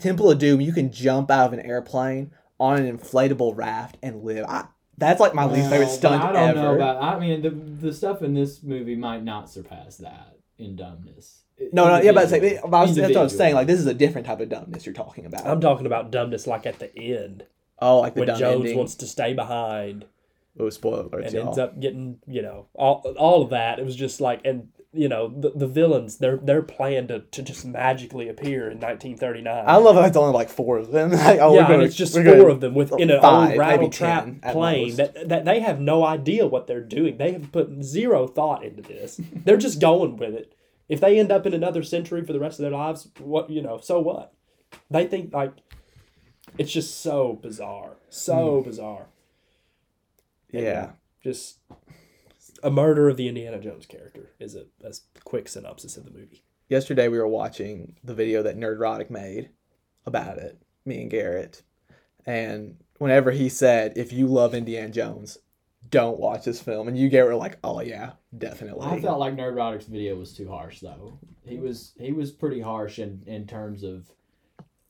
Temple 0.00 0.30
of 0.30 0.38
Doom, 0.38 0.60
you 0.60 0.72
can 0.72 0.92
jump 0.92 1.30
out 1.30 1.46
of 1.46 1.52
an 1.54 1.60
airplane 1.60 2.30
on 2.58 2.78
an 2.78 2.98
inflatable 2.98 3.56
raft 3.56 3.96
and 4.02 4.22
live. 4.22 4.44
I, 4.46 4.66
that's 5.00 5.20
like 5.20 5.34
my 5.34 5.46
least 5.46 5.68
favorite 5.70 5.88
stunt 5.88 6.22
but 6.22 6.30
I 6.30 6.32
don't 6.32 6.50
ever. 6.50 6.62
know 6.62 6.74
about. 6.76 7.02
I 7.02 7.18
mean, 7.18 7.42
the 7.42 7.50
the 7.50 7.92
stuff 7.92 8.22
in 8.22 8.34
this 8.34 8.62
movie 8.62 8.96
might 8.96 9.24
not 9.24 9.50
surpass 9.50 9.96
that 9.96 10.38
in 10.58 10.76
dumbness. 10.76 11.42
no, 11.72 11.88
no, 11.88 12.00
yeah, 12.00 12.12
but, 12.12 12.24
it's 12.24 12.32
like, 12.32 12.42
Individually. 12.42 12.70
but 12.70 12.76
I 12.76 12.82
was, 12.82 12.94
that's 12.94 13.08
what 13.08 13.20
I 13.20 13.22
was 13.24 13.36
saying. 13.36 13.54
Like 13.54 13.66
this 13.66 13.80
is 13.80 13.86
a 13.86 13.94
different 13.94 14.26
type 14.26 14.40
of 14.40 14.48
dumbness 14.48 14.86
you're 14.86 14.94
talking 14.94 15.26
about. 15.26 15.46
I'm 15.46 15.60
talking 15.60 15.86
about 15.86 16.10
dumbness, 16.10 16.46
like 16.46 16.66
at 16.66 16.78
the 16.78 16.96
end 16.96 17.44
oh, 17.80 18.00
like 18.00 18.14
the 18.14 18.20
when 18.20 18.28
dumb 18.28 18.38
Jones 18.38 18.60
ending. 18.60 18.78
wants 18.78 18.94
to 18.96 19.06
stay 19.06 19.34
behind 19.34 20.04
oh, 20.60 20.70
spoiler 20.70 21.04
alerts, 21.04 21.26
and 21.26 21.32
y'all. 21.32 21.46
ends 21.46 21.58
up 21.58 21.80
getting 21.80 22.18
you 22.26 22.42
know 22.42 22.66
all 22.74 23.02
all 23.18 23.42
of 23.42 23.50
that. 23.50 23.78
It 23.78 23.84
was 23.84 23.96
just 23.96 24.20
like 24.20 24.40
and 24.44 24.68
you 24.92 25.08
know 25.08 25.28
the, 25.28 25.50
the 25.50 25.66
villains 25.66 26.18
their 26.18 26.36
their 26.36 26.62
plan 26.62 27.06
to, 27.08 27.20
to 27.20 27.42
just 27.42 27.64
magically 27.64 28.28
appear 28.28 28.70
in 28.70 28.80
1939. 28.80 29.64
I 29.66 29.76
love 29.76 29.94
how 29.94 30.02
it's 30.02 30.16
only 30.16 30.32
like 30.32 30.48
four 30.48 30.78
of 30.78 30.90
them. 30.90 31.10
like, 31.12 31.38
oh, 31.40 31.54
yeah, 31.54 31.68
gonna- 31.68 31.84
it's 31.84 31.94
just 31.96 32.14
four 32.14 32.24
gonna- 32.24 32.46
of 32.46 32.60
them 32.60 32.74
within 32.74 33.10
an 33.10 33.20
five, 33.20 33.32
old 33.32 33.48
maybe 33.48 33.58
rattle 33.58 33.90
trap 33.90 34.26
plane 34.50 34.96
that, 34.96 35.28
that 35.28 35.44
they 35.44 35.60
have 35.60 35.80
no 35.80 36.04
idea 36.04 36.46
what 36.46 36.66
they're 36.66 36.80
doing. 36.80 37.18
They 37.18 37.32
have 37.32 37.52
put 37.52 37.82
zero 37.82 38.26
thought 38.26 38.64
into 38.64 38.82
this. 38.82 39.20
they're 39.44 39.56
just 39.56 39.80
going 39.80 40.16
with 40.16 40.34
it. 40.34 40.54
If 40.88 41.00
they 41.00 41.20
end 41.20 41.30
up 41.30 41.46
in 41.46 41.54
another 41.54 41.84
century 41.84 42.24
for 42.24 42.32
the 42.32 42.40
rest 42.40 42.58
of 42.58 42.64
their 42.64 42.72
lives, 42.72 43.08
what 43.18 43.48
you 43.48 43.62
know, 43.62 43.78
so 43.78 44.00
what? 44.00 44.32
They 44.90 45.06
think 45.06 45.32
like 45.32 45.52
it's 46.58 46.72
just 46.72 47.00
so 47.00 47.38
bizarre, 47.40 47.96
so 48.08 48.58
hmm. 48.58 48.68
bizarre. 48.68 49.06
Yeah. 50.52 50.90
Just 51.22 51.58
a 52.62 52.70
murder 52.70 53.08
of 53.08 53.16
the 53.16 53.28
Indiana 53.28 53.58
Jones 53.60 53.86
character 53.86 54.30
is 54.38 54.54
a, 54.54 54.64
a 54.82 54.92
quick 55.24 55.48
synopsis 55.48 55.96
of 55.96 56.04
the 56.04 56.10
movie. 56.10 56.44
Yesterday 56.68 57.08
we 57.08 57.18
were 57.18 57.28
watching 57.28 57.96
the 58.04 58.14
video 58.14 58.42
that 58.42 58.56
Nerd 58.56 58.78
Nerdrotic 58.78 59.10
made 59.10 59.50
about 60.06 60.38
it, 60.38 60.62
me 60.84 61.02
and 61.02 61.10
Garrett. 61.10 61.62
And 62.24 62.76
whenever 62.98 63.30
he 63.32 63.48
said, 63.48 63.94
if 63.96 64.12
you 64.12 64.26
love 64.26 64.54
Indiana 64.54 64.88
Jones, 64.90 65.38
don't 65.88 66.18
watch 66.20 66.44
this 66.44 66.60
film. 66.60 66.86
And 66.88 66.96
you, 66.96 67.08
Garrett, 67.08 67.30
were 67.32 67.36
like, 67.36 67.58
oh, 67.64 67.80
yeah, 67.80 68.12
definitely. 68.36 68.86
I 68.86 69.00
felt 69.00 69.18
like 69.18 69.34
Nerd 69.34 69.54
Nerdrotic's 69.54 69.86
video 69.86 70.16
was 70.16 70.32
too 70.32 70.48
harsh 70.48 70.80
though. 70.80 71.18
He 71.44 71.58
was 71.58 71.92
he 71.98 72.12
was 72.12 72.30
pretty 72.30 72.60
harsh 72.60 72.98
in 72.98 73.22
in 73.26 73.46
terms 73.46 73.82
of, 73.82 74.06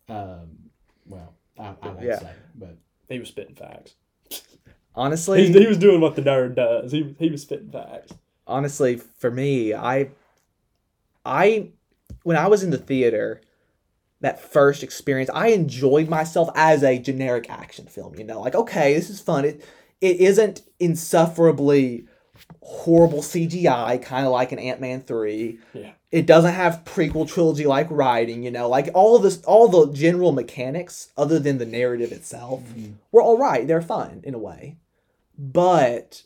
um, 0.08 0.48
well, 1.06 1.34
I, 1.58 1.74
I 1.80 1.88
won't 1.88 2.02
Yeah. 2.02 2.18
say, 2.18 2.32
but 2.54 2.76
He 3.08 3.18
was 3.18 3.28
spitting 3.28 3.54
facts. 3.54 3.94
Honestly, 4.94 5.46
He, 5.46 5.58
he 5.58 5.66
was 5.66 5.78
doing 5.78 6.00
what 6.00 6.16
the 6.16 6.22
nerd 6.22 6.54
does. 6.56 6.92
He, 6.92 7.14
he 7.18 7.30
was 7.30 7.42
spitting 7.42 7.70
facts. 7.70 8.12
honestly, 8.46 8.96
for 8.96 9.30
me, 9.30 9.74
I, 9.74 10.10
I, 11.24 11.70
when 12.22 12.36
I 12.36 12.48
was 12.48 12.62
in 12.62 12.70
the 12.70 12.78
theater, 12.78 13.40
that 14.20 14.40
first 14.40 14.82
experience, 14.82 15.30
I 15.32 15.48
enjoyed 15.48 16.08
myself 16.08 16.50
as 16.54 16.82
a 16.82 16.98
generic 16.98 17.48
action 17.48 17.86
film. 17.86 18.14
You 18.16 18.24
know, 18.24 18.40
like 18.40 18.54
okay, 18.54 18.92
this 18.94 19.08
is 19.08 19.20
fun. 19.20 19.44
It 19.44 19.64
it 20.00 20.16
isn't 20.16 20.62
insufferably 20.78 22.06
horrible 22.62 23.20
CGI, 23.22 24.02
kind 24.02 24.26
of 24.26 24.32
like 24.32 24.52
an 24.52 24.58
Ant 24.58 24.80
Man 24.80 25.00
three. 25.02 25.58
Yeah. 25.74 25.92
It 26.10 26.26
doesn't 26.26 26.54
have 26.54 26.82
prequel 26.84 27.28
trilogy 27.28 27.66
like 27.66 27.86
writing. 27.90 28.42
You 28.42 28.50
know, 28.50 28.68
like 28.68 28.88
all 28.94 29.18
this, 29.18 29.42
all 29.44 29.68
the 29.68 29.92
general 29.92 30.32
mechanics, 30.32 31.10
other 31.16 31.38
than 31.38 31.58
the 31.58 31.66
narrative 31.66 32.12
itself, 32.12 32.62
were 33.12 33.22
all 33.22 33.38
right. 33.38 33.66
They're 33.66 33.82
fun 33.82 34.20
in 34.24 34.34
a 34.34 34.38
way, 34.38 34.76
but 35.38 36.22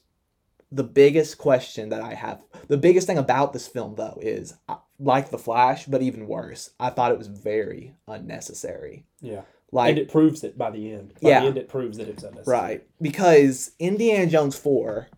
the 0.73 0.83
biggest 0.85 1.39
question 1.39 1.91
that 1.91 2.03
I 2.03 2.15
have, 2.15 2.41
the 2.69 2.77
biggest 2.77 3.07
thing 3.07 3.19
about 3.19 3.53
this 3.53 3.69
film 3.69 3.95
though 3.95 4.19
is 4.21 4.55
uh, 4.69 4.77
like 4.99 5.31
The 5.31 5.39
Flash, 5.39 5.87
but 5.87 6.03
even 6.03 6.27
worse, 6.27 6.71
I 6.81 6.91
thought 6.91 7.13
it 7.13 7.19
was 7.19 7.29
very 7.29 7.95
unnecessary. 8.09 9.05
Yeah. 9.21 9.43
Like 9.71 9.91
and 9.91 9.99
it 9.99 10.11
proves 10.11 10.43
it 10.45 10.57
by 10.59 10.71
the 10.71 10.93
end. 10.93 11.15
By 11.21 11.29
Yeah. 11.29 11.41
the 11.41 11.47
end, 11.47 11.59
it 11.59 11.69
proves 11.69 11.99
that 11.99 12.09
it's 12.09 12.23
unnecessary. 12.23 12.59
Right. 12.61 12.87
Because 13.01 13.73
Indiana 13.79 14.27
Jones 14.29 14.57
4, 14.57 15.09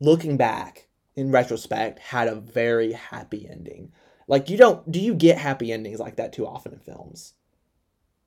looking 0.00 0.36
back 0.36 0.88
in 1.14 1.30
retrospect, 1.30 1.98
had 1.98 2.28
a 2.28 2.34
very 2.34 2.92
happy 2.92 3.48
ending. 3.48 3.92
Like 4.28 4.50
you 4.50 4.56
don't 4.56 4.90
do 4.90 5.00
you 5.00 5.14
get 5.14 5.38
happy 5.38 5.72
endings 5.72 6.00
like 6.00 6.16
that 6.16 6.32
too 6.32 6.46
often 6.46 6.72
in 6.72 6.78
films? 6.80 7.34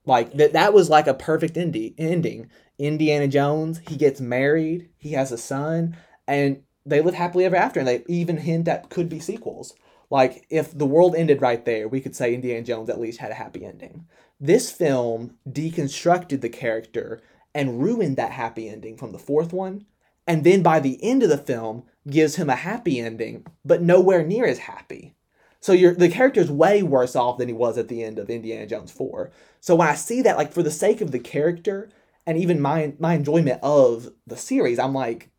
Like 0.06 0.32
that 0.34 0.54
that 0.54 0.72
was 0.72 0.90
like 0.90 1.06
a 1.06 1.14
perfect 1.14 1.56
ending 1.56 1.94
ending. 1.98 2.50
Indiana 2.78 3.28
Jones, 3.28 3.80
he 3.86 3.96
gets 3.96 4.20
married, 4.20 4.88
he 4.96 5.12
has 5.12 5.30
a 5.30 5.38
son, 5.38 5.96
and 6.26 6.62
they 6.86 7.02
live 7.02 7.14
happily 7.14 7.44
ever 7.44 7.56
after, 7.56 7.78
and 7.80 7.88
they 7.88 8.02
even 8.08 8.38
hint 8.38 8.66
at 8.66 8.88
could 8.88 9.08
be 9.08 9.20
sequels. 9.20 9.74
Like 10.08 10.46
if 10.50 10.76
the 10.76 10.86
world 10.86 11.14
ended 11.14 11.40
right 11.42 11.64
there, 11.64 11.86
we 11.86 12.00
could 12.00 12.16
say 12.16 12.34
Indiana 12.34 12.62
Jones 12.62 12.88
at 12.90 13.00
least 13.00 13.20
had 13.20 13.30
a 13.30 13.34
happy 13.34 13.64
ending. 13.64 14.06
This 14.40 14.72
film 14.72 15.36
deconstructed 15.48 16.40
the 16.40 16.48
character 16.48 17.20
and 17.54 17.82
ruined 17.82 18.16
that 18.16 18.32
happy 18.32 18.68
ending 18.68 18.96
from 18.96 19.12
the 19.12 19.18
fourth 19.18 19.52
one. 19.52 19.84
And 20.26 20.44
then 20.44 20.62
by 20.62 20.80
the 20.80 21.02
end 21.02 21.22
of 21.22 21.28
the 21.28 21.38
film, 21.38 21.84
gives 22.08 22.36
him 22.36 22.48
a 22.48 22.56
happy 22.56 22.98
ending, 22.98 23.46
but 23.64 23.82
nowhere 23.82 24.24
near 24.24 24.46
as 24.46 24.58
happy. 24.58 25.14
So 25.60 25.72
you're, 25.72 25.94
the 25.94 26.08
character's 26.08 26.50
way 26.50 26.82
worse 26.82 27.14
off 27.14 27.38
than 27.38 27.48
he 27.48 27.54
was 27.54 27.76
at 27.76 27.88
the 27.88 28.02
end 28.02 28.18
of 28.18 28.30
Indiana 28.30 28.66
Jones 28.66 28.90
4. 28.90 29.30
So 29.60 29.74
when 29.74 29.88
I 29.88 29.94
see 29.94 30.22
that, 30.22 30.38
like 30.38 30.52
for 30.52 30.62
the 30.62 30.70
sake 30.70 31.00
of 31.00 31.10
the 31.10 31.18
character 31.18 31.90
and 32.26 32.38
even 32.38 32.60
my 32.60 32.94
my 32.98 33.14
enjoyment 33.14 33.60
of 33.62 34.10
the 34.26 34.36
series, 34.36 34.78
I'm 34.78 34.94
like, 34.94 35.30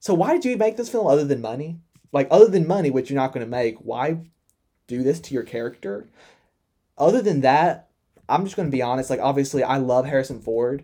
so 0.00 0.14
why 0.14 0.32
did 0.32 0.44
you 0.44 0.56
make 0.56 0.76
this 0.76 0.88
film 0.88 1.06
other 1.06 1.24
than 1.24 1.40
money? 1.40 1.78
Like 2.12 2.26
other 2.30 2.48
than 2.48 2.66
money, 2.66 2.90
which 2.90 3.08
you're 3.08 3.20
not 3.20 3.32
going 3.32 3.46
to 3.46 3.50
make, 3.50 3.76
why 3.78 4.18
do 4.88 5.04
this 5.04 5.20
to 5.20 5.34
your 5.34 5.44
character? 5.44 6.08
Other 6.98 7.22
than 7.22 7.40
that, 7.42 7.88
I'm 8.28 8.44
just 8.44 8.56
going 8.56 8.68
to 8.68 8.76
be 8.76 8.82
honest. 8.82 9.08
Like 9.08 9.20
obviously, 9.20 9.62
I 9.62 9.76
love 9.76 10.06
Harrison 10.06 10.40
Ford. 10.40 10.82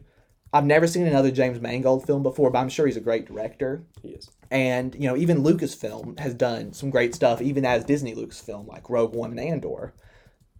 I've 0.52 0.64
never 0.64 0.86
seen 0.86 1.06
another 1.06 1.30
James 1.30 1.60
Mangold 1.60 2.06
film 2.06 2.22
before, 2.22 2.50
but 2.50 2.58
I'm 2.58 2.68
sure 2.70 2.86
he's 2.86 2.96
a 2.96 3.00
great 3.02 3.26
director. 3.26 3.84
He 4.02 4.08
is. 4.10 4.30
And 4.50 4.94
you 4.94 5.02
know, 5.08 5.16
even 5.16 5.42
Lucasfilm 5.42 6.18
has 6.18 6.32
done 6.34 6.72
some 6.72 6.88
great 6.90 7.14
stuff, 7.14 7.42
even 7.42 7.64
as 7.66 7.84
Disney 7.84 8.14
Lucasfilm, 8.14 8.66
like 8.66 8.88
Rogue 8.88 9.14
One 9.14 9.30
and 9.30 9.40
Andor. 9.40 9.92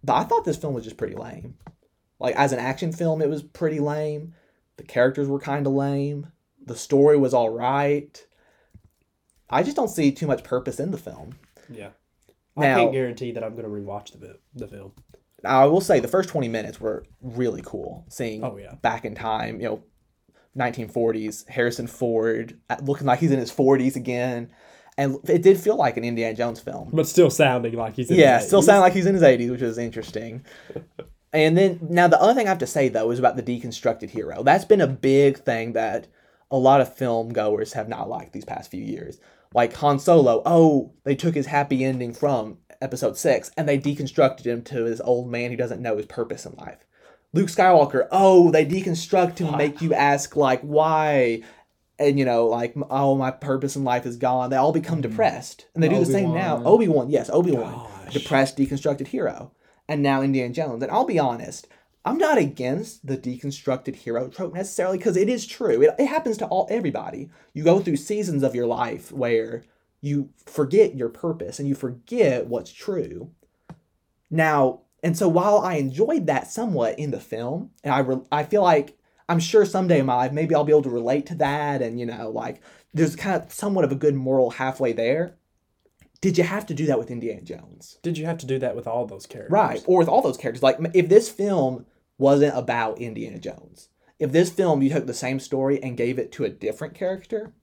But 0.03 0.13
I 0.15 0.23
thought 0.25 0.45
this 0.45 0.57
film 0.57 0.73
was 0.75 0.83
just 0.83 0.97
pretty 0.97 1.15
lame. 1.15 1.55
Like 2.19 2.35
as 2.35 2.51
an 2.51 2.59
action 2.59 2.91
film, 2.91 3.21
it 3.21 3.29
was 3.29 3.41
pretty 3.43 3.79
lame. 3.79 4.33
The 4.77 4.83
characters 4.83 5.27
were 5.27 5.39
kind 5.39 5.65
of 5.65 5.73
lame. 5.73 6.27
The 6.65 6.75
story 6.75 7.17
was 7.17 7.33
all 7.33 7.49
right. 7.49 8.25
I 9.49 9.63
just 9.63 9.75
don't 9.75 9.87
see 9.89 10.11
too 10.11 10.27
much 10.27 10.43
purpose 10.43 10.79
in 10.79 10.91
the 10.91 10.97
film. 10.97 11.35
Yeah. 11.69 11.89
I 12.55 12.61
Now- 12.61 12.75
can't 12.77 12.91
guarantee 12.93 13.31
that 13.31 13.43
I'm 13.43 13.55
going 13.55 13.63
to 13.63 13.69
rewatch 13.71 14.19
the 14.19 14.37
the 14.53 14.67
film. 14.67 14.91
I 15.45 15.65
will 15.65 15.81
say 15.81 15.99
the 15.99 16.07
first 16.07 16.29
20 16.29 16.47
minutes 16.47 16.79
were 16.81 17.05
really 17.21 17.61
cool. 17.65 18.05
Seeing 18.09 18.43
Oh, 18.43 18.57
yeah. 18.57 18.75
back 18.81 19.05
in 19.05 19.15
time, 19.15 19.61
you 19.61 19.67
know, 19.67 19.83
1940s, 20.57 21.47
Harrison 21.47 21.87
Ford 21.87 22.59
uh, 22.69 22.77
looking 22.81 23.07
like 23.07 23.19
he's 23.19 23.31
in 23.31 23.39
his 23.39 23.51
40s 23.51 23.95
again. 23.95 24.51
And 24.97 25.17
it 25.29 25.41
did 25.41 25.57
feel 25.57 25.77
like 25.77 25.95
an 25.95 26.03
Indiana 26.03 26.35
Jones 26.35 26.59
film. 26.59 26.89
But 26.91 27.07
still 27.07 27.29
sounding 27.29 27.73
like 27.75 27.95
he's 27.95 28.11
in 28.11 28.17
Yeah, 28.17 28.39
his 28.39 28.47
still 28.47 28.61
80s. 28.61 28.65
sounding 28.65 28.81
like 28.81 28.93
he's 28.93 29.05
in 29.05 29.13
his 29.13 29.23
80s, 29.23 29.49
which 29.51 29.61
is 29.61 29.77
interesting. 29.77 30.43
and 31.33 31.57
then, 31.57 31.79
now 31.89 32.07
the 32.09 32.21
other 32.21 32.33
thing 32.33 32.47
I 32.47 32.49
have 32.49 32.57
to 32.59 32.67
say, 32.67 32.89
though, 32.89 33.09
is 33.11 33.19
about 33.19 33.37
the 33.37 33.43
deconstructed 33.43 34.09
hero. 34.09 34.43
That's 34.43 34.65
been 34.65 34.81
a 34.81 34.87
big 34.87 35.37
thing 35.37 35.73
that 35.73 36.07
a 36.51 36.57
lot 36.57 36.81
of 36.81 36.93
film 36.93 37.31
goers 37.31 37.73
have 37.73 37.87
not 37.87 38.09
liked 38.09 38.33
these 38.33 38.43
past 38.45 38.71
few 38.71 38.83
years. 38.83 39.19
Like 39.53 39.73
Han 39.73 39.99
Solo, 39.99 40.41
oh, 40.45 40.93
they 41.03 41.15
took 41.15 41.35
his 41.35 41.47
happy 41.47 41.83
ending 41.83 42.13
from 42.13 42.59
episode 42.81 43.17
six 43.17 43.51
and 43.57 43.67
they 43.67 43.77
deconstructed 43.77 44.45
him 44.45 44.61
to 44.63 44.85
his 44.85 45.01
old 45.01 45.29
man 45.29 45.51
who 45.51 45.57
doesn't 45.57 45.81
know 45.81 45.97
his 45.97 46.05
purpose 46.05 46.45
in 46.45 46.53
life. 46.53 46.85
Luke 47.33 47.47
Skywalker, 47.47 48.07
oh, 48.11 48.51
they 48.51 48.65
deconstruct 48.65 49.37
him 49.37 49.47
and 49.47 49.57
make 49.57 49.81
you 49.81 49.93
ask, 49.93 50.35
like, 50.35 50.61
why? 50.61 51.43
And, 51.99 52.17
you 52.17 52.25
know, 52.25 52.47
like, 52.47 52.75
oh, 52.89 53.15
my 53.15 53.29
purpose 53.29 53.75
in 53.75 53.83
life 53.83 54.05
is 54.05 54.17
gone. 54.17 54.49
They 54.49 54.55
all 54.55 54.71
become 54.71 54.97
hmm. 54.97 55.09
depressed. 55.09 55.67
And 55.75 55.83
they 55.83 55.89
do 55.89 55.99
the 55.99 56.05
same 56.05 56.33
now. 56.33 56.63
Obi-Wan. 56.63 57.09
Yes, 57.09 57.29
Obi 57.29 57.51
Wan, 57.51 57.87
depressed, 58.11 58.57
deconstructed 58.57 59.07
hero. 59.07 59.51
And 59.87 60.01
now 60.01 60.21
Indiana 60.21 60.53
Jones. 60.53 60.81
And 60.81 60.91
I'll 60.91 61.05
be 61.05 61.19
honest, 61.19 61.67
I'm 62.05 62.17
not 62.17 62.37
against 62.37 63.05
the 63.05 63.17
deconstructed 63.17 63.95
hero 63.95 64.29
trope 64.29 64.53
necessarily 64.53 64.97
because 64.97 65.17
it 65.17 65.29
is 65.29 65.45
true. 65.45 65.81
It, 65.81 65.95
it 65.99 66.07
happens 66.07 66.37
to 66.37 66.45
all 66.47 66.67
everybody. 66.69 67.29
You 67.53 67.63
go 67.63 67.79
through 67.79 67.97
seasons 67.97 68.41
of 68.41 68.55
your 68.55 68.67
life 68.67 69.11
where 69.11 69.63
you 70.01 70.29
forget 70.45 70.95
your 70.95 71.09
purpose 71.09 71.59
and 71.59 71.67
you 71.67 71.75
forget 71.75 72.47
what's 72.47 72.71
true. 72.71 73.31
Now, 74.29 74.81
and 75.03 75.17
so 75.17 75.27
while 75.27 75.59
I 75.59 75.75
enjoyed 75.75 76.27
that 76.27 76.49
somewhat 76.49 76.97
in 76.99 77.11
the 77.11 77.19
film, 77.19 77.71
and 77.83 77.93
I 77.93 77.99
re- 77.99 78.21
I 78.31 78.43
feel 78.43 78.61
like 78.61 78.97
I'm 79.27 79.39
sure 79.39 79.65
someday 79.65 79.99
in 79.99 80.05
my 80.05 80.15
life 80.15 80.31
maybe 80.31 80.55
I'll 80.55 80.63
be 80.63 80.71
able 80.71 80.83
to 80.83 80.89
relate 80.89 81.25
to 81.27 81.35
that, 81.35 81.81
and 81.81 81.99
you 81.99 82.05
know, 82.05 82.29
like 82.29 82.61
there's 82.93 83.15
kind 83.15 83.41
of 83.41 83.51
somewhat 83.51 83.85
of 83.85 83.91
a 83.91 83.95
good 83.95 84.15
moral 84.15 84.51
halfway 84.51 84.93
there. 84.93 85.35
Did 86.21 86.37
you 86.37 86.43
have 86.43 86.65
to 86.65 86.73
do 86.73 86.85
that 86.87 86.99
with 86.99 87.11
Indiana 87.11 87.41
Jones? 87.41 87.97
Did 88.03 88.17
you 88.17 88.25
have 88.25 88.37
to 88.39 88.45
do 88.45 88.59
that 88.59 88.75
with 88.75 88.87
all 88.87 89.05
those 89.05 89.25
characters? 89.25 89.51
Right. 89.51 89.83
Or 89.87 89.99
with 89.99 90.09
all 90.09 90.21
those 90.21 90.35
characters. 90.35 90.61
Like, 90.61 90.77
if 90.93 91.07
this 91.07 91.29
film 91.29 91.85
wasn't 92.19 92.55
about 92.55 92.99
Indiana 92.99 93.39
Jones, 93.39 93.89
if 94.19 94.31
this 94.31 94.51
film 94.51 94.83
you 94.83 94.91
took 94.91 95.07
the 95.07 95.13
same 95.13 95.39
story 95.39 95.81
and 95.81 95.97
gave 95.97 96.19
it 96.19 96.31
to 96.33 96.45
a 96.45 96.49
different 96.49 96.93
character 96.93 97.53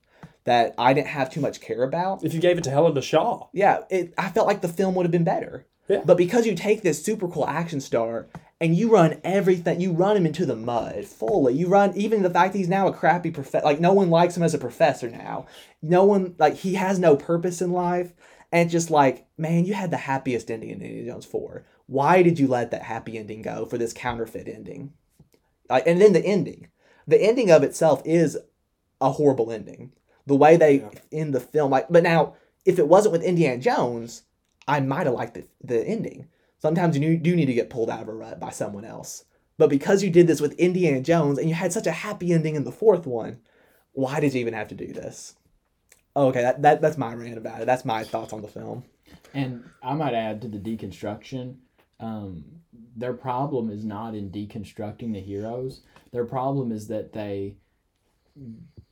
that 0.43 0.73
I 0.77 0.93
didn't 0.93 1.07
have 1.07 1.29
too 1.29 1.41
much 1.41 1.61
care 1.61 1.83
about, 1.83 2.23
If 2.23 2.33
you 2.33 2.39
gave 2.39 2.57
it 2.57 2.63
to 2.65 2.69
Helena 2.69 3.01
Shaw, 3.01 3.47
yeah, 3.53 3.81
it, 3.89 4.13
I 4.17 4.29
felt 4.29 4.47
like 4.47 4.61
the 4.61 4.67
film 4.67 4.95
would 4.95 5.05
have 5.05 5.11
been 5.11 5.23
better. 5.23 5.67
Yeah. 5.87 6.01
But 6.05 6.17
because 6.17 6.45
you 6.45 6.55
take 6.55 6.81
this 6.81 7.03
super 7.03 7.27
cool 7.27 7.47
action 7.47 7.79
star 7.79 8.27
and 8.59 8.75
you 8.75 8.89
run 8.89 9.21
everything, 9.23 9.79
you 9.79 9.93
run 9.93 10.17
him 10.17 10.25
into 10.25 10.45
the 10.45 10.55
mud 10.55 11.05
fully. 11.05 11.53
You 11.53 11.67
run 11.67 11.95
even 11.95 12.23
the 12.23 12.29
fact 12.29 12.53
that 12.53 12.59
he's 12.59 12.67
now 12.67 12.87
a 12.87 12.93
crappy 12.93 13.31
professor. 13.31 13.65
Like 13.65 13.79
no 13.79 13.93
one 13.93 14.09
likes 14.09 14.35
him 14.35 14.43
as 14.43 14.53
a 14.53 14.57
professor 14.57 15.09
now. 15.09 15.45
No 15.81 16.03
one 16.03 16.35
like 16.39 16.55
he 16.55 16.73
has 16.73 16.99
no 16.99 17.15
purpose 17.15 17.61
in 17.61 17.71
life. 17.71 18.13
And 18.51 18.69
just 18.69 18.89
like, 18.89 19.27
man, 19.37 19.65
you 19.65 19.73
had 19.73 19.91
the 19.91 19.97
happiest 19.97 20.49
ending 20.49 20.69
in 20.69 20.81
Indiana 20.81 21.11
Jones 21.11 21.25
four. 21.25 21.65
Why 21.87 22.21
did 22.21 22.39
you 22.39 22.47
let 22.47 22.71
that 22.71 22.83
happy 22.83 23.17
ending 23.17 23.41
go 23.41 23.65
for 23.65 23.77
this 23.77 23.93
counterfeit 23.93 24.47
ending? 24.47 24.93
Like, 25.69 25.87
and 25.87 25.99
then 25.99 26.13
the 26.13 26.25
ending, 26.25 26.67
the 27.07 27.21
ending 27.21 27.49
of 27.49 27.63
itself 27.63 28.01
is 28.05 28.37
a 29.01 29.11
horrible 29.13 29.51
ending. 29.51 29.91
The 30.25 30.35
way 30.35 30.57
they 30.57 30.79
Yeah. 30.79 30.89
end 31.11 31.33
the 31.33 31.39
film, 31.39 31.71
like, 31.71 31.87
but 31.89 32.03
now 32.03 32.35
if 32.65 32.79
it 32.79 32.87
wasn't 32.87 33.13
with 33.13 33.23
Indiana 33.23 33.57
Jones, 33.57 34.23
I 34.67 34.81
might 34.81 35.05
have 35.07 35.15
liked 35.15 35.35
the, 35.35 35.45
the 35.63 35.85
ending. 35.87 36.27
Sometimes 36.59 36.97
you 36.97 37.17
do 37.17 37.35
need 37.35 37.45
to 37.45 37.53
get 37.53 37.69
pulled 37.69 37.89
out 37.89 38.01
of 38.01 38.09
a 38.09 38.13
rut 38.13 38.39
by 38.39 38.49
someone 38.49 38.83
else. 38.83 39.23
But 39.57 39.69
because 39.69 40.03
you 40.03 40.09
did 40.09 40.27
this 40.27 40.41
with 40.41 40.59
Indiana 40.59 41.01
Jones 41.01 41.39
and 41.39 41.47
you 41.47 41.55
had 41.55 41.71
such 41.71 41.87
a 41.87 41.91
happy 41.91 42.33
ending 42.33 42.55
in 42.55 42.65
the 42.65 42.71
fourth 42.71 43.07
one, 43.07 43.39
why 43.93 44.19
did 44.19 44.33
you 44.33 44.41
even 44.41 44.53
have 44.53 44.67
to 44.67 44.75
do 44.75 44.91
this? 44.91 45.35
Okay, 46.15 46.41
that, 46.41 46.61
that 46.63 46.81
that's 46.81 46.97
my 46.97 47.13
rant 47.13 47.37
about 47.37 47.61
it. 47.61 47.65
That's 47.65 47.85
my 47.85 48.03
thoughts 48.03 48.33
on 48.33 48.41
the 48.41 48.47
film. 48.47 48.83
And 49.33 49.63
I 49.81 49.93
might 49.93 50.13
add 50.13 50.41
to 50.41 50.47
the 50.47 50.57
deconstruction, 50.57 51.57
um, 51.99 52.43
their 52.95 53.13
problem 53.13 53.69
is 53.69 53.83
not 53.85 54.15
in 54.15 54.29
deconstructing 54.31 55.13
the 55.13 55.19
heroes. 55.21 55.81
Their 56.11 56.25
problem 56.25 56.71
is 56.71 56.87
that 56.87 57.13
they, 57.13 57.55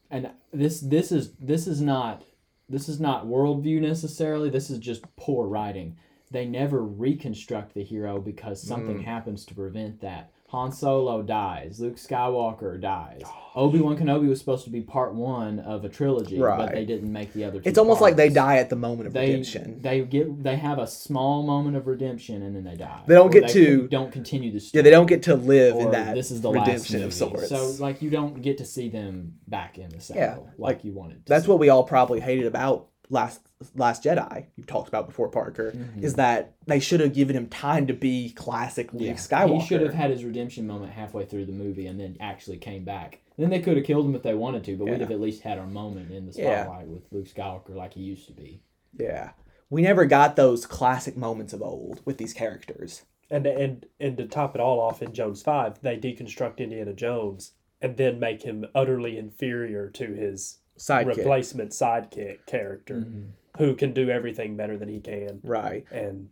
and 0.09 0.29
this 0.53 0.79
this 0.81 1.11
is 1.11 1.33
this 1.39 1.67
is 1.67 1.81
not 1.81 2.23
this 2.69 2.89
is 2.89 2.99
not 2.99 3.25
worldview 3.27 3.81
necessarily. 3.81 4.49
This 4.49 4.69
is 4.69 4.79
just 4.79 5.03
poor 5.15 5.47
writing. 5.47 5.97
They 6.31 6.45
never 6.45 6.83
reconstruct 6.83 7.73
the 7.75 7.83
hero 7.83 8.19
because 8.19 8.61
something 8.61 8.99
Mm. 8.99 9.03
happens 9.05 9.45
to 9.45 9.55
prevent 9.55 10.01
that. 10.01 10.31
Han 10.55 10.71
Solo 10.71 11.21
dies. 11.21 11.79
Luke 11.81 11.97
Skywalker 11.97 12.79
dies. 12.79 13.21
Oh, 13.25 13.65
Obi 13.65 13.79
Wan 13.79 13.97
Kenobi 13.97 14.29
was 14.29 14.39
supposed 14.39 14.63
to 14.65 14.69
be 14.69 14.81
part 14.81 15.13
one 15.13 15.59
of 15.59 15.83
a 15.83 15.89
trilogy, 15.89 16.37
but 16.39 16.71
they 16.71 16.85
didn't 16.85 17.11
make 17.11 17.33
the 17.33 17.43
other. 17.43 17.59
Two 17.59 17.67
It's 17.69 17.77
almost 17.77 17.99
like 17.99 18.15
they 18.15 18.29
die 18.29 18.57
at 18.57 18.69
the 18.69 18.75
moment 18.77 19.07
of 19.07 19.13
They 19.13 19.27
redemption. 19.27 19.81
they 19.81 20.01
get 20.01 20.43
they 20.43 20.55
have 20.55 20.79
a 20.79 20.87
small 20.87 21.43
moment 21.43 21.75
of 21.75 21.87
redemption 21.87 22.41
and 22.41 22.55
then 22.55 22.63
they 22.63 22.75
die. 22.75 23.01
They 23.05 23.15
don't 23.15 23.27
Or 23.27 23.39
get 23.41 23.49
to- 23.49 23.87
don't 23.89 24.11
continue 24.13 24.51
the 24.51 24.59
story. 24.61 24.79
Yeah, 24.79 24.83
they 24.83 24.91
don't 24.91 25.07
get 25.07 25.23
to 25.23 25.35
live 25.35 25.75
in 25.75 25.91
that 25.91 26.15
this 26.15 26.31
is 26.31 26.39
the 26.41 26.51
redemption 26.51 27.03
of 27.03 27.13
sorts. 27.13 27.49
So 27.49 27.73
like 27.79 28.01
you 28.01 28.09
don't 28.09 28.41
get 28.41 28.57
to 28.59 28.65
see 28.65 28.87
them 28.89 29.33
back 29.47 29.77
in 29.77 29.89
the 29.89 29.99
saddle 29.99 30.45
Yeah, 30.47 30.51
like, 30.57 30.83
you 30.85 30.93
wanted. 30.93 31.25
To 31.25 31.29
That's 31.29 31.45
see. 31.45 31.49
what 31.51 31.59
we 31.59 31.67
all 31.69 31.83
probably 31.83 32.19
hated 32.21 32.45
about 32.47 32.87
last 33.09 33.41
Last 33.75 34.03
Jedi. 34.03 34.45
You've 34.55 34.67
talked 34.67 34.87
about 34.87 35.07
before, 35.07 35.29
Parker. 35.29 35.71
Mhm. 35.71 36.03
Is 36.03 36.15
that 36.15 36.53
they 36.67 36.79
should 36.79 36.99
have 36.99 37.13
given 37.13 37.35
him 37.35 37.47
time 37.47 37.87
to 37.87 37.93
be 37.93 38.29
classic 38.31 38.93
Luke 38.93 39.01
Yeah. 39.03 39.13
Skywalker. 39.13 39.61
He 39.61 39.65
should 39.67 39.81
have 39.81 39.93
had 39.93 40.11
his 40.11 40.23
redemption 40.23 40.67
moment 40.67 40.91
halfway 40.93 41.25
through 41.25 41.45
the 41.45 41.51
movie 41.51 41.87
and 41.87 41.99
then 41.99 42.17
actually 42.19 42.57
came 42.57 42.83
back. 42.83 43.21
Then 43.37 43.49
they 43.49 43.59
could 43.59 43.75
have 43.77 43.85
killed 43.85 44.05
him 44.05 44.15
if 44.15 44.23
they 44.23 44.33
wanted 44.33 44.63
to, 44.65 44.77
but 44.77 44.85
Yeah. 44.85 44.91
we'd 44.91 45.01
have 45.01 45.11
at 45.11 45.19
least 45.19 45.41
had 45.41 45.57
our 45.57 45.67
moment 45.67 46.11
in 46.11 46.25
the 46.25 46.31
Yeah. 46.39 46.63
spotlight 46.63 46.87
with 46.87 47.03
Luke 47.11 47.27
Skywalker 47.27 47.75
like 47.75 47.93
he 47.93 48.01
used 48.01 48.27
to 48.27 48.33
be. 48.33 48.61
Yeah, 48.97 49.31
we 49.69 49.81
never 49.81 50.05
got 50.05 50.35
those 50.35 50.65
classic 50.65 51.17
moments 51.17 51.51
of 51.53 51.61
old 51.61 52.01
with 52.05 52.17
these 52.17 52.33
characters. 52.33 53.03
And 53.29 53.45
and 53.47 53.85
and 53.99 54.15
to 54.17 54.25
top 54.27 54.53
it 54.55 54.61
all 54.61 54.79
off 54.79 55.01
in 55.01 55.11
Jones 55.11 55.41
Five, 55.41 55.81
they 55.81 55.97
deconstruct 55.97 56.59
Indiana 56.59 56.93
Jones 56.93 57.53
and 57.81 57.97
then 57.97 58.19
make 58.19 58.43
him 58.43 58.65
utterly 58.73 59.17
inferior 59.17 59.89
to 59.89 60.13
his 60.13 60.59
Sidekick, 60.77 61.17
replacement 61.17 61.71
sidekick 61.71 62.45
character, 62.45 63.01
Mm-hmm. 63.01 63.23
Who 63.57 63.75
can 63.75 63.93
do 63.93 64.09
everything 64.09 64.55
better 64.57 64.77
than 64.77 64.89
he 64.89 64.99
can, 64.99 65.39
right? 65.43 65.85
and 65.91 66.29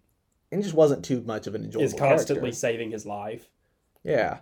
And 0.51 0.63
just 0.63 0.75
wasn't 0.75 1.05
too 1.05 1.21
much 1.21 1.47
of 1.47 1.55
an 1.55 1.63
enjoyable 1.63 1.85
is 1.85 1.93
constantly 1.93 2.41
character. 2.51 2.55
saving 2.57 2.91
his 2.91 3.05
life. 3.05 3.47
Yeah. 4.03 4.39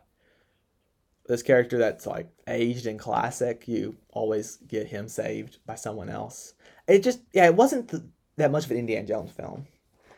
This 1.27 1.43
character 1.43 1.77
that's 1.77 2.07
like 2.07 2.29
aged 2.47 2.87
and 2.87 2.99
classic, 2.99 3.67
you 3.67 3.95
always 4.09 4.57
get 4.67 4.87
him 4.87 5.07
saved 5.07 5.59
by 5.65 5.75
someone 5.75 6.09
else. 6.09 6.53
It 6.87 7.03
just, 7.03 7.21
yeah, 7.31 7.45
it 7.45 7.55
wasn't 7.55 7.89
th- 7.89 8.03
that 8.37 8.51
much 8.51 8.65
of 8.65 8.71
an 8.71 8.77
Indiana 8.77 9.07
Jones 9.07 9.31
film. 9.31 9.67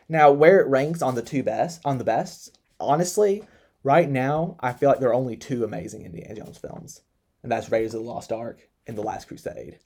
Now, 0.08 0.32
where 0.32 0.60
it 0.60 0.66
ranks 0.66 1.02
on 1.02 1.14
the 1.14 1.22
two 1.22 1.42
best, 1.42 1.80
on 1.84 1.98
the 1.98 2.04
best, 2.04 2.58
honestly, 2.80 3.44
right 3.82 4.08
now, 4.08 4.56
I 4.60 4.72
feel 4.72 4.88
like 4.88 4.98
there 4.98 5.10
are 5.10 5.14
only 5.14 5.36
two 5.36 5.62
amazing 5.64 6.04
Indiana 6.04 6.34
Jones 6.34 6.58
films, 6.58 7.02
and 7.42 7.52
that's 7.52 7.70
Raiders 7.70 7.94
of 7.94 8.02
the 8.02 8.10
Lost 8.10 8.32
Ark 8.32 8.68
and 8.86 8.96
The 8.98 9.02
Last 9.02 9.28
Crusade. 9.28 9.78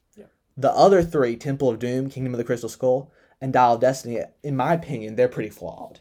The 0.59 0.73
other 0.73 1.05
three, 1.05 1.37
Temple 1.37 1.71
of 1.71 1.79
Doom, 1.79 2.11
Kingdom 2.11 2.35
of 2.35 2.39
the 2.39 2.45
Crystal 2.45 2.69
Skull, 2.69 3.13
and 3.41 3.53
Dial 3.53 3.75
of 3.75 3.81
Destiny, 3.81 4.21
in 4.43 4.57
my 4.57 4.75
opinion, 4.75 5.15
they're 5.15 5.29
pretty 5.29 5.51
flawed. 5.51 6.01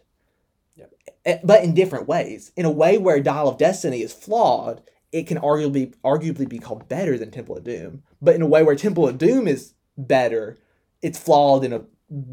Eh, 1.25 1.37
But 1.43 1.63
in 1.63 1.75
different 1.75 2.07
ways. 2.07 2.51
In 2.55 2.65
a 2.65 2.71
way 2.71 2.97
where 2.97 3.19
Dial 3.19 3.47
of 3.47 3.59
Destiny 3.59 4.01
is 4.01 4.13
flawed, 4.13 4.81
it 5.11 5.27
can 5.27 5.37
arguably 5.37 5.93
arguably 6.03 6.49
be 6.49 6.57
called 6.57 6.89
better 6.89 7.17
than 7.17 7.29
Temple 7.29 7.57
of 7.57 7.63
Doom. 7.63 8.01
But 8.19 8.35
in 8.35 8.41
a 8.41 8.47
way 8.47 8.63
where 8.63 8.75
Temple 8.75 9.07
of 9.07 9.19
Doom 9.19 9.47
is 9.47 9.73
better, 9.95 10.57
it's 11.01 11.19
flawed 11.19 11.63
in 11.63 11.73
a 11.73 11.83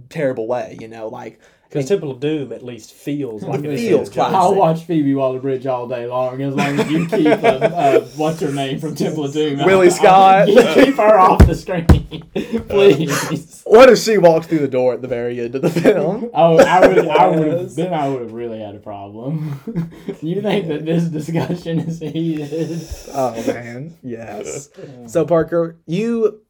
terrible 0.08 0.46
way. 0.46 0.76
You 0.80 0.88
know, 0.88 1.08
like 1.08 1.40
Because 1.68 1.88
Temple 1.88 2.10
of 2.12 2.20
Doom 2.20 2.52
at 2.52 2.62
least 2.64 2.92
feels 2.92 3.42
like 3.42 3.64
It 3.64 3.76
feels 3.78 4.08
classic. 4.10 4.34
I'll 4.36 4.54
watch 4.54 4.84
Phoebe 4.84 5.14
Waller 5.14 5.40
Bridge 5.40 5.66
all 5.66 5.88
day 5.88 6.06
long 6.06 6.40
as 6.42 6.54
long 6.54 6.78
as 6.78 6.90
you 6.90 7.06
keep 7.08 7.26
uh, 7.26 7.30
uh, 7.32 8.00
what's 8.16 8.40
her 8.40 8.52
name 8.52 8.78
from 8.78 8.94
Temple 8.94 9.24
of 9.24 9.32
Doom. 9.32 9.64
Willie 9.64 9.88
I'll- 9.88 9.92
Scott. 9.92 10.48
you 10.48 10.62
keep 10.84 10.96
her 10.96 11.18
off 11.18 11.44
the 11.46 11.54
screen, 11.54 11.86
please. 12.68 13.62
what 13.64 13.88
if 13.90 13.98
she 13.98 14.18
walks 14.18 14.46
through 14.46 14.60
the 14.60 14.68
door 14.68 14.94
at 14.94 15.02
the 15.02 15.08
very 15.08 15.40
end 15.40 15.54
of 15.54 15.62
the 15.62 15.70
film? 15.70 16.30
Oh, 16.36 16.58
I 16.58 16.86
would, 16.86 16.98
I 17.08 17.26
would 17.28 17.70
then 17.70 17.92
I 17.94 18.08
would 18.08 18.20
have 18.22 18.32
really 18.32 18.60
had 18.60 18.74
a 18.74 18.78
problem. 18.80 19.60
you 20.22 20.40
think 20.42 20.68
that 20.68 20.84
this 20.84 21.04
discussion 21.04 21.80
is 21.80 21.98
heated? 22.00 22.80
oh 23.12 23.32
man, 23.46 23.96
yes. 24.02 24.68
So 25.06 25.24
Parker, 25.24 25.76
you 25.86 26.04
you- 26.04 26.43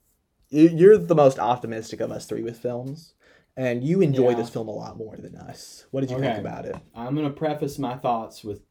you're 0.55 0.98
the 0.98 1.14
most 1.14 1.38
optimistic 1.38 2.00
of 2.00 2.11
us 2.11 2.26
three 2.26 2.42
with 2.42 2.59
films, 2.59 3.14
and 3.57 3.82
you 3.84 4.00
enjoy 4.00 4.30
Yeah. 4.30 4.36
this 4.36 4.50
film 4.50 4.68
a 4.68 4.72
lot 4.72 4.96
more 4.96 5.16
than 5.16 5.34
us. 5.36 5.86
What 5.90 6.00
did 6.02 6.11
you 6.11 6.16
Okay. 6.16 6.26
think 6.26 6.38
about 6.38 6.64
it? 6.66 6.76
I'm 6.94 7.14
gonna 7.14 7.30
preface 7.30 7.78
my 7.78 7.96
thoughts 7.96 8.44
with 8.44 8.62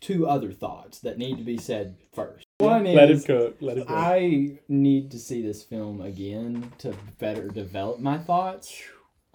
two 0.00 0.26
other 0.26 0.52
thoughts 0.52 1.00
that 1.00 1.18
need 1.18 1.38
to 1.38 1.44
be 1.44 1.56
said 1.56 1.96
first. 2.12 2.44
One 2.58 2.86
is 2.86 2.94
Let 2.94 3.10
him 3.10 3.16
is 3.16 3.24
cook. 3.24 3.56
Let 3.60 3.78
him 3.78 3.84
cook. 3.86 3.96
I 3.96 4.58
need 4.68 5.10
to 5.10 5.18
see 5.18 5.42
this 5.42 5.62
film 5.62 6.00
again 6.00 6.72
to 6.78 6.94
better 7.18 7.48
develop 7.48 7.98
my 8.00 8.18
thoughts. 8.18 8.82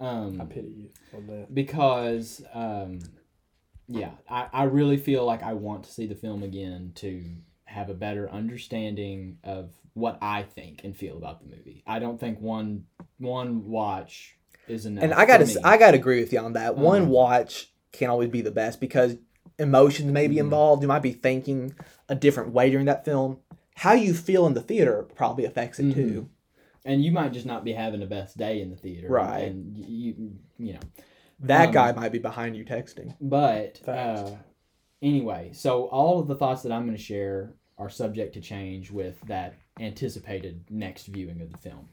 I 0.00 0.04
Um, 0.04 0.48
pity 0.48 0.68
you 0.68 0.90
on 1.14 1.26
that. 1.28 1.54
because 1.54 2.44
um, 2.54 2.98
yeah, 3.88 4.12
I, 4.28 4.48
I 4.52 4.62
really 4.64 4.96
feel 4.96 5.24
like 5.24 5.42
I 5.42 5.52
want 5.52 5.84
to 5.84 5.92
see 5.92 6.06
the 6.06 6.14
film 6.14 6.42
again 6.42 6.92
to 6.96 7.22
have 7.72 7.88
a 7.88 7.94
better 7.94 8.30
understanding 8.30 9.38
of 9.44 9.72
what 9.94 10.18
I 10.22 10.42
think 10.42 10.84
and 10.84 10.96
feel 10.96 11.16
about 11.16 11.40
the 11.40 11.56
movie. 11.56 11.82
I 11.86 11.98
don't 11.98 12.18
think 12.20 12.40
one 12.40 12.84
one 13.18 13.68
watch 13.68 14.36
is 14.68 14.86
enough. 14.86 15.04
And 15.04 15.14
I 15.14 15.24
gotta 15.26 15.46
me. 15.46 15.56
I 15.64 15.76
gotta 15.78 15.96
agree 15.96 16.20
with 16.20 16.32
you 16.32 16.38
on 16.40 16.52
that. 16.52 16.76
One 16.76 17.02
Um, 17.02 17.08
watch 17.08 17.72
can 17.92 18.10
always 18.10 18.28
be 18.30 18.40
the 18.42 18.50
best 18.50 18.80
because 18.80 19.16
emotions 19.58 20.12
may 20.12 20.28
be 20.28 20.36
Mhm. 20.36 20.40
involved. 20.40 20.82
You 20.82 20.88
might 20.88 21.02
be 21.02 21.12
thinking 21.12 21.74
a 22.08 22.14
different 22.14 22.52
way 22.52 22.70
during 22.70 22.86
that 22.86 23.04
film. 23.04 23.38
How 23.76 23.94
you 23.94 24.12
feel 24.14 24.46
in 24.46 24.54
the 24.54 24.60
theater 24.62 25.02
probably 25.14 25.44
affects 25.44 25.78
it 25.78 25.86
Mhm. 25.86 25.94
too. 25.94 26.28
and 26.84 27.04
you 27.04 27.12
might 27.12 27.32
just 27.32 27.46
not 27.46 27.62
be 27.62 27.72
having 27.72 28.00
the 28.00 28.06
best 28.06 28.36
day 28.36 28.60
in 28.60 28.68
the 28.68 28.76
theater, 28.76 29.06
Right. 29.08 29.44
And 29.52 29.76
you 29.78 30.32
you 30.58 30.72
know, 30.74 30.80
That 31.38 31.66
Um, 31.68 31.72
guy 31.72 31.92
might 31.92 32.10
be 32.12 32.18
behind 32.18 32.56
you 32.56 32.64
texting. 32.64 33.14
But 33.20 33.86
uh, 33.88 34.30
anyway, 35.00 35.50
so 35.52 35.84
all 35.86 36.18
of 36.20 36.26
the 36.28 36.34
thoughts 36.34 36.62
that 36.62 36.72
I'm 36.72 36.84
going 36.84 36.96
to 36.96 37.02
share 37.02 37.54
are 37.82 37.90
subject 37.90 38.34
to 38.34 38.40
change 38.40 38.90
with 38.90 39.20
that 39.22 39.54
anticipated 39.80 40.64
next 40.70 41.06
viewing 41.06 41.40
of 41.40 41.50
the 41.50 41.58
film. 41.58 41.88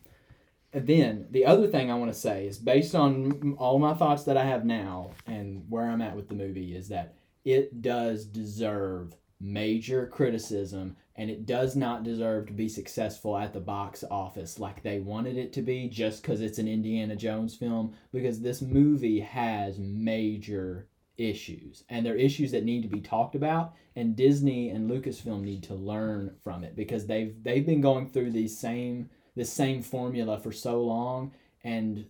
And 0.72 0.86
then 0.86 1.28
the 1.32 1.46
other 1.46 1.68
thing 1.68 1.90
I 1.90 1.98
want 1.98 2.14
to 2.14 2.20
say 2.20 2.46
is 2.46 2.60
based 2.60 2.94
on 2.94 3.56
all 3.58 3.80
my 3.80 3.96
thoughts 3.96 4.24
that 4.26 4.38
I 4.38 4.46
have 4.46 4.66
now 4.66 5.12
and 5.26 5.66
where 5.68 5.86
I'm 5.86 6.02
at 6.02 6.16
with 6.16 6.30
the 6.30 6.36
movie 6.36 6.76
is 6.76 6.90
that 6.90 7.16
it 7.44 7.82
does 7.82 8.26
deserve 8.26 9.16
major 9.42 10.06
criticism 10.06 10.96
and 11.16 11.30
it 11.30 11.46
does 11.46 11.76
not 11.76 12.04
deserve 12.04 12.46
to 12.48 12.54
be 12.54 12.70
successful 12.70 13.38
at 13.38 13.54
the 13.54 13.60
box 13.60 14.04
office 14.12 14.60
like 14.60 14.84
they 14.84 15.00
wanted 15.00 15.38
it 15.38 15.54
to 15.54 15.62
be 15.62 15.88
just 15.88 16.22
because 16.22 16.42
it's 16.42 16.60
an 16.60 16.68
Indiana 16.68 17.16
Jones 17.16 17.56
film 17.56 17.96
because 18.12 18.42
this 18.42 18.62
movie 18.62 19.22
has 19.22 19.80
major 19.80 20.89
issues 21.20 21.84
and 21.90 22.06
they're 22.06 22.16
issues 22.16 22.52
that 22.52 22.64
need 22.64 22.82
to 22.82 22.88
be 22.88 23.02
talked 23.02 23.36
about 23.36 23.76
and 23.96 24.16
Disney 24.16 24.70
and 24.70 24.90
Lucasfilm 24.90 25.42
need 25.42 25.64
to 25.64 25.74
learn 25.74 26.34
from 26.42 26.64
it 26.64 26.76
because 26.76 27.06
they've 27.06 27.36
they've 27.44 27.66
been 27.66 27.82
going 27.82 28.08
through 28.08 28.32
these 28.32 28.58
same 28.58 29.10
this 29.36 29.52
same 29.52 29.82
formula 29.82 30.40
for 30.40 30.52
so 30.52 30.82
long 30.82 31.32
and 31.64 32.06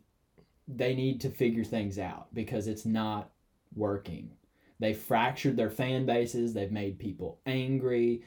they 0.68 0.94
need 0.94 1.20
to 1.22 1.30
figure 1.30 1.64
things 1.64 1.98
out 1.98 2.28
because 2.34 2.68
it's 2.68 2.86
not 2.86 3.32
working. 3.76 4.30
They 4.80 4.94
fractured 4.94 5.58
their 5.58 5.72
fan 5.72 6.06
bases, 6.06 6.54
they've 6.54 6.72
made 6.72 7.00
people 7.00 7.40
angry. 7.46 8.24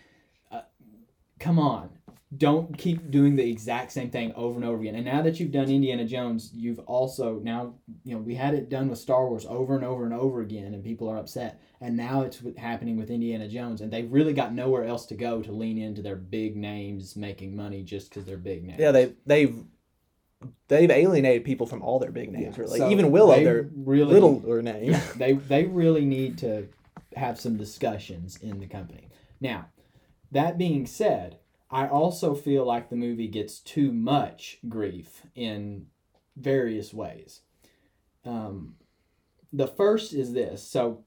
Come 1.42 1.58
on. 1.58 1.90
Don't 2.34 2.78
keep 2.78 3.10
doing 3.10 3.36
the 3.36 3.50
exact 3.50 3.92
same 3.92 4.10
thing 4.10 4.32
over 4.34 4.56
and 4.56 4.64
over 4.64 4.80
again. 4.80 4.94
And 4.94 5.04
now 5.04 5.20
that 5.22 5.38
you've 5.38 5.50
done 5.50 5.68
Indiana 5.68 6.06
Jones, 6.06 6.50
you've 6.54 6.78
also 6.80 7.40
now, 7.42 7.74
you 8.04 8.14
know, 8.14 8.20
we 8.20 8.34
had 8.34 8.54
it 8.54 8.70
done 8.70 8.88
with 8.88 8.98
Star 8.98 9.28
Wars 9.28 9.44
over 9.46 9.74
and 9.74 9.84
over 9.84 10.04
and 10.04 10.14
over 10.14 10.40
again, 10.40 10.72
and 10.72 10.82
people 10.82 11.10
are 11.10 11.18
upset. 11.18 11.60
And 11.82 11.94
now 11.94 12.22
it's 12.22 12.40
happening 12.56 12.96
with 12.96 13.10
Indiana 13.10 13.48
Jones, 13.48 13.82
and 13.82 13.92
they've 13.92 14.10
really 14.10 14.32
got 14.32 14.54
nowhere 14.54 14.84
else 14.84 15.04
to 15.06 15.14
go 15.14 15.42
to 15.42 15.52
lean 15.52 15.76
into 15.76 16.00
their 16.00 16.16
big 16.16 16.56
names 16.56 17.16
making 17.16 17.54
money 17.54 17.82
just 17.82 18.08
because 18.08 18.24
they're 18.24 18.38
big 18.38 18.64
names. 18.64 18.78
Yeah, 18.80 18.92
they 18.92 19.12
they've 19.26 19.62
they've 20.68 20.90
alienated 20.90 21.44
people 21.44 21.66
from 21.66 21.82
all 21.82 21.98
their 21.98 22.12
big 22.12 22.32
names. 22.32 22.56
Really, 22.56 22.78
So 22.78 22.88
even 22.88 23.10
Willow, 23.10 23.42
their 23.42 23.68
really 23.74 24.14
littler 24.14 24.62
name. 24.62 24.96
they 25.16 25.32
they 25.32 25.64
really 25.64 26.06
need 26.06 26.38
to 26.38 26.68
have 27.14 27.38
some 27.38 27.56
discussions 27.56 28.38
in 28.38 28.58
the 28.58 28.66
company. 28.66 29.08
Now, 29.40 29.66
that 30.32 30.58
being 30.58 30.86
said, 30.86 31.38
I 31.70 31.86
also 31.86 32.34
feel 32.34 32.66
like 32.66 32.90
the 32.90 32.96
movie 32.96 33.28
gets 33.28 33.58
too 33.58 33.92
much 33.92 34.58
grief 34.68 35.22
in 35.34 35.86
various 36.36 36.92
ways. 36.92 37.42
Um, 38.24 38.74
the 39.52 39.66
first 39.66 40.12
is 40.12 40.32
this. 40.32 40.62
So, 40.62 41.04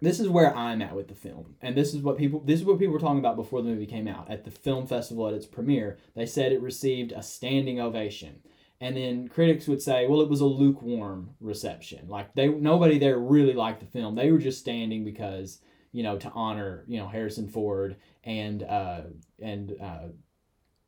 this 0.00 0.18
is 0.18 0.28
where 0.28 0.54
I'm 0.56 0.82
at 0.82 0.96
with 0.96 1.06
the 1.06 1.14
film, 1.14 1.54
and 1.62 1.76
this 1.76 1.94
is 1.94 2.02
what 2.02 2.18
people 2.18 2.40
this 2.40 2.58
is 2.58 2.66
what 2.66 2.80
people 2.80 2.92
were 2.92 2.98
talking 2.98 3.20
about 3.20 3.36
before 3.36 3.62
the 3.62 3.68
movie 3.68 3.86
came 3.86 4.08
out 4.08 4.28
at 4.28 4.44
the 4.44 4.50
film 4.50 4.86
festival 4.86 5.28
at 5.28 5.34
its 5.34 5.46
premiere. 5.46 5.96
They 6.16 6.26
said 6.26 6.50
it 6.50 6.60
received 6.60 7.12
a 7.12 7.22
standing 7.22 7.80
ovation. 7.80 8.40
And 8.80 8.96
then 8.96 9.28
critics 9.28 9.68
would 9.68 9.80
say, 9.80 10.08
well, 10.08 10.22
it 10.22 10.28
was 10.28 10.40
a 10.40 10.44
lukewarm 10.44 11.36
reception. 11.40 12.08
Like 12.08 12.34
they 12.34 12.48
nobody 12.48 12.98
there 12.98 13.16
really 13.16 13.54
liked 13.54 13.78
the 13.78 13.86
film. 13.86 14.16
They 14.16 14.32
were 14.32 14.38
just 14.38 14.58
standing 14.58 15.04
because 15.04 15.60
you 15.92 16.02
know 16.02 16.18
to 16.18 16.30
honor 16.34 16.84
you 16.88 16.98
know 16.98 17.08
Harrison 17.08 17.48
Ford 17.48 17.96
and 18.24 18.62
uh, 18.62 19.02
and 19.40 19.72
uh, 19.80 20.08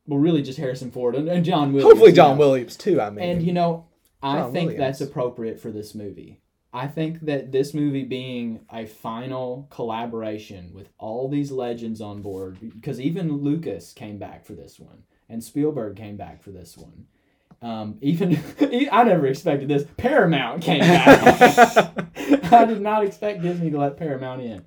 well, 0.07 0.19
really 0.19 0.41
just 0.43 0.59
Harrison 0.59 0.91
Ford 0.91 1.15
and, 1.15 1.27
and 1.27 1.43
John 1.45 1.73
Williams. 1.73 1.91
Hopefully, 1.91 2.11
you 2.11 2.15
John 2.15 2.35
know. 2.35 2.39
Williams 2.39 2.75
too. 2.75 3.01
I 3.01 3.09
mean, 3.09 3.27
And 3.29 3.43
you 3.43 3.53
know, 3.53 3.87
I 4.21 4.39
John 4.39 4.51
think 4.53 4.69
Williams. 4.71 4.99
that's 4.99 5.01
appropriate 5.09 5.59
for 5.59 5.71
this 5.71 5.95
movie. 5.95 6.41
I 6.73 6.87
think 6.87 7.21
that 7.21 7.53
this 7.53 7.73
movie 7.73 8.03
being 8.03 8.65
a 8.69 8.85
final 8.85 9.67
collaboration 9.71 10.71
with 10.73 10.89
all 10.97 11.29
these 11.29 11.49
legends 11.49 12.01
on 12.01 12.21
board, 12.21 12.57
because 12.59 12.99
even 12.99 13.31
Lucas 13.37 13.93
came 13.93 14.17
back 14.17 14.45
for 14.45 14.53
this 14.53 14.77
one, 14.77 15.03
and 15.29 15.41
Spielberg 15.41 15.95
came 15.95 16.17
back 16.17 16.43
for 16.43 16.51
this 16.51 16.77
one. 16.77 17.05
Um, 17.61 17.97
even 18.01 18.37
I 18.91 19.03
never 19.05 19.25
expected 19.25 19.69
this. 19.69 19.85
Paramount 19.95 20.61
came 20.63 20.81
back. 20.81 21.93
I 22.51 22.65
did 22.65 22.81
not 22.81 23.05
expect 23.05 23.41
Disney 23.41 23.71
to 23.71 23.77
let 23.79 23.95
Paramount 23.95 24.41
in, 24.41 24.65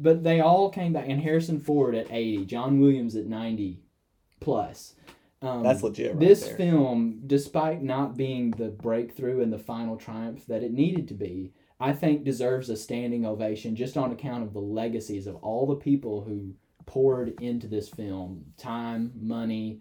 but 0.00 0.24
they 0.24 0.40
all 0.40 0.70
came 0.70 0.92
back. 0.92 1.06
And 1.08 1.20
Harrison 1.20 1.60
Ford 1.60 1.94
at 1.94 2.10
eighty, 2.10 2.44
John 2.44 2.80
Williams 2.80 3.14
at 3.14 3.26
ninety 3.26 3.80
plus. 4.40 4.94
Um, 5.42 5.62
That's 5.62 5.82
legit 5.82 6.10
right 6.10 6.20
this 6.20 6.44
there. 6.44 6.56
film, 6.56 7.22
despite 7.26 7.82
not 7.82 8.16
being 8.16 8.50
the 8.50 8.68
breakthrough 8.68 9.40
and 9.40 9.52
the 9.52 9.58
final 9.58 9.96
triumph 9.96 10.44
that 10.46 10.62
it 10.62 10.72
needed 10.72 11.08
to 11.08 11.14
be, 11.14 11.52
I 11.78 11.92
think 11.94 12.24
deserves 12.24 12.68
a 12.68 12.76
standing 12.76 13.24
ovation 13.24 13.74
just 13.74 13.96
on 13.96 14.12
account 14.12 14.42
of 14.42 14.52
the 14.52 14.60
legacies 14.60 15.26
of 15.26 15.36
all 15.36 15.66
the 15.66 15.76
people 15.76 16.22
who 16.22 16.54
poured 16.84 17.40
into 17.40 17.68
this 17.68 17.88
film 17.88 18.44
time, 18.58 19.12
money, 19.18 19.80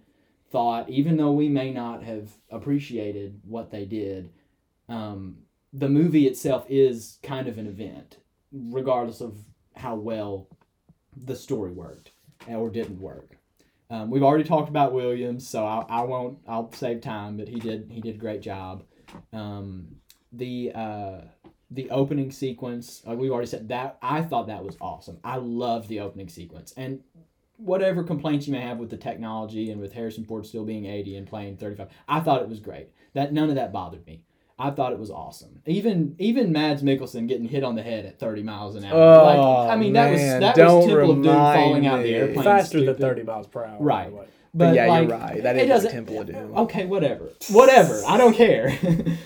thought, 0.50 0.90
even 0.90 1.18
though 1.18 1.34
we 1.34 1.50
may 1.50 1.72
not 1.72 2.04
have 2.04 2.30
appreciated 2.50 3.42
what 3.44 3.70
they 3.70 3.84
did. 3.84 4.32
Um, 4.88 5.40
the 5.74 5.90
movie 5.90 6.26
itself 6.26 6.66
is 6.70 7.20
kind 7.22 7.48
of 7.48 7.58
an 7.58 7.68
event, 7.68 8.18
regardless 8.52 9.20
of 9.22 9.38
how 9.76 9.96
well 9.96 10.48
the 11.16 11.36
story 11.36 11.72
worked 11.72 12.12
or 12.48 12.70
didn't 12.70 13.00
work. 13.00 13.38
Um, 13.90 14.12
we've 14.12 14.24
already 14.24 14.44
talked 14.44 14.70
about 14.70 14.94
Williams, 14.94 15.48
so 15.48 15.66
I, 15.66 15.84
I 15.90 16.02
won't. 16.04 16.40
I'll 16.48 16.72
save 16.74 17.02
time, 17.02 17.38
but 17.38 17.48
he 17.48 17.60
did 17.60 17.90
he 17.92 18.02
did 18.02 18.16
a 18.16 18.20
great 18.20 18.42
job. 18.42 18.84
Um, 19.34 19.96
the 20.32 20.72
uh, 20.76 21.22
the 21.72 21.90
opening 21.90 22.32
sequence 22.32 23.02
uh, 23.10 23.16
we've 23.16 23.32
already 23.32 23.48
said 23.48 23.68
that 23.70 23.98
I 24.02 24.22
thought 24.22 24.48
that 24.48 24.64
was 24.64 24.78
awesome. 24.80 25.20
I 25.24 25.38
love 25.38 25.88
the 25.88 26.02
opening 26.02 26.30
sequence, 26.30 26.74
and 26.78 27.02
whatever 27.58 28.04
complaints 28.04 28.48
you 28.48 28.54
may 28.54 28.62
have 28.62 28.78
with 28.78 28.92
the 28.92 28.98
technology 28.98 29.72
and 29.72 29.82
with 29.82 29.94
Harrison 29.94 30.24
Ford 30.24 30.46
still 30.46 30.66
being 30.66 30.86
eighty 30.86 31.16
and 31.16 31.28
playing 31.28 31.58
thirty 31.58 31.76
five, 31.76 31.90
I 32.08 32.20
thought 32.20 32.44
it 32.44 32.50
was 32.50 32.60
great. 32.60 32.90
That 33.14 33.34
none 33.34 33.50
of 33.50 33.56
that 33.56 33.74
bothered 33.74 34.06
me. 34.06 34.22
I 34.62 34.72
thought 34.72 34.92
it 34.92 35.00
was 35.00 35.10
awesome. 35.10 35.62
Even 35.66 36.16
even 36.20 36.52
Mads 36.52 36.84
Mikkelsen 36.84 37.30
getting 37.30 37.48
hit 37.48 37.64
on 37.64 37.76
the 37.76 37.82
head 37.82 38.06
at 38.06 38.20
thirty 38.20 38.44
miles 38.44 38.76
an 38.76 38.84
hour. 38.84 38.94
Oh, 38.94 39.24
like, 39.24 39.72
I 39.72 39.76
mean, 39.78 39.94
that 39.94 40.12
was 40.12 40.22
that 40.22 40.56
don't 40.56 40.80
was 40.80 40.88
Temple 40.88 41.12
of 41.12 41.24
Doom 41.24 41.28
remind 41.28 41.60
falling 41.60 41.88
out 41.88 42.00
of 42.00 42.04
the 42.04 42.14
airplane. 42.14 42.44
Faster 42.44 42.84
than 42.84 42.98
thirty 42.98 43.24
miles 43.24 43.48
per 43.48 43.64
hour. 43.64 43.78
Right. 43.80 44.10
the 44.10 44.16
way. 44.18 44.28
But 44.54 44.76
yeah, 44.76 44.88
like, 44.88 45.08
you're 45.08 45.18
right. 45.18 45.44
That 45.44 45.56
is 45.56 45.64
it 45.64 45.70
is 45.70 45.84
like 45.86 45.94
Temple 45.94 46.22
of 46.22 46.28
Doom. 46.34 46.58
Okay, 46.58 46.86
whatever. 46.86 47.30
Whatever. 47.50 48.02
I 48.06 48.18
don't 48.18 48.36
care. 48.36 48.78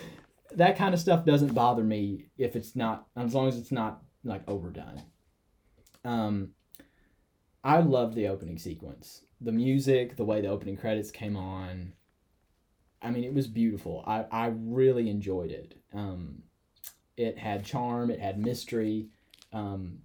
that 0.56 0.78
kind 0.78 0.94
of 0.94 1.00
stuff 1.00 1.26
doesn't 1.26 1.56
bother 1.56 1.84
me 1.84 2.26
if 2.38 2.56
it's 2.56 2.76
not 2.76 3.08
as 3.18 3.34
long 3.34 3.48
as 3.48 3.58
it's 3.58 3.72
not 3.72 4.04
like 4.24 4.48
overdone. 4.48 5.02
Um 6.06 6.50
I 7.64 7.80
love 7.80 8.14
the 8.14 8.28
opening 8.28 8.60
sequence. 8.60 9.24
The 9.42 9.52
music, 9.52 10.16
the 10.16 10.26
way 10.26 10.42
the 10.42 10.50
opening 10.50 10.78
credits 10.78 11.10
came 11.10 11.36
on. 11.36 11.94
I 13.04 13.12
mean, 13.12 13.24
it 13.24 13.34
was 13.34 13.48
beautiful. 13.48 14.04
I, 14.08 14.26
I 14.32 14.54
really 14.56 15.10
enjoyed 15.10 15.52
it. 15.52 15.76
Um, 15.94 16.44
it 17.18 17.38
had 17.38 17.66
charm, 17.66 18.10
it 18.10 18.20
had 18.20 18.40
mystery. 18.40 19.08
Um, 19.52 20.00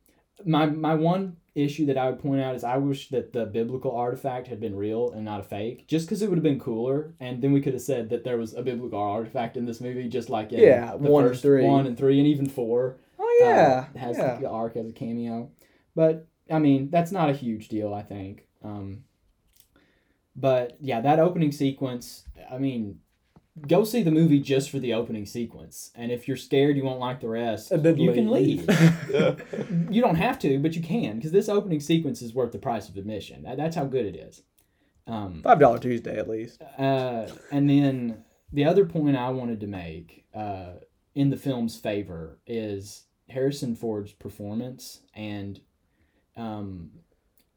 my, 0.45 0.67
my 0.67 0.95
one 0.95 1.37
issue 1.55 1.87
that 1.87 1.99
I 1.99 2.11
would 2.11 2.21
point 2.21 2.41
out 2.41 2.55
is 2.55 2.65
I 2.65 2.77
wish 2.77 3.09
that 3.09 3.33
the 3.33 3.47
biblical 3.47 3.93
artifact 3.97 4.47
had 4.49 4.61
been 4.61 4.77
real 4.77 5.11
and 5.13 5.25
not 5.25 5.41
a 5.41 5.45
fake, 5.45 5.89
just 5.89 6.07
because 6.07 6.23
it 6.23 6.29
would 6.29 6.37
have 6.37 6.43
been 6.45 6.61
cooler. 6.61 7.15
And 7.21 7.43
then 7.43 7.53
we 7.53 7.61
could 7.61 7.73
have 7.73 7.83
said 7.83 8.11
that 8.11 8.25
there 8.25 8.37
was 8.37 8.55
a 8.55 8.63
biblical 8.63 8.99
artifact 9.01 9.57
in 9.57 9.65
this 9.67 9.81
movie, 9.81 10.09
just 10.09 10.31
like 10.31 10.53
in 10.53 10.61
Yeah, 10.61 10.93
the 10.93 11.09
one 11.11 11.27
and 11.27 11.39
three. 11.39 11.65
one 11.65 11.87
and 11.87 11.97
three, 11.97 12.19
and 12.19 12.29
even 12.29 12.47
four 12.49 12.99
oh 13.19 13.39
yeah, 13.41 13.87
uh, 13.95 13.99
has 13.99 14.19
yeah. 14.19 14.37
the 14.39 14.49
arc 14.49 14.77
as 14.77 14.89
a 14.89 14.93
cameo. 14.93 15.51
But 15.97 16.27
I 16.51 16.59
mean, 16.59 16.91
that's 16.91 17.13
not 17.13 17.31
a 17.31 17.35
huge 17.35 17.69
deal, 17.69 17.93
I 17.93 18.03
think. 18.03 18.47
Um, 18.63 19.05
but 20.41 20.77
yeah, 20.81 21.01
that 21.01 21.19
opening 21.19 21.53
sequence. 21.53 22.25
I 22.51 22.59
mean, 22.59 23.01
go 23.67 23.85
see 23.85 24.03
the 24.03 24.11
movie 24.11 24.39
just 24.41 24.71
for 24.71 24.79
the 24.79 24.95
opening 24.95 25.27
sequence, 25.27 25.91
and 25.95 26.11
if 26.13 26.29
you're 26.29 26.37
scared 26.37 26.77
you 26.77 26.85
won't 26.85 27.01
like 27.01 27.21
the 27.21 27.29
rest, 27.29 27.71
And 27.73 27.83
then 27.83 27.97
you 27.99 28.13
can 28.13 28.31
leave. 28.31 28.67
leave. 28.69 29.43
you 29.91 30.01
don't 30.01 30.17
have 30.17 30.39
to, 30.41 30.59
but 30.59 30.75
you 30.75 30.83
can 30.83 31.17
because 31.17 31.33
this 31.33 31.49
opening 31.49 31.81
sequence 31.81 32.23
is 32.23 32.35
worth 32.35 32.53
the 32.53 32.59
price 32.59 32.89
of 32.89 32.97
admission. 32.97 33.43
That, 33.43 33.57
that's 33.57 33.77
how 33.77 33.85
good 33.85 34.07
it 34.07 34.17
is. 34.17 34.43
Um, 35.07 35.41
Five 35.43 35.59
Dollar 35.59 35.79
Tuesday 35.79 36.19
at 36.19 36.29
least. 36.29 36.61
uh, 36.79 37.27
and 37.51 37.69
then 37.69 38.25
the 38.53 38.65
other 38.67 38.85
point 38.85 39.17
I 39.17 39.31
wanted 39.31 39.61
to 39.61 39.67
make 39.67 40.25
uh, 40.35 40.75
in 41.15 41.31
the 41.31 41.37
film's 41.37 41.77
favor 41.77 42.39
is 42.47 43.05
Harrison 43.29 43.75
Ford's 43.75 44.13
performance. 44.13 45.01
And 45.15 45.61
um, 46.37 46.91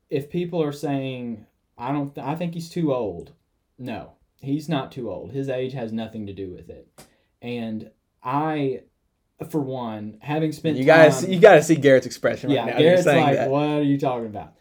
if 0.10 0.30
people 0.30 0.64
are 0.64 0.72
saying, 0.72 1.46
I 1.78 1.92
don't, 1.92 2.14
th- 2.14 2.26
I 2.26 2.36
think 2.36 2.54
he's 2.54 2.70
too 2.70 2.94
old. 2.94 3.34
No, 3.78 4.14
he's 4.42 4.70
not 4.70 4.92
too 4.92 5.10
old. 5.12 5.32
His 5.32 5.50
age 5.50 5.74
has 5.74 5.92
nothing 5.92 6.28
to 6.28 6.34
do 6.34 6.52
with 6.52 6.70
it. 6.70 6.88
And 7.42 7.90
I, 8.24 8.82
for 9.50 9.62
one, 9.62 10.18
having 10.22 10.52
spent 10.52 10.78
You 10.78 10.86
gotta 10.86 11.10
time- 11.10 11.20
see, 11.22 11.34
you 11.34 11.40
gotta 11.40 11.64
see 11.64 11.76
Garrett's 11.76 12.06
expression 12.06 12.50
right 12.50 12.56
yeah, 12.56 12.66
now. 12.66 12.78
Garrett's 12.78 13.06
You're 13.06 13.16
like, 13.16 13.36
that. 13.38 13.50
what 13.50 13.68
are 13.70 13.82
you 13.84 13.98
talking 14.00 14.28
about? 14.28 14.54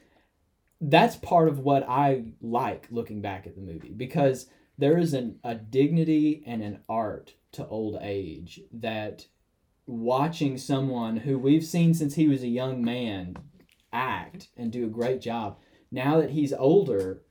That's 0.81 1.17
part 1.17 1.49
of 1.49 1.59
what 1.59 1.87
I 1.87 2.25
like 2.41 2.87
looking 2.91 3.21
back 3.21 3.47
at 3.47 3.55
the 3.55 3.61
movie 3.61 3.93
because 3.95 4.47
there 4.79 4.97
is 4.97 5.13
an, 5.13 5.39
a 5.45 5.55
dignity 5.55 6.43
and 6.47 6.63
an 6.63 6.81
art 6.89 7.35
to 7.53 7.67
old 7.67 7.99
age 8.01 8.61
that 8.73 9.27
watching 9.87 10.57
someone 10.57 11.19
who 11.19 11.39
we've 11.39 11.65
seen 11.67 11.93
since 11.93 12.15
he 12.15 12.29
was 12.29 12.43
a 12.43 12.49
young 12.49 12.83
man 12.83 13.37
act 13.93 14.49
and 14.57 14.71
do 14.73 14.87
a 14.87 14.89
great 14.89 15.21
job 15.21 15.59
now 15.91 16.21
that 16.21 16.31
he's 16.31 16.53
older 16.53 17.23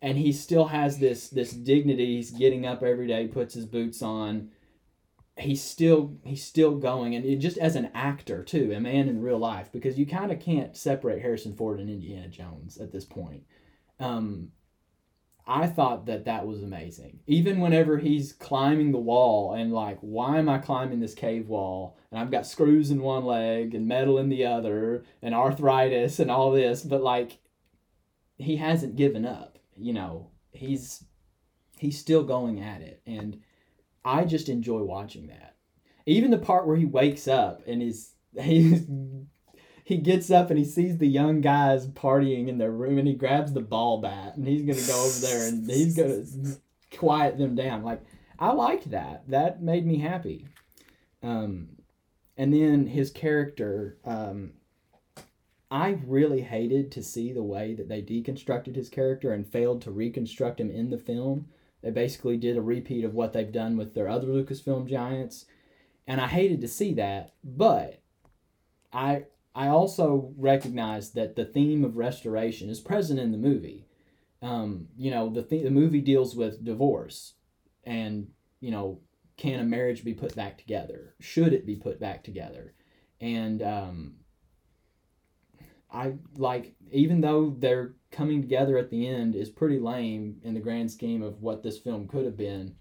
and 0.00 0.16
he 0.16 0.32
still 0.32 0.66
has 0.66 0.98
this 0.98 1.28
this 1.28 1.52
dignity 1.52 2.16
he's 2.16 2.30
getting 2.30 2.66
up 2.66 2.82
every 2.82 3.06
day 3.06 3.26
puts 3.26 3.54
his 3.54 3.66
boots 3.66 4.02
on 4.02 4.50
he's 5.38 5.62
still 5.62 6.16
he's 6.24 6.44
still 6.44 6.76
going. 6.76 7.14
And 7.14 7.40
just 7.40 7.58
as 7.58 7.76
an 7.76 7.90
actor 7.94 8.42
too 8.42 8.72
a 8.72 8.80
man 8.80 9.08
in 9.08 9.22
real 9.22 9.38
life 9.38 9.70
because 9.72 9.98
you 9.98 10.06
kind 10.06 10.32
of 10.32 10.40
can't 10.40 10.76
separate 10.76 11.22
harrison 11.22 11.54
ford 11.54 11.80
and 11.80 11.88
indiana 11.88 12.28
jones 12.28 12.78
at 12.78 12.92
this 12.92 13.04
point. 13.04 13.44
Um, 14.00 14.50
i 15.46 15.66
thought 15.66 16.06
that 16.06 16.24
that 16.26 16.46
was 16.46 16.62
amazing. 16.62 17.20
Even 17.26 17.60
whenever 17.60 17.98
he's 17.98 18.32
climbing 18.32 18.92
the 18.92 18.98
wall 18.98 19.54
and 19.54 19.72
like 19.72 19.98
why 20.00 20.38
am 20.38 20.48
i 20.48 20.58
climbing 20.58 21.00
this 21.00 21.14
cave 21.14 21.48
wall? 21.48 21.96
And 22.10 22.20
i've 22.20 22.30
got 22.30 22.46
screws 22.46 22.90
in 22.90 23.00
one 23.00 23.24
leg 23.24 23.74
and 23.74 23.86
metal 23.86 24.18
in 24.18 24.28
the 24.28 24.44
other 24.44 25.04
and 25.22 25.34
arthritis 25.34 26.18
and 26.18 26.30
all 26.30 26.50
this 26.50 26.82
but 26.82 27.02
like 27.02 27.38
he 28.38 28.56
hasn't 28.56 28.96
given 28.96 29.26
up 29.26 29.58
you 29.76 29.92
know 29.92 30.30
he's 30.52 31.04
he's 31.78 31.98
still 31.98 32.24
going 32.24 32.60
at 32.60 32.80
it 32.80 33.02
and 33.06 33.38
I 34.08 34.24
just 34.24 34.48
enjoy 34.48 34.82
watching 34.82 35.26
that. 35.26 35.56
Even 36.06 36.30
the 36.30 36.38
part 36.38 36.66
where 36.66 36.76
he 36.76 36.86
wakes 36.86 37.28
up 37.28 37.62
and 37.66 37.82
is 37.82 38.12
he 38.40 38.80
he 39.84 39.98
gets 39.98 40.30
up 40.30 40.50
and 40.50 40.58
he 40.58 40.64
sees 40.64 40.98
the 40.98 41.08
young 41.08 41.40
guys 41.40 41.86
partying 41.86 42.48
in 42.48 42.58
their 42.58 42.70
room 42.70 42.98
and 42.98 43.08
he 43.08 43.14
grabs 43.14 43.52
the 43.52 43.60
ball 43.60 44.00
bat 44.00 44.36
and 44.36 44.46
he's 44.46 44.62
gonna 44.62 44.86
go 44.86 45.04
over 45.04 45.20
there 45.20 45.48
and 45.48 45.70
he's 45.70 45.96
gonna 45.96 46.24
quiet 46.96 47.38
them 47.38 47.54
down. 47.54 47.82
Like 47.82 48.02
I 48.38 48.52
liked 48.52 48.90
that. 48.90 49.28
That 49.28 49.62
made 49.62 49.86
me 49.86 49.98
happy. 49.98 50.46
Um, 51.22 51.70
and 52.36 52.52
then 52.54 52.86
his 52.86 53.10
character. 53.10 53.98
Um, 54.04 54.52
I 55.70 55.98
really 56.06 56.40
hated 56.42 56.90
to 56.92 57.02
see 57.02 57.32
the 57.32 57.42
way 57.42 57.74
that 57.74 57.88
they 57.88 58.00
deconstructed 58.00 58.74
his 58.74 58.88
character 58.88 59.32
and 59.32 59.46
failed 59.46 59.82
to 59.82 59.90
reconstruct 59.90 60.60
him 60.60 60.70
in 60.70 60.90
the 60.90 60.98
film. 60.98 61.48
They 61.82 61.90
basically 61.90 62.38
did 62.38 62.56
a 62.56 62.62
repeat 62.62 63.04
of 63.04 63.14
what 63.14 63.32
they've 63.32 63.52
done 63.52 63.76
with 63.76 63.94
their 63.94 64.08
other 64.08 64.26
Lucasfilm 64.26 64.88
giants, 64.88 65.44
and 66.06 66.20
I 66.20 66.26
hated 66.26 66.60
to 66.62 66.68
see 66.68 66.94
that. 66.94 67.34
But 67.44 68.00
I 68.92 69.26
I 69.54 69.68
also 69.68 70.32
recognize 70.36 71.10
that 71.12 71.36
the 71.36 71.44
theme 71.44 71.84
of 71.84 71.96
restoration 71.96 72.70
is 72.70 72.80
present 72.80 73.20
in 73.20 73.32
the 73.32 73.38
movie. 73.38 73.86
Um, 74.40 74.88
you 74.96 75.10
know, 75.10 75.28
the 75.28 75.42
th- 75.42 75.64
the 75.64 75.70
movie 75.70 76.00
deals 76.00 76.34
with 76.34 76.64
divorce, 76.64 77.34
and 77.84 78.28
you 78.60 78.70
know, 78.70 79.00
can 79.36 79.60
a 79.60 79.64
marriage 79.64 80.02
be 80.04 80.14
put 80.14 80.34
back 80.34 80.58
together? 80.58 81.14
Should 81.20 81.52
it 81.52 81.66
be 81.66 81.76
put 81.76 82.00
back 82.00 82.24
together? 82.24 82.74
And 83.20 83.62
um, 83.62 84.14
I 85.90 86.14
like 86.36 86.74
even 86.92 87.20
though 87.20 87.54
they're 87.58 87.94
coming 88.10 88.40
together 88.40 88.78
at 88.78 88.90
the 88.90 89.06
end 89.06 89.34
is 89.34 89.50
pretty 89.50 89.78
lame 89.78 90.40
in 90.42 90.54
the 90.54 90.60
grand 90.60 90.90
scheme 90.90 91.22
of 91.22 91.42
what 91.42 91.62
this 91.62 91.78
film 91.78 92.08
could 92.08 92.24
have 92.24 92.36
been. 92.36 92.74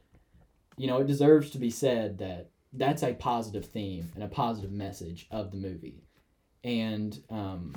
You 0.78 0.88
know, 0.88 1.00
it 1.00 1.08
deserves 1.08 1.50
to 1.52 1.58
be 1.58 1.70
said 1.70 2.20
that 2.20 2.52
that's 2.74 3.04
a 3.04 3.14
positive 3.14 3.66
theme 3.66 4.12
and 4.16 4.24
a 4.24 4.28
positive 4.28 4.72
message 4.72 5.28
of 5.32 5.52
the 5.52 5.58
movie. 5.58 6.04
And 6.64 7.20
um, 7.30 7.76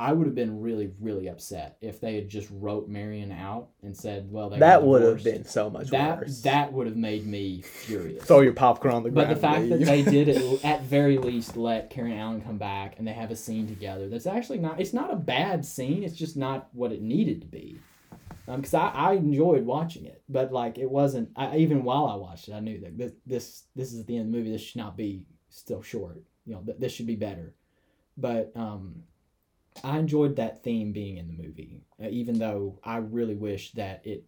I 0.00 0.12
would 0.14 0.26
have 0.26 0.34
been 0.34 0.62
really, 0.62 0.92
really 0.98 1.28
upset 1.28 1.76
if 1.82 2.00
they 2.00 2.14
had 2.14 2.30
just 2.30 2.48
wrote 2.50 2.88
Marion 2.88 3.30
out 3.30 3.68
and 3.82 3.94
said, 3.94 4.32
"Well, 4.32 4.48
they 4.48 4.58
that 4.58 4.82
would 4.82 5.02
have 5.02 5.22
been 5.22 5.44
so 5.44 5.68
much 5.68 5.90
that 5.90 6.20
worse. 6.20 6.40
that 6.40 6.72
would 6.72 6.86
have 6.86 6.96
made 6.96 7.26
me 7.26 7.60
furious. 7.60 8.24
Throw 8.24 8.40
your 8.40 8.54
popcorn 8.54 8.94
on 8.94 9.02
the 9.02 9.10
ground. 9.10 9.28
But 9.28 9.34
the 9.34 9.40
fact 9.40 9.60
and 9.60 9.72
that 9.72 9.84
they 9.84 10.02
did 10.02 10.28
it 10.28 10.64
at 10.64 10.82
very 10.82 11.18
least 11.18 11.54
let 11.54 11.90
Karen 11.90 12.12
Allen 12.12 12.40
come 12.40 12.56
back 12.56 12.94
and 12.96 13.06
they 13.06 13.12
have 13.12 13.30
a 13.30 13.36
scene 13.36 13.68
together 13.68 14.08
that's 14.08 14.26
actually 14.26 14.58
not 14.58 14.80
it's 14.80 14.94
not 14.94 15.12
a 15.12 15.16
bad 15.16 15.66
scene 15.66 16.02
it's 16.02 16.16
just 16.16 16.36
not 16.36 16.68
what 16.72 16.92
it 16.92 17.02
needed 17.02 17.42
to 17.42 17.46
be 17.46 17.78
because 18.46 18.74
I, 18.74 18.88
I 18.88 19.12
enjoyed 19.12 19.64
watching 19.64 20.06
it 20.06 20.22
but 20.28 20.52
like 20.52 20.78
it 20.78 20.90
wasn't 20.90 21.30
I, 21.36 21.58
even 21.58 21.84
while 21.84 22.06
I 22.06 22.14
watched 22.16 22.48
it 22.48 22.54
I 22.54 22.60
knew 22.60 22.80
that 22.80 22.96
this 22.96 23.12
this 23.26 23.62
this 23.76 23.92
is 23.92 24.00
at 24.00 24.06
the 24.06 24.16
end 24.16 24.26
of 24.26 24.32
the 24.32 24.38
movie 24.38 24.50
this 24.50 24.62
should 24.62 24.80
not 24.80 24.96
be 24.96 25.24
still 25.50 25.82
short 25.82 26.22
you 26.46 26.54
know 26.54 26.62
th- 26.62 26.78
this 26.78 26.92
should 26.92 27.06
be 27.06 27.16
better 27.16 27.54
but 28.16 28.52
um 28.56 29.02
I 29.84 29.98
enjoyed 29.98 30.36
that 30.36 30.62
theme 30.62 30.92
being 30.92 31.16
in 31.16 31.28
the 31.28 31.42
movie 31.42 31.82
uh, 32.02 32.08
even 32.08 32.38
though 32.38 32.78
I 32.84 32.98
really 32.98 33.36
wish 33.36 33.72
that 33.72 34.02
it 34.04 34.24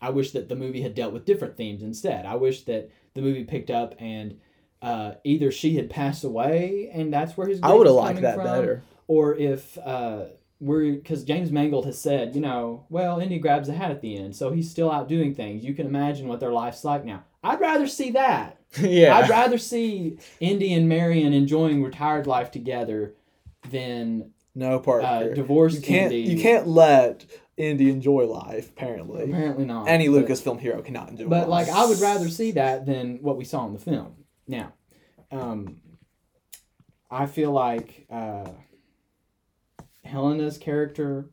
I 0.00 0.10
wish 0.10 0.32
that 0.32 0.48
the 0.48 0.56
movie 0.56 0.82
had 0.82 0.94
dealt 0.94 1.12
with 1.12 1.24
different 1.24 1.56
themes 1.56 1.82
instead 1.82 2.26
I 2.26 2.36
wish 2.36 2.64
that 2.64 2.90
the 3.14 3.22
movie 3.22 3.44
picked 3.44 3.70
up 3.70 3.94
and 3.98 4.38
uh, 4.82 5.12
either 5.24 5.50
she 5.50 5.76
had 5.76 5.90
passed 5.90 6.22
away 6.24 6.90
and 6.92 7.12
that's 7.12 7.36
where 7.36 7.48
his 7.48 7.60
I 7.62 7.72
would 7.72 7.86
have 7.86 7.96
liked 7.96 8.20
that 8.20 8.36
from, 8.36 8.44
better. 8.44 8.82
or 9.08 9.34
if 9.34 9.76
uh, 9.78 10.26
we're 10.60 10.92
because 10.92 11.24
James 11.24 11.50
Mangold 11.50 11.86
has 11.86 12.00
said, 12.00 12.34
you 12.34 12.40
know, 12.40 12.86
well, 12.88 13.20
Indy 13.20 13.38
grabs 13.38 13.68
a 13.68 13.74
hat 13.74 13.90
at 13.90 14.00
the 14.00 14.16
end, 14.16 14.34
so 14.34 14.52
he's 14.52 14.70
still 14.70 14.90
out 14.90 15.08
doing 15.08 15.34
things. 15.34 15.64
You 15.64 15.74
can 15.74 15.86
imagine 15.86 16.28
what 16.28 16.40
their 16.40 16.52
life's 16.52 16.84
like 16.84 17.04
now. 17.04 17.24
I'd 17.42 17.60
rather 17.60 17.86
see 17.86 18.12
that. 18.12 18.58
yeah. 18.80 19.16
I'd 19.16 19.30
rather 19.30 19.58
see 19.58 20.18
Indy 20.40 20.72
and 20.72 20.88
Marion 20.88 21.32
enjoying 21.32 21.82
retired 21.82 22.26
life 22.26 22.50
together 22.50 23.14
than 23.70 24.32
no 24.56 24.80
Parker. 24.80 25.06
uh, 25.06 25.22
divorced 25.34 25.76
you 25.76 25.82
can't. 25.82 26.12
Indy. 26.12 26.32
You 26.32 26.40
can't 26.42 26.66
let 26.66 27.24
Indy 27.56 27.90
enjoy 27.90 28.24
life. 28.26 28.70
Apparently, 28.70 29.24
Apparently 29.30 29.64
not. 29.64 29.86
any 29.86 30.08
but- 30.08 30.26
Lucasfilm 30.26 30.58
hero 30.58 30.82
cannot 30.82 31.10
enjoy. 31.10 31.28
But 31.28 31.48
life. 31.48 31.68
like, 31.68 31.76
I 31.76 31.86
would 31.86 32.00
rather 32.00 32.28
see 32.28 32.50
that 32.52 32.84
than 32.86 33.18
what 33.22 33.36
we 33.36 33.44
saw 33.44 33.66
in 33.66 33.72
the 33.74 33.78
film. 33.78 34.14
Now, 34.48 34.72
um, 35.30 35.76
I 37.10 37.26
feel 37.26 37.52
like 37.52 38.06
uh, 38.10 38.48
Helena's 40.04 40.58
character, 40.58 41.30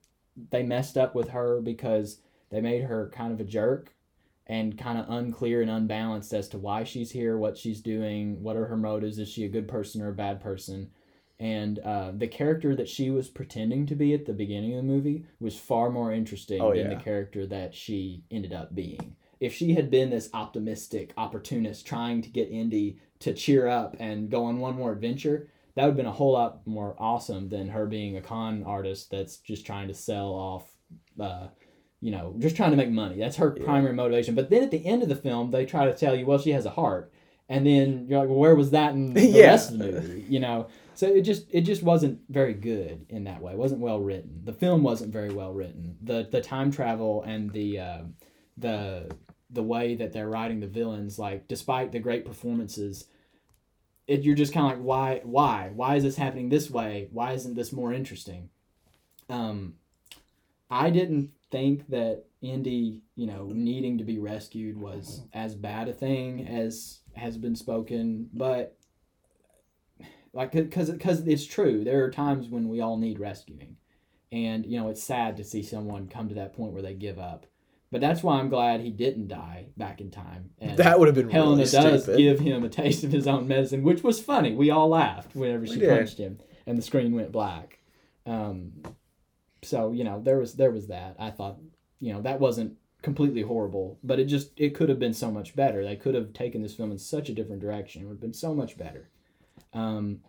they 0.51 0.63
messed 0.63 0.97
up 0.97 1.15
with 1.15 1.30
her 1.30 1.61
because 1.61 2.19
they 2.49 2.61
made 2.61 2.84
her 2.84 3.09
kind 3.13 3.32
of 3.34 3.39
a 3.39 3.43
jerk 3.43 3.93
and 4.47 4.78
kind 4.78 4.97
of 4.99 5.09
unclear 5.09 5.61
and 5.61 5.71
unbalanced 5.71 6.34
as 6.34 6.49
to 6.49 6.57
why 6.57 6.84
she's 6.84 7.11
here, 7.11 7.38
what 7.38 7.57
she's 7.57 7.82
doing, 7.82 8.41
what 8.43 8.55
are 8.57 8.65
her 8.65 8.76
motives, 8.78 9.17
is 9.17 9.30
she 9.30 9.45
a 9.45 9.49
good 9.49 9.67
person 9.67 10.01
or 10.01 10.09
a 10.09 10.13
bad 10.13 10.41
person. 10.41 10.89
And 11.39 11.79
uh, 11.79 12.11
the 12.15 12.27
character 12.27 12.75
that 12.75 12.88
she 12.88 13.09
was 13.09 13.27
pretending 13.27 13.86
to 13.88 13.95
be 13.95 14.13
at 14.13 14.25
the 14.25 14.34
beginning 14.34 14.71
of 14.71 14.77
the 14.77 14.84
movie 14.84 15.25
was 15.39 15.57
far 15.57 15.89
more 15.89 16.13
interesting 16.13 16.61
Oh, 16.61 16.69
than 16.73 16.89
yeah. 16.89 16.95
the 16.97 17.03
character 17.03 17.45
that 17.47 17.75
she 17.75 18.23
ended 18.31 18.53
up 18.53 18.73
being. 18.75 19.15
If 19.39 19.53
she 19.53 19.73
had 19.73 19.91
been 19.91 20.09
this 20.09 20.29
optimistic 20.34 21.11
opportunist 21.17 21.86
trying 21.86 22.21
to 22.21 22.29
get 22.29 22.49
Indy 22.49 22.99
to 23.19 23.34
cheer 23.34 23.67
up 23.67 23.97
and 23.99 24.29
go 24.29 24.45
on 24.45 24.59
one 24.59 24.75
more 24.75 24.93
adventure, 24.93 25.49
that 25.75 25.84
would 25.84 25.89
have 25.91 25.97
been 25.97 26.05
a 26.05 26.11
whole 26.11 26.31
lot 26.34 26.65
more 26.65 26.95
awesome 26.97 27.49
than 27.49 27.67
her 27.69 27.88
being 27.88 28.15
a 28.15 28.21
con 28.21 28.63
artist 28.63 29.09
that's 29.11 29.38
just 29.38 29.65
trying 29.65 29.88
to 29.89 29.93
sell 29.93 30.27
off, 30.27 30.71
uh, 31.19 31.47
you 31.99 32.11
know, 32.11 32.36
just 32.39 32.55
trying 32.55 32.71
to 32.71 32.77
make 32.77 32.89
money. 32.91 33.17
That's 33.17 33.38
her 33.38 33.53
Yeah. 33.57 33.65
primary 33.65 33.93
motivation. 33.93 34.36
But 34.36 34.49
then 34.49 34.63
at 34.63 34.71
the 34.71 34.86
end 34.86 35.03
of 35.03 35.09
the 35.09 35.15
film, 35.15 35.51
they 35.51 35.65
try 35.65 35.86
to 35.86 35.93
tell 35.95 36.15
you, 36.15 36.25
well, 36.25 36.38
she 36.38 36.51
has 36.51 36.65
a 36.65 36.69
heart. 36.69 37.11
And 37.49 37.65
then 37.67 38.05
you're 38.07 38.19
like, 38.19 38.29
well, 38.29 38.38
where 38.39 38.55
was 38.55 38.71
that 38.71 38.93
in 38.93 39.13
the 39.13 39.21
Yeah. 39.27 39.51
rest 39.51 39.71
of 39.71 39.79
the 39.79 39.91
movie? 39.91 40.25
You 40.29 40.39
know, 40.39 40.67
so 40.95 41.07
it 41.07 41.21
just 41.21 41.47
it 41.49 41.61
just 41.61 41.83
wasn't 41.83 42.19
very 42.29 42.53
good 42.53 43.05
in 43.09 43.23
that 43.25 43.41
way. 43.41 43.53
It 43.53 43.57
wasn't 43.57 43.81
well 43.81 43.99
written. 43.99 44.41
The 44.43 44.53
film 44.53 44.83
wasn't 44.83 45.13
very 45.13 45.33
well 45.33 45.53
written. 45.53 45.97
The 46.01 46.27
the 46.29 46.41
time 46.41 46.71
travel 46.71 47.23
and 47.23 47.51
the 47.51 47.79
uh, 47.79 48.01
the 48.57 49.15
the 49.49 49.63
way 49.63 49.95
that 49.95 50.13
they're 50.13 50.29
writing 50.29 50.59
the 50.59 50.67
villains, 50.67 51.19
like 51.19 51.47
despite 51.47 51.91
the 51.91 51.99
great 51.99 52.25
performances, 52.25 53.05
it 54.07 54.21
you're 54.21 54.35
just 54.35 54.53
kind 54.53 54.71
of 54.71 54.79
like 54.79 54.85
why 54.85 55.21
why 55.23 55.71
why 55.73 55.95
is 55.95 56.03
this 56.03 56.15
happening 56.15 56.49
this 56.49 56.69
way? 56.69 57.07
Why 57.11 57.33
isn't 57.33 57.55
this 57.55 57.71
more 57.71 57.93
interesting? 57.93 58.49
Um, 59.29 59.75
I 60.69 60.89
didn't 60.89 61.31
think 61.51 61.87
that 61.89 62.25
Indy, 62.41 63.03
you 63.15 63.27
know, 63.27 63.51
needing 63.53 63.99
to 63.99 64.03
be 64.03 64.19
rescued 64.19 64.77
was 64.77 65.21
as 65.33 65.55
bad 65.55 65.87
a 65.87 65.93
thing 65.93 66.47
as 66.47 66.99
has 67.15 67.37
been 67.37 67.55
spoken, 67.55 68.29
but 68.33 68.75
like 70.34 70.51
because 70.51 70.89
because 70.89 71.21
it's 71.21 71.45
true 71.45 71.84
there 71.84 72.03
are 72.03 72.11
times 72.11 72.49
when 72.49 72.67
we 72.67 72.81
all 72.81 72.97
need 72.97 73.19
rescuing. 73.19 73.77
And 74.31 74.65
you 74.65 74.79
know 74.79 74.89
it's 74.89 75.03
sad 75.03 75.38
to 75.38 75.43
see 75.43 75.61
someone 75.61 76.07
come 76.07 76.27
to 76.29 76.36
that 76.36 76.53
point 76.53 76.73
where 76.73 76.81
they 76.81 76.95
give 76.95 77.19
up. 77.19 77.45
But 77.91 78.01
that's 78.01 78.23
why 78.23 78.39
i'm 78.39 78.49
glad 78.49 78.81
he 78.81 78.89
didn't 78.89 79.27
die 79.27 79.67
back 79.77 80.01
in 80.01 80.09
time. 80.09 80.49
And 80.59 80.77
that 80.77 80.99
would 80.99 81.07
have 81.07 81.15
been 81.15 81.29
helena 81.29 81.63
really 81.63 81.69
does 81.69 82.07
give 82.07 82.39
him 82.39 82.63
a 82.63 82.69
taste 82.69 83.03
of 83.03 83.11
his 83.11 83.27
own 83.27 83.47
medicine 83.47 83.84
which 83.84 84.03
was 84.03 84.19
funny. 84.21 84.55
We 84.55 84.71
all 84.71 84.89
laughed 84.89 85.36
whenever 85.36 85.67
she 85.67 85.79
punched 85.79 86.17
him 86.17 86.39
and 86.65 86.77
the 86.77 86.81
screen 86.81 87.13
went 87.13 87.31
black. 87.31 87.79
Um, 88.25 88.71
so 89.61 89.91
you 89.91 90.03
know 90.03 90.19
there 90.19 90.39
was 90.39 90.55
there 90.55 90.71
was 90.71 90.88
that. 90.88 91.15
I 91.19 91.29
thought 91.29 91.59
you 91.99 92.11
know 92.11 92.21
that 92.23 92.39
wasn't 92.39 92.77
completely 93.03 93.41
horrible 93.41 93.99
but 94.01 94.17
it 94.17 94.25
just 94.25 94.51
it 94.55 94.73
could 94.73 94.88
have 94.88 94.97
been 94.97 95.13
so 95.13 95.29
much 95.29 95.55
better. 95.55 95.84
They 95.84 95.95
could 95.95 96.15
have 96.15 96.34
taken 96.34 96.63
this 96.63 96.73
film 96.73 96.91
in 96.91 96.97
such 96.97 97.29
a 97.29 97.34
different 97.34 97.61
direction. 97.61 98.01
It 98.01 98.05
would 98.05 98.13
have 98.13 98.21
been 98.21 98.34
so 98.34 98.55
much 98.55 98.79
better 98.79 99.09
um, 99.73 100.19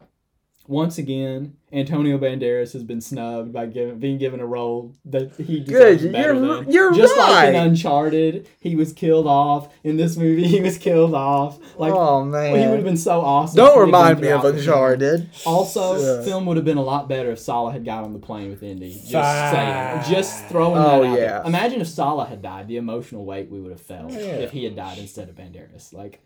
once 0.66 0.96
again, 0.96 1.58
Antonio 1.74 2.16
Banderas 2.16 2.72
has 2.72 2.82
been 2.82 3.02
snubbed 3.02 3.52
by 3.52 3.66
given, 3.66 3.98
being 3.98 4.16
given 4.16 4.40
a 4.40 4.46
role 4.46 4.94
that 5.04 5.30
he 5.36 5.60
Good, 5.60 5.98
deserves 5.98 6.06
better 6.06 6.32
you're- 6.32 6.64
than. 6.64 6.72
you're 6.72 6.94
Just 6.94 7.18
like 7.18 7.50
in. 7.50 7.54
Uncharted, 7.56 8.48
he 8.60 8.74
was 8.74 8.94
killed 8.94 9.26
off. 9.26 9.68
In 9.84 9.98
this 9.98 10.16
movie, 10.16 10.44
he 10.48 10.62
was 10.62 10.78
killed 10.78 11.14
off. 11.14 11.58
Like 11.78 11.92
oh 11.92 12.24
man, 12.24 12.52
well, 12.52 12.62
he 12.62 12.66
would 12.68 12.76
have 12.76 12.84
been 12.84 12.96
so 12.96 13.20
awesome. 13.20 13.56
Don't 13.58 13.66
if 13.68 13.74
he 13.74 13.78
had 13.80 13.84
remind 13.84 14.20
me 14.20 14.28
of 14.28 14.40
throughout 14.40 14.54
the 14.54 14.62
film. 14.62 14.74
Uncharted. 14.78 15.30
Also, 15.44 15.96
Yeah. 16.18 16.24
film 16.24 16.46
would 16.46 16.56
have 16.56 16.64
been 16.64 16.78
a 16.78 16.82
lot 16.82 17.10
better 17.10 17.30
if 17.32 17.40
Sallah 17.40 17.72
had 17.72 17.84
got 17.84 18.04
on 18.04 18.14
the 18.14 18.18
plane 18.18 18.48
with 18.48 18.62
Indy. 18.62 18.94
Just 18.94 19.12
Fact. 19.12 20.06
saying. 20.06 20.16
Just 20.16 20.46
throwing 20.46 20.78
Oh, 20.78 21.02
that 21.02 21.08
out 21.10 21.12
yeah. 21.12 21.14
there. 21.16 21.42
Imagine 21.44 21.82
if 21.82 21.88
Sallah 21.88 22.24
had 22.24 22.40
died, 22.40 22.68
the 22.68 22.78
emotional 22.78 23.26
weight 23.26 23.50
we 23.50 23.60
would 23.60 23.72
have 23.72 23.82
felt 23.82 24.12
Yeah. 24.12 24.18
if 24.20 24.52
he 24.52 24.64
had 24.64 24.76
died 24.76 24.96
instead 24.96 25.28
of 25.28 25.34
Banderas. 25.34 25.92
Like 25.92 26.22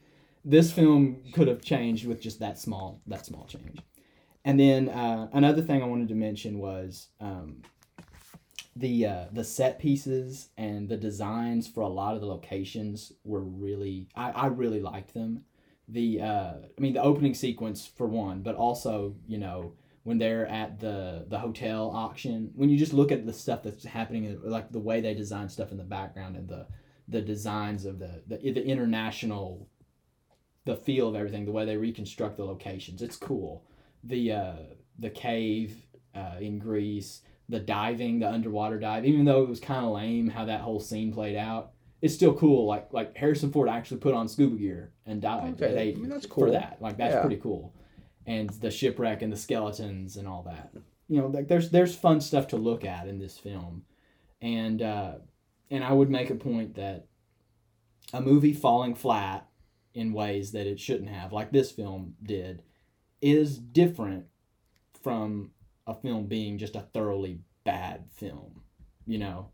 this 0.48 0.72
film 0.72 1.22
could 1.34 1.46
have 1.46 1.62
changed 1.62 2.06
with 2.06 2.22
just 2.22 2.40
that 2.40 2.58
small 2.58 3.02
that 3.06 3.26
small 3.26 3.44
change. 3.44 3.80
And 4.44 4.58
then 4.58 4.88
uh, 4.88 5.28
another 5.32 5.60
thing 5.60 5.82
I 5.82 5.86
wanted 5.86 6.08
to 6.08 6.14
mention 6.14 6.58
was 6.58 7.08
um, 7.20 7.62
the 8.74 9.06
uh, 9.06 9.24
the 9.30 9.44
set 9.44 9.78
pieces 9.78 10.48
and 10.56 10.88
the 10.88 10.96
designs 10.96 11.68
for 11.68 11.82
a 11.82 11.88
lot 11.88 12.14
of 12.14 12.22
the 12.22 12.26
locations 12.26 13.12
were 13.24 13.42
really 13.42 14.08
I, 14.14 14.30
I 14.30 14.46
really 14.46 14.80
liked 14.80 15.12
them. 15.12 15.44
The 15.86 16.22
uh, 16.22 16.52
I 16.76 16.80
mean 16.80 16.94
the 16.94 17.02
opening 17.02 17.34
sequence 17.34 17.86
for 17.86 18.06
one, 18.06 18.40
but 18.40 18.54
also 18.54 19.16
you 19.26 19.36
know 19.36 19.74
when 20.04 20.16
they're 20.16 20.46
at 20.46 20.80
the 20.80 21.26
the 21.28 21.38
hotel 21.38 21.90
auction 21.94 22.52
when 22.54 22.70
you 22.70 22.78
just 22.78 22.94
look 22.94 23.12
at 23.12 23.26
the 23.26 23.32
stuff 23.34 23.62
that's 23.62 23.84
happening 23.84 24.40
like 24.42 24.72
the 24.72 24.78
way 24.78 25.02
they 25.02 25.12
design 25.12 25.50
stuff 25.50 25.72
in 25.72 25.76
the 25.76 25.84
background 25.84 26.36
and 26.36 26.48
the 26.48 26.66
the 27.08 27.20
designs 27.20 27.84
of 27.84 27.98
the 27.98 28.22
the, 28.26 28.36
the 28.38 28.64
international 28.64 29.68
the 30.68 30.76
feel 30.76 31.08
of 31.08 31.14
everything 31.16 31.44
the 31.44 31.52
way 31.52 31.64
they 31.64 31.76
reconstruct 31.76 32.36
the 32.36 32.44
locations 32.44 33.02
it's 33.02 33.16
cool 33.16 33.64
the 34.04 34.32
uh, 34.32 34.52
the 34.98 35.10
cave 35.10 35.76
uh, 36.14 36.36
in 36.40 36.58
Greece, 36.58 37.22
the 37.48 37.60
diving, 37.60 38.18
the 38.18 38.28
underwater 38.28 38.78
dive. 38.78 39.04
Even 39.04 39.24
though 39.24 39.42
it 39.42 39.48
was 39.48 39.60
kind 39.60 39.84
of 39.84 39.92
lame 39.92 40.28
how 40.28 40.44
that 40.46 40.60
whole 40.60 40.80
scene 40.80 41.12
played 41.12 41.36
out, 41.36 41.72
it's 42.02 42.14
still 42.14 42.34
cool. 42.34 42.66
Like 42.66 42.92
like 42.92 43.16
Harrison 43.16 43.52
Ford 43.52 43.68
actually 43.68 43.98
put 44.00 44.14
on 44.14 44.28
scuba 44.28 44.56
gear 44.56 44.92
and 45.06 45.20
dived 45.20 45.62
Okay, 45.62 45.92
at 45.92 45.96
I 45.96 46.00
mean, 46.00 46.08
that's 46.10 46.26
for 46.26 46.50
that. 46.50 46.78
Like 46.80 46.96
that's 46.96 47.14
Yeah. 47.14 47.20
pretty 47.20 47.36
cool. 47.36 47.74
And 48.26 48.50
the 48.50 48.70
shipwreck 48.70 49.22
and 49.22 49.32
the 49.32 49.36
skeletons 49.36 50.16
and 50.16 50.26
all 50.28 50.42
that. 50.44 50.72
You 51.08 51.20
know, 51.20 51.26
like 51.28 51.48
there's 51.48 51.70
there's 51.70 51.94
fun 51.94 52.20
stuff 52.20 52.48
to 52.48 52.56
look 52.56 52.84
at 52.84 53.08
in 53.08 53.18
this 53.18 53.38
film, 53.38 53.84
and 54.42 54.82
uh, 54.82 55.14
and 55.70 55.82
I 55.84 55.92
would 55.92 56.10
make 56.10 56.30
a 56.30 56.34
point 56.34 56.74
that 56.74 57.06
a 58.12 58.20
movie 58.20 58.52
falling 58.52 58.94
flat 58.94 59.48
in 59.94 60.12
ways 60.12 60.52
that 60.52 60.66
it 60.66 60.78
shouldn't 60.80 61.10
have, 61.10 61.32
like 61.32 61.50
this 61.50 61.70
film 61.70 62.14
did, 62.22 62.62
is 63.20 63.58
different 63.58 64.26
from 65.02 65.50
a 65.86 65.94
film 65.94 66.26
being 66.26 66.58
just 66.58 66.76
a 66.76 66.80
thoroughly 66.92 67.40
bad 67.64 68.04
film, 68.12 68.62
you 69.06 69.18
know. 69.18 69.50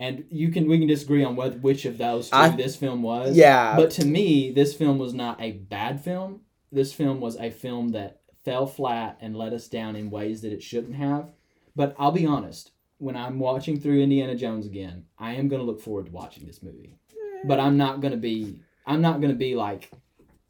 And 0.00 0.24
you 0.30 0.50
can 0.50 0.68
we 0.68 0.78
can 0.78 0.88
disagree 0.88 1.22
on 1.22 1.36
whether 1.36 1.56
which 1.58 1.84
of 1.84 1.98
those 1.98 2.28
two 2.30 2.36
I- 2.36 2.48
this 2.50 2.76
film 2.76 3.02
was. 3.02 3.36
Yeah, 3.36 3.76
But 3.76 3.90
to 3.92 4.04
me, 4.04 4.50
this 4.50 4.74
film 4.74 4.98
was 4.98 5.14
not 5.14 5.40
a 5.40 5.52
bad 5.52 6.02
film. 6.02 6.40
This 6.72 6.92
film 6.92 7.20
was 7.20 7.36
a 7.36 7.50
film 7.50 7.90
that 7.90 8.20
fell 8.44 8.66
flat 8.66 9.18
and 9.20 9.36
let 9.36 9.52
us 9.52 9.68
down 9.68 9.94
in 9.96 10.10
ways 10.10 10.42
that 10.42 10.52
it 10.52 10.62
shouldn't 10.62 10.96
have. 10.96 11.30
But 11.76 11.94
I'll 11.98 12.10
be 12.12 12.26
honest, 12.26 12.72
when 12.98 13.16
I'm 13.16 13.38
watching 13.38 13.78
through 13.78 14.02
Indiana 14.02 14.34
Jones 14.34 14.66
again, 14.66 15.04
I 15.18 15.34
am 15.34 15.48
going 15.48 15.60
to 15.60 15.66
look 15.66 15.80
forward 15.80 16.06
to 16.06 16.12
watching 16.12 16.44
this 16.46 16.62
movie. 16.62 16.98
But 17.46 17.60
I'm 17.60 17.76
not 17.76 18.00
going 18.00 18.12
to 18.12 18.18
be 18.18 18.58
I'm 18.86 19.00
not 19.00 19.20
going 19.20 19.32
to 19.32 19.38
be 19.38 19.54
like 19.54 19.90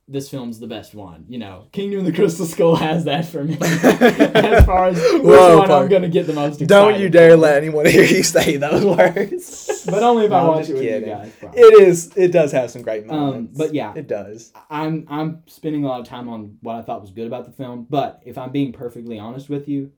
this 0.07 0.29
film's 0.29 0.59
the 0.61 0.67
best 0.67 0.95
one. 0.95 1.25
You 1.29 1.39
know, 1.39 1.67
Kingdom 1.73 2.01
of 2.01 2.05
the 2.07 2.13
Crystal 2.13 2.45
Skull 2.45 2.77
has 2.77 3.05
that 3.07 3.25
for 3.25 3.43
me. 3.43 3.57
as 3.61 4.65
far 4.67 4.89
as 4.89 4.97
which 5.01 5.23
Whoa, 5.23 5.59
one 5.61 5.71
I'm 5.71 5.89
gonna 5.89 6.11
get 6.11 6.27
the 6.27 6.35
most 6.35 6.61
excited. 6.61 6.69
Don't 6.69 7.01
you 7.01 7.09
dare 7.09 7.37
let 7.39 7.57
anyone 7.57 7.87
hear 7.97 8.05
you 8.05 8.23
say 8.23 8.59
those 8.59 8.85
words. 8.85 9.83
But 9.87 10.03
only 10.03 10.27
if 10.27 10.33
I 10.33 10.41
No, 10.43 10.51
I'm 10.53 10.57
watch 10.59 10.69
it 10.69 10.75
with 10.75 10.83
you 10.83 11.01
guys. 11.01 11.33
probably. 11.41 11.59
It 11.61 11.83
is. 11.83 12.13
It 12.17 12.33
does 12.33 12.53
have 12.53 12.71
some 12.71 12.83
great 12.83 13.09
Um, 13.09 13.17
moments. 13.19 13.57
but 13.59 13.73
yeah. 13.75 13.95
it 13.97 14.07
does. 14.07 14.53
I'm 14.69 15.07
I'm 15.09 15.43
spending 15.47 15.85
a 15.85 15.89
lot 15.89 16.01
of 16.01 16.07
time 16.07 16.29
on 16.29 16.59
what 16.61 16.77
I 16.77 16.83
thought 16.83 17.01
was 17.01 17.11
good 17.11 17.27
about 17.27 17.47
the 17.47 17.53
film, 17.53 17.87
but 17.89 18.23
if 18.27 18.37
I'm 18.37 18.53
being 18.53 18.73
perfectly 18.73 19.19
honest 19.19 19.49
with 19.49 19.69
you, 19.69 19.91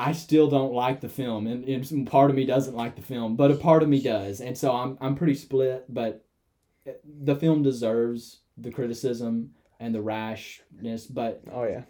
I 0.00 0.12
still 0.12 0.48
don't 0.48 0.72
like 0.72 1.00
the 1.00 1.08
film, 1.08 1.46
and, 1.46 1.64
and 1.64 1.86
some 1.86 2.04
part 2.06 2.30
of 2.30 2.36
me 2.36 2.46
doesn't 2.46 2.74
like 2.74 2.96
the 2.96 3.02
film, 3.02 3.36
but 3.36 3.50
a 3.50 3.54
part 3.56 3.82
of 3.82 3.88
me 3.88 4.00
does, 4.00 4.40
and 4.40 4.56
so 4.56 4.72
I'm 4.72 4.96
I'm 5.00 5.14
pretty 5.14 5.34
split. 5.34 5.84
But 5.88 6.24
eh, 6.86 6.92
the 7.04 7.36
film 7.36 7.62
deserves 7.62 8.40
the 8.56 8.70
criticism 8.70 9.50
and 9.78 9.94
the 9.94 10.02
rashness, 10.02 11.06
but 11.06 11.42
Oh 11.52 11.64
yeah. 11.64 11.82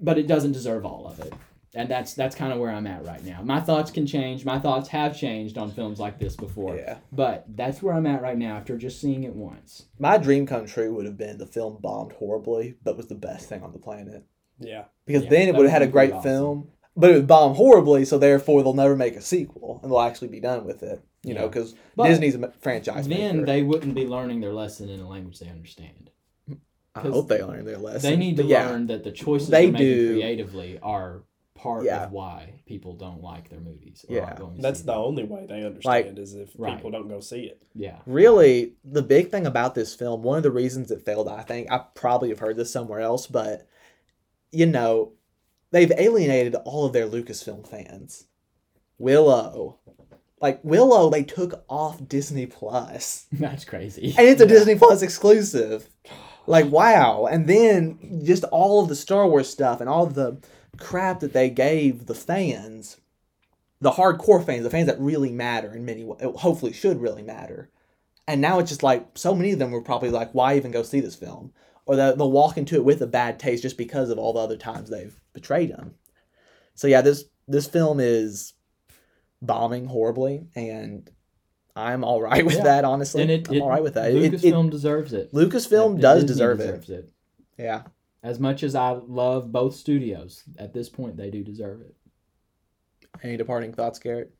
but 0.00 0.18
it 0.18 0.26
doesn't 0.26 0.52
deserve 0.52 0.84
all 0.84 1.06
of 1.06 1.20
it. 1.20 1.32
And 1.76 1.88
that's 1.88 2.14
that's 2.14 2.36
kind 2.36 2.52
of 2.52 2.60
where 2.60 2.70
I'm 2.70 2.86
at 2.86 3.04
right 3.04 3.24
now. 3.24 3.40
My 3.42 3.58
thoughts 3.60 3.90
can 3.90 4.06
change. 4.06 4.44
My 4.44 4.60
thoughts 4.60 4.88
have 4.90 5.18
changed 5.18 5.58
on 5.58 5.72
films 5.72 5.98
like 5.98 6.20
this 6.20 6.36
before. 6.36 6.76
Yeah. 6.76 6.98
But 7.10 7.46
that's 7.48 7.82
where 7.82 7.94
I'm 7.94 8.06
at 8.06 8.22
right 8.22 8.38
now 8.38 8.56
after 8.56 8.78
just 8.78 9.00
seeing 9.00 9.24
it 9.24 9.34
once. 9.34 9.86
My 9.98 10.16
dream 10.16 10.46
come 10.46 10.66
true 10.66 10.94
would 10.94 11.04
have 11.06 11.18
been 11.18 11.38
the 11.38 11.46
film 11.46 11.78
bombed 11.80 12.12
horribly, 12.12 12.76
but 12.84 12.96
was 12.96 13.08
the 13.08 13.16
best 13.16 13.48
thing 13.48 13.62
on 13.64 13.72
the 13.72 13.80
planet. 13.80 14.24
Yeah. 14.60 14.84
Because 15.04 15.24
Yeah, 15.24 15.30
then 15.30 15.48
it 15.48 15.56
would 15.56 15.64
have 15.66 15.72
had 15.72 15.82
a 15.82 15.88
great 15.90 16.12
awesome. 16.12 16.22
film, 16.22 16.68
but 16.96 17.10
it 17.10 17.14
would 17.14 17.26
bomb 17.26 17.54
horribly, 17.54 18.04
so 18.04 18.18
therefore 18.18 18.62
they'll 18.62 18.74
never 18.74 18.96
make 18.96 19.16
a 19.16 19.20
sequel, 19.22 19.80
and 19.82 19.90
they'll 19.90 20.00
actually 20.00 20.28
be 20.28 20.40
done 20.40 20.64
with 20.64 20.82
it. 20.82 21.02
You 21.22 21.32
know, 21.34 21.48
because 21.48 21.74
Disney's 21.96 22.34
a 22.34 22.52
franchise. 22.60 23.08
then 23.08 23.36
maker. 23.36 23.46
they 23.46 23.62
wouldn't 23.62 23.94
be 23.94 24.06
learning 24.06 24.40
their 24.40 24.52
lesson 24.52 24.90
in 24.90 25.00
a 25.00 25.08
language 25.08 25.38
they 25.38 25.48
understand. 25.48 26.10
I 26.94 27.00
'cause 27.00 27.12
hope 27.14 27.28
they 27.28 27.42
learn 27.42 27.64
their 27.64 27.78
lesson. 27.78 28.10
They 28.10 28.16
need 28.16 28.36
to 28.36 28.44
yeah, 28.44 28.68
learn 28.70 28.86
that 28.88 29.04
the 29.04 29.10
choices 29.10 29.48
They 29.48 29.70
they're 29.70 29.78
do. 29.78 30.12
creatively 30.12 30.78
are 30.80 31.22
part 31.54 31.86
Yeah. 31.86 32.04
of 32.04 32.12
why 32.12 32.60
people 32.66 32.92
don't 32.92 33.22
like 33.22 33.48
their 33.48 33.58
movies. 33.60 34.04
Or 34.08 34.14
Yeah. 34.16 34.36
going 34.36 34.56
to 34.56 34.62
That's 34.62 34.80
see 34.80 34.86
the 34.86 34.92
them. 34.92 35.00
only 35.00 35.24
way 35.24 35.46
they 35.46 35.64
understand 35.64 35.84
like, 35.84 36.18
is 36.18 36.34
if 36.34 36.50
Right. 36.58 36.76
people 36.76 36.90
don't 36.90 37.08
go 37.08 37.20
see 37.20 37.44
it. 37.46 37.62
yeah. 37.74 38.00
Really, 38.06 38.74
the 38.84 39.02
big 39.02 39.30
thing 39.30 39.46
about 39.46 39.74
this 39.74 39.94
film, 39.94 40.22
one 40.22 40.36
of 40.36 40.42
the 40.44 40.50
reasons 40.52 40.90
it 40.90 41.00
failed, 41.02 41.26
I 41.26 41.40
think, 41.42 41.72
I 41.72 41.78
probably 41.94 42.28
have 42.28 42.38
heard 42.40 42.56
this 42.58 42.70
somewhere 42.70 43.00
else, 43.00 43.26
but 43.26 43.66
you 44.52 44.66
know, 44.66 45.12
they've 45.74 45.92
alienated 45.98 46.54
all 46.64 46.86
of 46.86 46.92
their 46.92 47.08
Lucasfilm 47.08 47.68
fans. 47.68 48.26
Willow. 48.96 49.80
Like 50.40 50.60
Willow, 50.62 51.10
they 51.10 51.24
took 51.24 51.64
off 51.68 52.06
Disney 52.06 52.46
Plus. 52.46 53.26
That's 53.32 53.64
crazy. 53.64 54.14
And 54.16 54.28
it's 54.28 54.40
a 54.40 54.44
Yeah. 54.44 54.50
Disney 54.50 54.76
Plus 54.76 55.02
exclusive. 55.02 55.88
Like 56.46 56.66
wow. 56.70 57.26
And 57.26 57.48
then 57.48 58.22
just 58.24 58.44
all 58.44 58.82
of 58.82 58.88
the 58.88 58.94
Star 58.94 59.26
Wars 59.26 59.48
stuff 59.48 59.80
and 59.80 59.88
all 59.88 60.06
the 60.06 60.38
crap 60.78 61.20
that 61.20 61.32
they 61.32 61.50
gave 61.50 62.06
the 62.06 62.14
fans, 62.14 62.98
the 63.80 63.92
hardcore 63.92 64.44
fans, 64.44 64.62
the 64.62 64.70
fans 64.70 64.86
that 64.86 65.00
really 65.00 65.32
matter 65.32 65.74
in 65.74 65.84
many 65.84 66.04
ways, 66.04 66.20
hopefully 66.36 66.72
should 66.72 67.00
really 67.00 67.22
matter. 67.22 67.70
And 68.28 68.40
now 68.40 68.58
it's 68.60 68.70
just 68.70 68.82
like 68.82 69.06
so 69.14 69.34
many 69.34 69.50
of 69.52 69.58
them 69.58 69.72
were 69.72 69.82
probably 69.82 70.10
like, 70.10 70.32
why 70.32 70.56
even 70.56 70.70
go 70.70 70.82
see 70.84 71.00
this 71.00 71.16
film? 71.16 71.52
Or 71.86 71.96
they'll, 71.96 72.16
they'll 72.16 72.30
walk 72.32 72.56
into 72.56 72.76
it 72.76 72.84
with 72.84 73.02
a 73.02 73.06
bad 73.06 73.38
taste 73.38 73.62
just 73.62 73.76
because 73.76 74.08
of 74.10 74.18
all 74.18 74.32
the 74.32 74.40
other 74.40 74.56
times 74.56 74.88
they've 74.88 75.14
betrayed 75.32 75.70
them. 75.70 75.94
So 76.74 76.86
yeah, 76.86 77.02
this 77.02 77.24
this 77.46 77.66
film 77.66 78.00
is 78.00 78.54
bombing 79.42 79.84
horribly, 79.86 80.46
and 80.54 81.10
I'm 81.76 82.02
all 82.04 82.22
right 82.22 82.44
with 82.44 82.56
Yeah. 82.56 82.62
that. 82.64 82.84
Honestly, 82.84 83.22
and 83.22 83.30
it, 83.30 83.48
I'm 83.48 83.54
it 83.56 83.60
all 83.60 83.68
right 83.68 83.82
with 83.82 83.94
that. 83.94 84.10
It- 84.12 84.32
Lucasfilm 84.32 84.70
deserves 84.70 85.12
it. 85.12 85.32
Lucasfilm 85.32 86.00
does 86.00 86.22
Disney 86.22 86.28
deserve 86.34 86.60
it. 86.60 86.88
it. 86.88 87.12
Yeah. 87.58 87.82
As 88.22 88.40
much 88.40 88.62
as 88.62 88.74
I 88.74 88.92
love 88.92 89.52
both 89.52 89.74
studios, 89.76 90.42
at 90.58 90.72
this 90.72 90.88
point 90.88 91.16
they 91.18 91.30
do 91.30 91.44
deserve 91.44 91.82
it. 91.82 91.94
Any 93.22 93.36
departing 93.36 93.74
thoughts, 93.74 93.98
Garrett? 93.98 94.34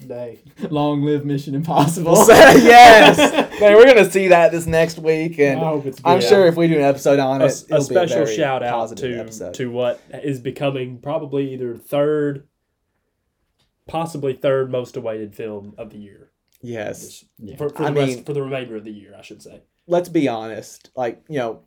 They. 0.00 0.42
Long 0.70 1.02
live 1.02 1.24
Mission 1.24 1.54
Impossible. 1.54 2.16
yes, 2.28 3.16
man, 3.60 3.74
we're 3.76 3.86
gonna 3.86 4.10
see 4.10 4.28
that 4.28 4.50
this 4.52 4.66
next 4.66 4.98
week, 4.98 5.38
I 5.38 5.44
and 5.44 5.60
hope 5.60 5.86
it's 5.86 6.00
good. 6.00 6.08
I'm 6.10 6.20
sure 6.20 6.46
if 6.46 6.56
we 6.56 6.66
do 6.68 6.74
an 6.76 6.82
episode 6.82 7.18
on 7.20 7.40
A, 7.40 7.46
it, 7.46 7.50
a 7.70 7.74
it'll 7.74 7.76
be 7.76 7.76
a 7.76 7.80
special 7.82 8.24
very 8.24 8.36
shout 8.36 8.62
out 8.62 8.96
to 8.96 9.20
episode. 9.20 9.54
to 9.54 9.70
what 9.70 10.00
is 10.12 10.40
becoming 10.40 10.98
probably 10.98 11.54
either 11.54 11.76
third, 11.76 12.46
possibly 13.86 14.32
third 14.34 14.70
most 14.70 14.96
awaited 14.96 15.34
film 15.34 15.74
of 15.78 15.90
the 15.90 15.98
year 15.98 16.30
yes, 16.60 17.24
Yeah. 17.38 17.56
for, 17.56 17.68
for 17.68 17.84
I 17.84 17.90
rest, 17.90 18.16
mean- 18.16 18.24
for 18.24 18.32
the 18.32 18.42
remainder 18.42 18.76
of 18.76 18.84
the 18.84 18.90
year, 18.92 19.14
I 19.16 19.22
should 19.22 19.42
say. 19.42 19.62
let's 19.86 20.08
be 20.08 20.28
honest. 20.28 20.90
Like 20.96 21.22
you 21.28 21.38
know, 21.38 21.60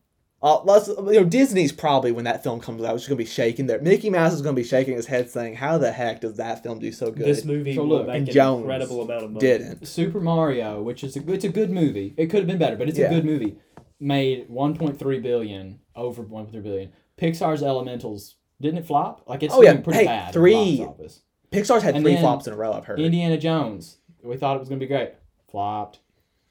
uh, 0.44 0.62
let's 0.64 0.88
you 0.88 0.96
know 1.02 1.24
Disney's 1.24 1.72
probably 1.72 2.12
when 2.12 2.26
that 2.26 2.44
film 2.44 2.60
comes 2.60 2.84
out, 2.84 2.96
is 2.96 3.08
gonna 3.08 3.16
be 3.18 3.26
shaking 3.26 3.66
there. 3.68 3.82
Mickey 3.82 4.10
Mouse 4.10 4.34
is 4.34 4.42
gonna 4.42 4.56
be 4.56 4.64
shaking 4.64 4.96
his 4.96 5.06
head, 5.08 5.30
saying, 5.30 5.56
"How 5.56 5.78
the 5.78 5.92
heck 5.92 6.22
does 6.22 6.36
that 6.38 6.62
film 6.64 6.80
do 6.80 6.92
so 6.92 7.12
good?" 7.12 7.26
This 7.26 7.44
movie 7.46 7.76
So 7.76 7.84
look, 7.84 8.08
make 8.08 8.16
and 8.18 8.28
an 8.28 8.34
Jones 8.34 8.62
incredible 8.62 9.02
amount 9.02 9.24
of 9.24 9.32
money. 9.32 9.40
didn't. 9.40 9.88
Super 9.88 10.20
Mario, 10.20 10.82
which 10.84 11.04
is 11.04 11.18
a, 11.18 11.32
it's 11.32 11.46
a 11.46 11.50
good 11.50 11.72
movie. 11.72 12.14
It 12.18 12.28
could 12.28 12.40
have 12.40 12.48
been 12.48 12.60
better, 12.60 12.76
but 12.76 12.88
it's 12.90 13.00
Yeah. 13.00 13.08
a 13.08 13.10
good 13.16 13.26
movie. 13.26 13.58
Made 14.00 14.48
1.3 14.50 15.20
billion, 15.24 15.80
over 15.96 16.22
1.3 16.24 16.62
billion. 16.62 16.92
Pixar's 17.20 17.64
Elementals 17.64 18.36
didn't 18.62 18.80
it 18.80 18.86
flop? 18.86 19.24
Like 19.28 19.42
it's 19.44 19.54
Oh, 19.54 19.62
yeah. 19.64 19.78
pretty 19.78 20.00
Hey, 20.00 20.06
bad. 20.06 20.34
three- 20.34 20.78
box 20.78 20.90
office. 20.90 21.22
Pixar's 21.52 21.84
had 21.84 21.96
And 21.96 22.04
three 22.04 22.18
flops 22.18 22.46
in 22.48 22.54
a 22.54 22.56
row. 22.56 22.74
I've 22.74 22.86
heard. 22.86 23.00
Indiana 23.00 23.38
Jones. 23.38 23.98
We 24.24 24.36
thought 24.38 24.56
it 24.56 24.60
was 24.60 24.68
gonna 24.70 24.80
be 24.80 24.88
great. 24.88 25.14
Flopped. 25.50 26.00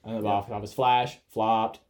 And 0.05 0.17
the 0.19 0.23
box 0.23 0.51
office 0.51 0.73
Flash 0.73 1.19
flopped. 1.29 1.81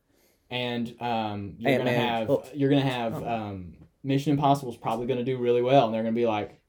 And 0.50 0.94
um, 1.00 1.54
you're 1.58 1.78
gonna 1.78 1.92
have 1.92 2.30
Oh. 2.30 2.44
you're 2.54 2.70
gonna 2.70 2.82
have 2.82 3.22
um, 3.26 3.74
Mission 4.04 4.32
Impossible 4.32 4.70
is 4.70 4.78
probably 4.78 5.06
gonna 5.06 5.24
do 5.24 5.38
really 5.38 5.62
well, 5.62 5.86
and 5.86 5.94
they're 5.94 6.02
gonna 6.02 6.12
be 6.14 6.26
like, 6.26 6.60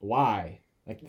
why? 0.00 0.60
Like, 0.86 1.00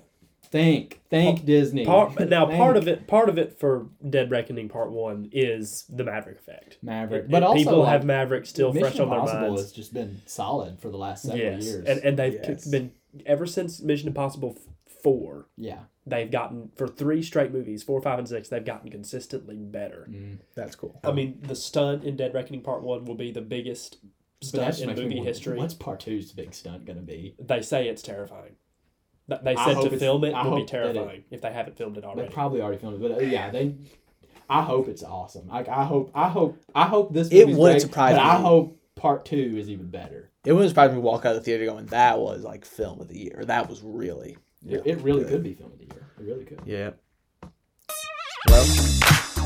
think, 0.51 1.01
think 1.09 1.45
Disney. 1.45 1.85
Part, 1.85 2.29
now, 2.29 2.45
part 2.45 2.77
of 2.77 2.87
it, 2.87 3.07
part 3.07 3.29
of 3.29 3.37
it 3.39 3.59
for 3.59 3.87
Dead 4.07 4.29
Reckoning 4.29 4.69
Part 4.69 4.91
One 4.91 5.29
is 5.31 5.85
the 5.89 6.03
Maverick 6.03 6.37
effect. 6.39 6.77
Maverick, 6.83 7.23
It- 7.25 7.31
but 7.31 7.41
it- 7.41 7.45
also 7.45 7.57
people 7.57 7.79
like, 7.79 7.89
have 7.93 8.03
Maverick 8.05 8.45
still 8.45 8.71
Mission 8.73 8.81
fresh 8.89 8.99
on 8.99 9.09
their 9.09 9.17
Impossible 9.19 9.47
minds. 9.47 9.61
has 9.61 9.71
just 9.71 9.93
been 9.93 10.21
solid 10.27 10.79
for 10.79 10.89
the 10.89 10.97
last 10.97 11.23
several 11.23 11.39
yes, 11.41 11.63
years. 11.65 11.85
and 11.87 11.99
and 12.03 12.19
they've 12.19 12.33
Yes. 12.43 12.67
been 12.67 12.91
ever 13.25 13.45
since 13.47 13.81
Mission 13.81 14.07
Impossible 14.09 14.55
f- 14.57 14.70
Four. 15.03 15.47
yeah, 15.57 15.79
They've 16.05 16.29
gotten 16.31 16.71
for 16.75 16.87
three 16.87 17.21
straight 17.21 17.51
movies, 17.51 17.83
four, 17.83 18.01
five, 18.01 18.19
and 18.19 18.27
six. 18.27 18.49
They've 18.49 18.65
gotten 18.65 18.89
consistently 18.89 19.57
better. 19.57 20.07
mm. 20.09 20.39
That's 20.55 20.75
cool. 20.75 20.99
I 21.03 21.11
mean, 21.11 21.39
the 21.43 21.55
stunt 21.55 22.03
in 22.03 22.15
Dead 22.15 22.33
Reckoning 22.33 22.61
Part 22.61 22.81
One 22.83 23.05
will 23.05 23.15
be 23.15 23.31
the 23.31 23.41
biggest 23.41 23.97
stunt 24.41 24.79
in 24.79 24.87
movie 24.89 25.01
wonder, 25.15 25.23
history. 25.23 25.57
What's 25.57 25.73
part 25.73 25.99
two's 25.99 26.31
big 26.31 26.53
stunt 26.53 26.85
gonna 26.85 27.01
be? 27.01 27.35
They 27.39 27.61
say 27.61 27.87
it's 27.87 28.01
terrifying. 28.01 28.55
They 29.27 29.55
said 29.55 29.81
to 29.81 29.97
film 29.97 30.23
it 30.25 30.33
I 30.33 30.43
will 30.45 30.55
be 30.55 30.61
hope 30.61 30.69
that 30.71 30.85
it- 30.89 30.93
terrifying 30.93 31.23
if 31.31 31.41
they 31.41 31.53
haven't 31.53 31.77
filmed 31.77 31.97
it 31.97 32.03
already. 32.03 32.15
They 32.15 32.21
already. 32.23 32.33
probably 32.33 32.61
already 32.61 32.77
filmed 32.79 32.95
it, 32.95 33.07
but 33.09 33.17
uh, 33.17 33.21
yeah, 33.21 33.49
they. 33.49 33.75
I 34.49 34.63
hope 34.63 34.89
it's 34.89 35.03
awesome. 35.03 35.47
Like 35.47 35.69
I 35.69 35.85
hope, 35.85 36.11
I 36.13 36.27
hope, 36.27 36.57
I 36.75 36.85
hope 36.87 37.13
this. 37.13 37.29
It 37.29 37.41
movie's 37.41 37.57
wouldn't 37.57 37.75
great, 37.75 37.81
surprise 37.81 38.15
but 38.15 38.25
I 38.25 38.35
hope 38.35 38.77
part 38.95 39.25
two 39.25 39.55
is 39.57 39.69
even 39.69 39.87
better. 39.89 40.29
It 40.43 40.51
wouldn't 40.51 40.69
surprise 40.71 40.89
me 40.89 40.95
to 40.95 41.01
walk 41.01 41.25
out 41.25 41.35
of 41.35 41.37
the 41.37 41.41
theater 41.45 41.65
going, 41.67 41.85
"That 41.85 42.19
was 42.19 42.43
like 42.43 42.65
film 42.65 42.99
of 42.99 43.07
the 43.07 43.17
year. 43.17 43.43
That 43.45 43.69
was 43.69 43.81
really." 43.81 44.37
It, 44.67 44.81
it 44.85 45.01
really 45.01 45.23
good. 45.23 45.29
could 45.29 45.43
be 45.43 45.53
film 45.53 45.71
of 45.71 45.79
the 45.79 45.85
year. 45.85 46.07
It 46.19 46.23
really 46.23 46.45
could. 46.45 46.61
Yeah. 46.65 46.91
Well, 48.47 48.65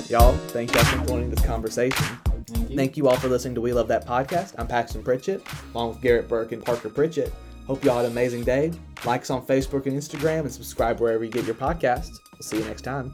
y'all, 0.10 0.38
thank 0.50 0.74
y'all 0.74 0.84
for 0.84 1.06
joining 1.08 1.30
this 1.30 1.46
conversation. 1.46 2.06
Thank 2.48 2.70
you. 2.70 2.76
Thank 2.76 2.98
you 2.98 3.08
all 3.08 3.16
for 3.16 3.28
listening 3.28 3.56
to 3.56 3.62
We 3.62 3.74
Love 3.74 3.88
That 3.88 4.06
podcast. 4.06 4.56
I'm 4.58 4.68
Paxton 4.68 5.04
Pritchett, 5.04 5.42
along 5.74 5.90
with 5.90 6.02
Garrett 6.02 6.28
Burke 6.28 6.52
and 6.52 6.64
Parker 6.64 6.90
Pritchett. 6.90 7.34
Hope 7.66 7.84
y'all 7.84 7.98
had 7.98 8.06
an 8.06 8.12
amazing 8.12 8.44
day. 8.44 8.72
Like 9.06 9.22
us 9.22 9.30
on 9.30 9.46
Facebook 9.46 9.86
and 9.88 9.98
Instagram, 9.98 10.42
and 10.42 10.52
subscribe 10.52 11.00
wherever 11.00 11.24
you 11.24 11.32
get 11.32 11.46
your 11.46 11.56
podcasts. 11.56 12.20
We'll 12.34 12.42
see 12.42 12.58
you 12.58 12.66
next 12.66 12.84
time. 12.84 13.12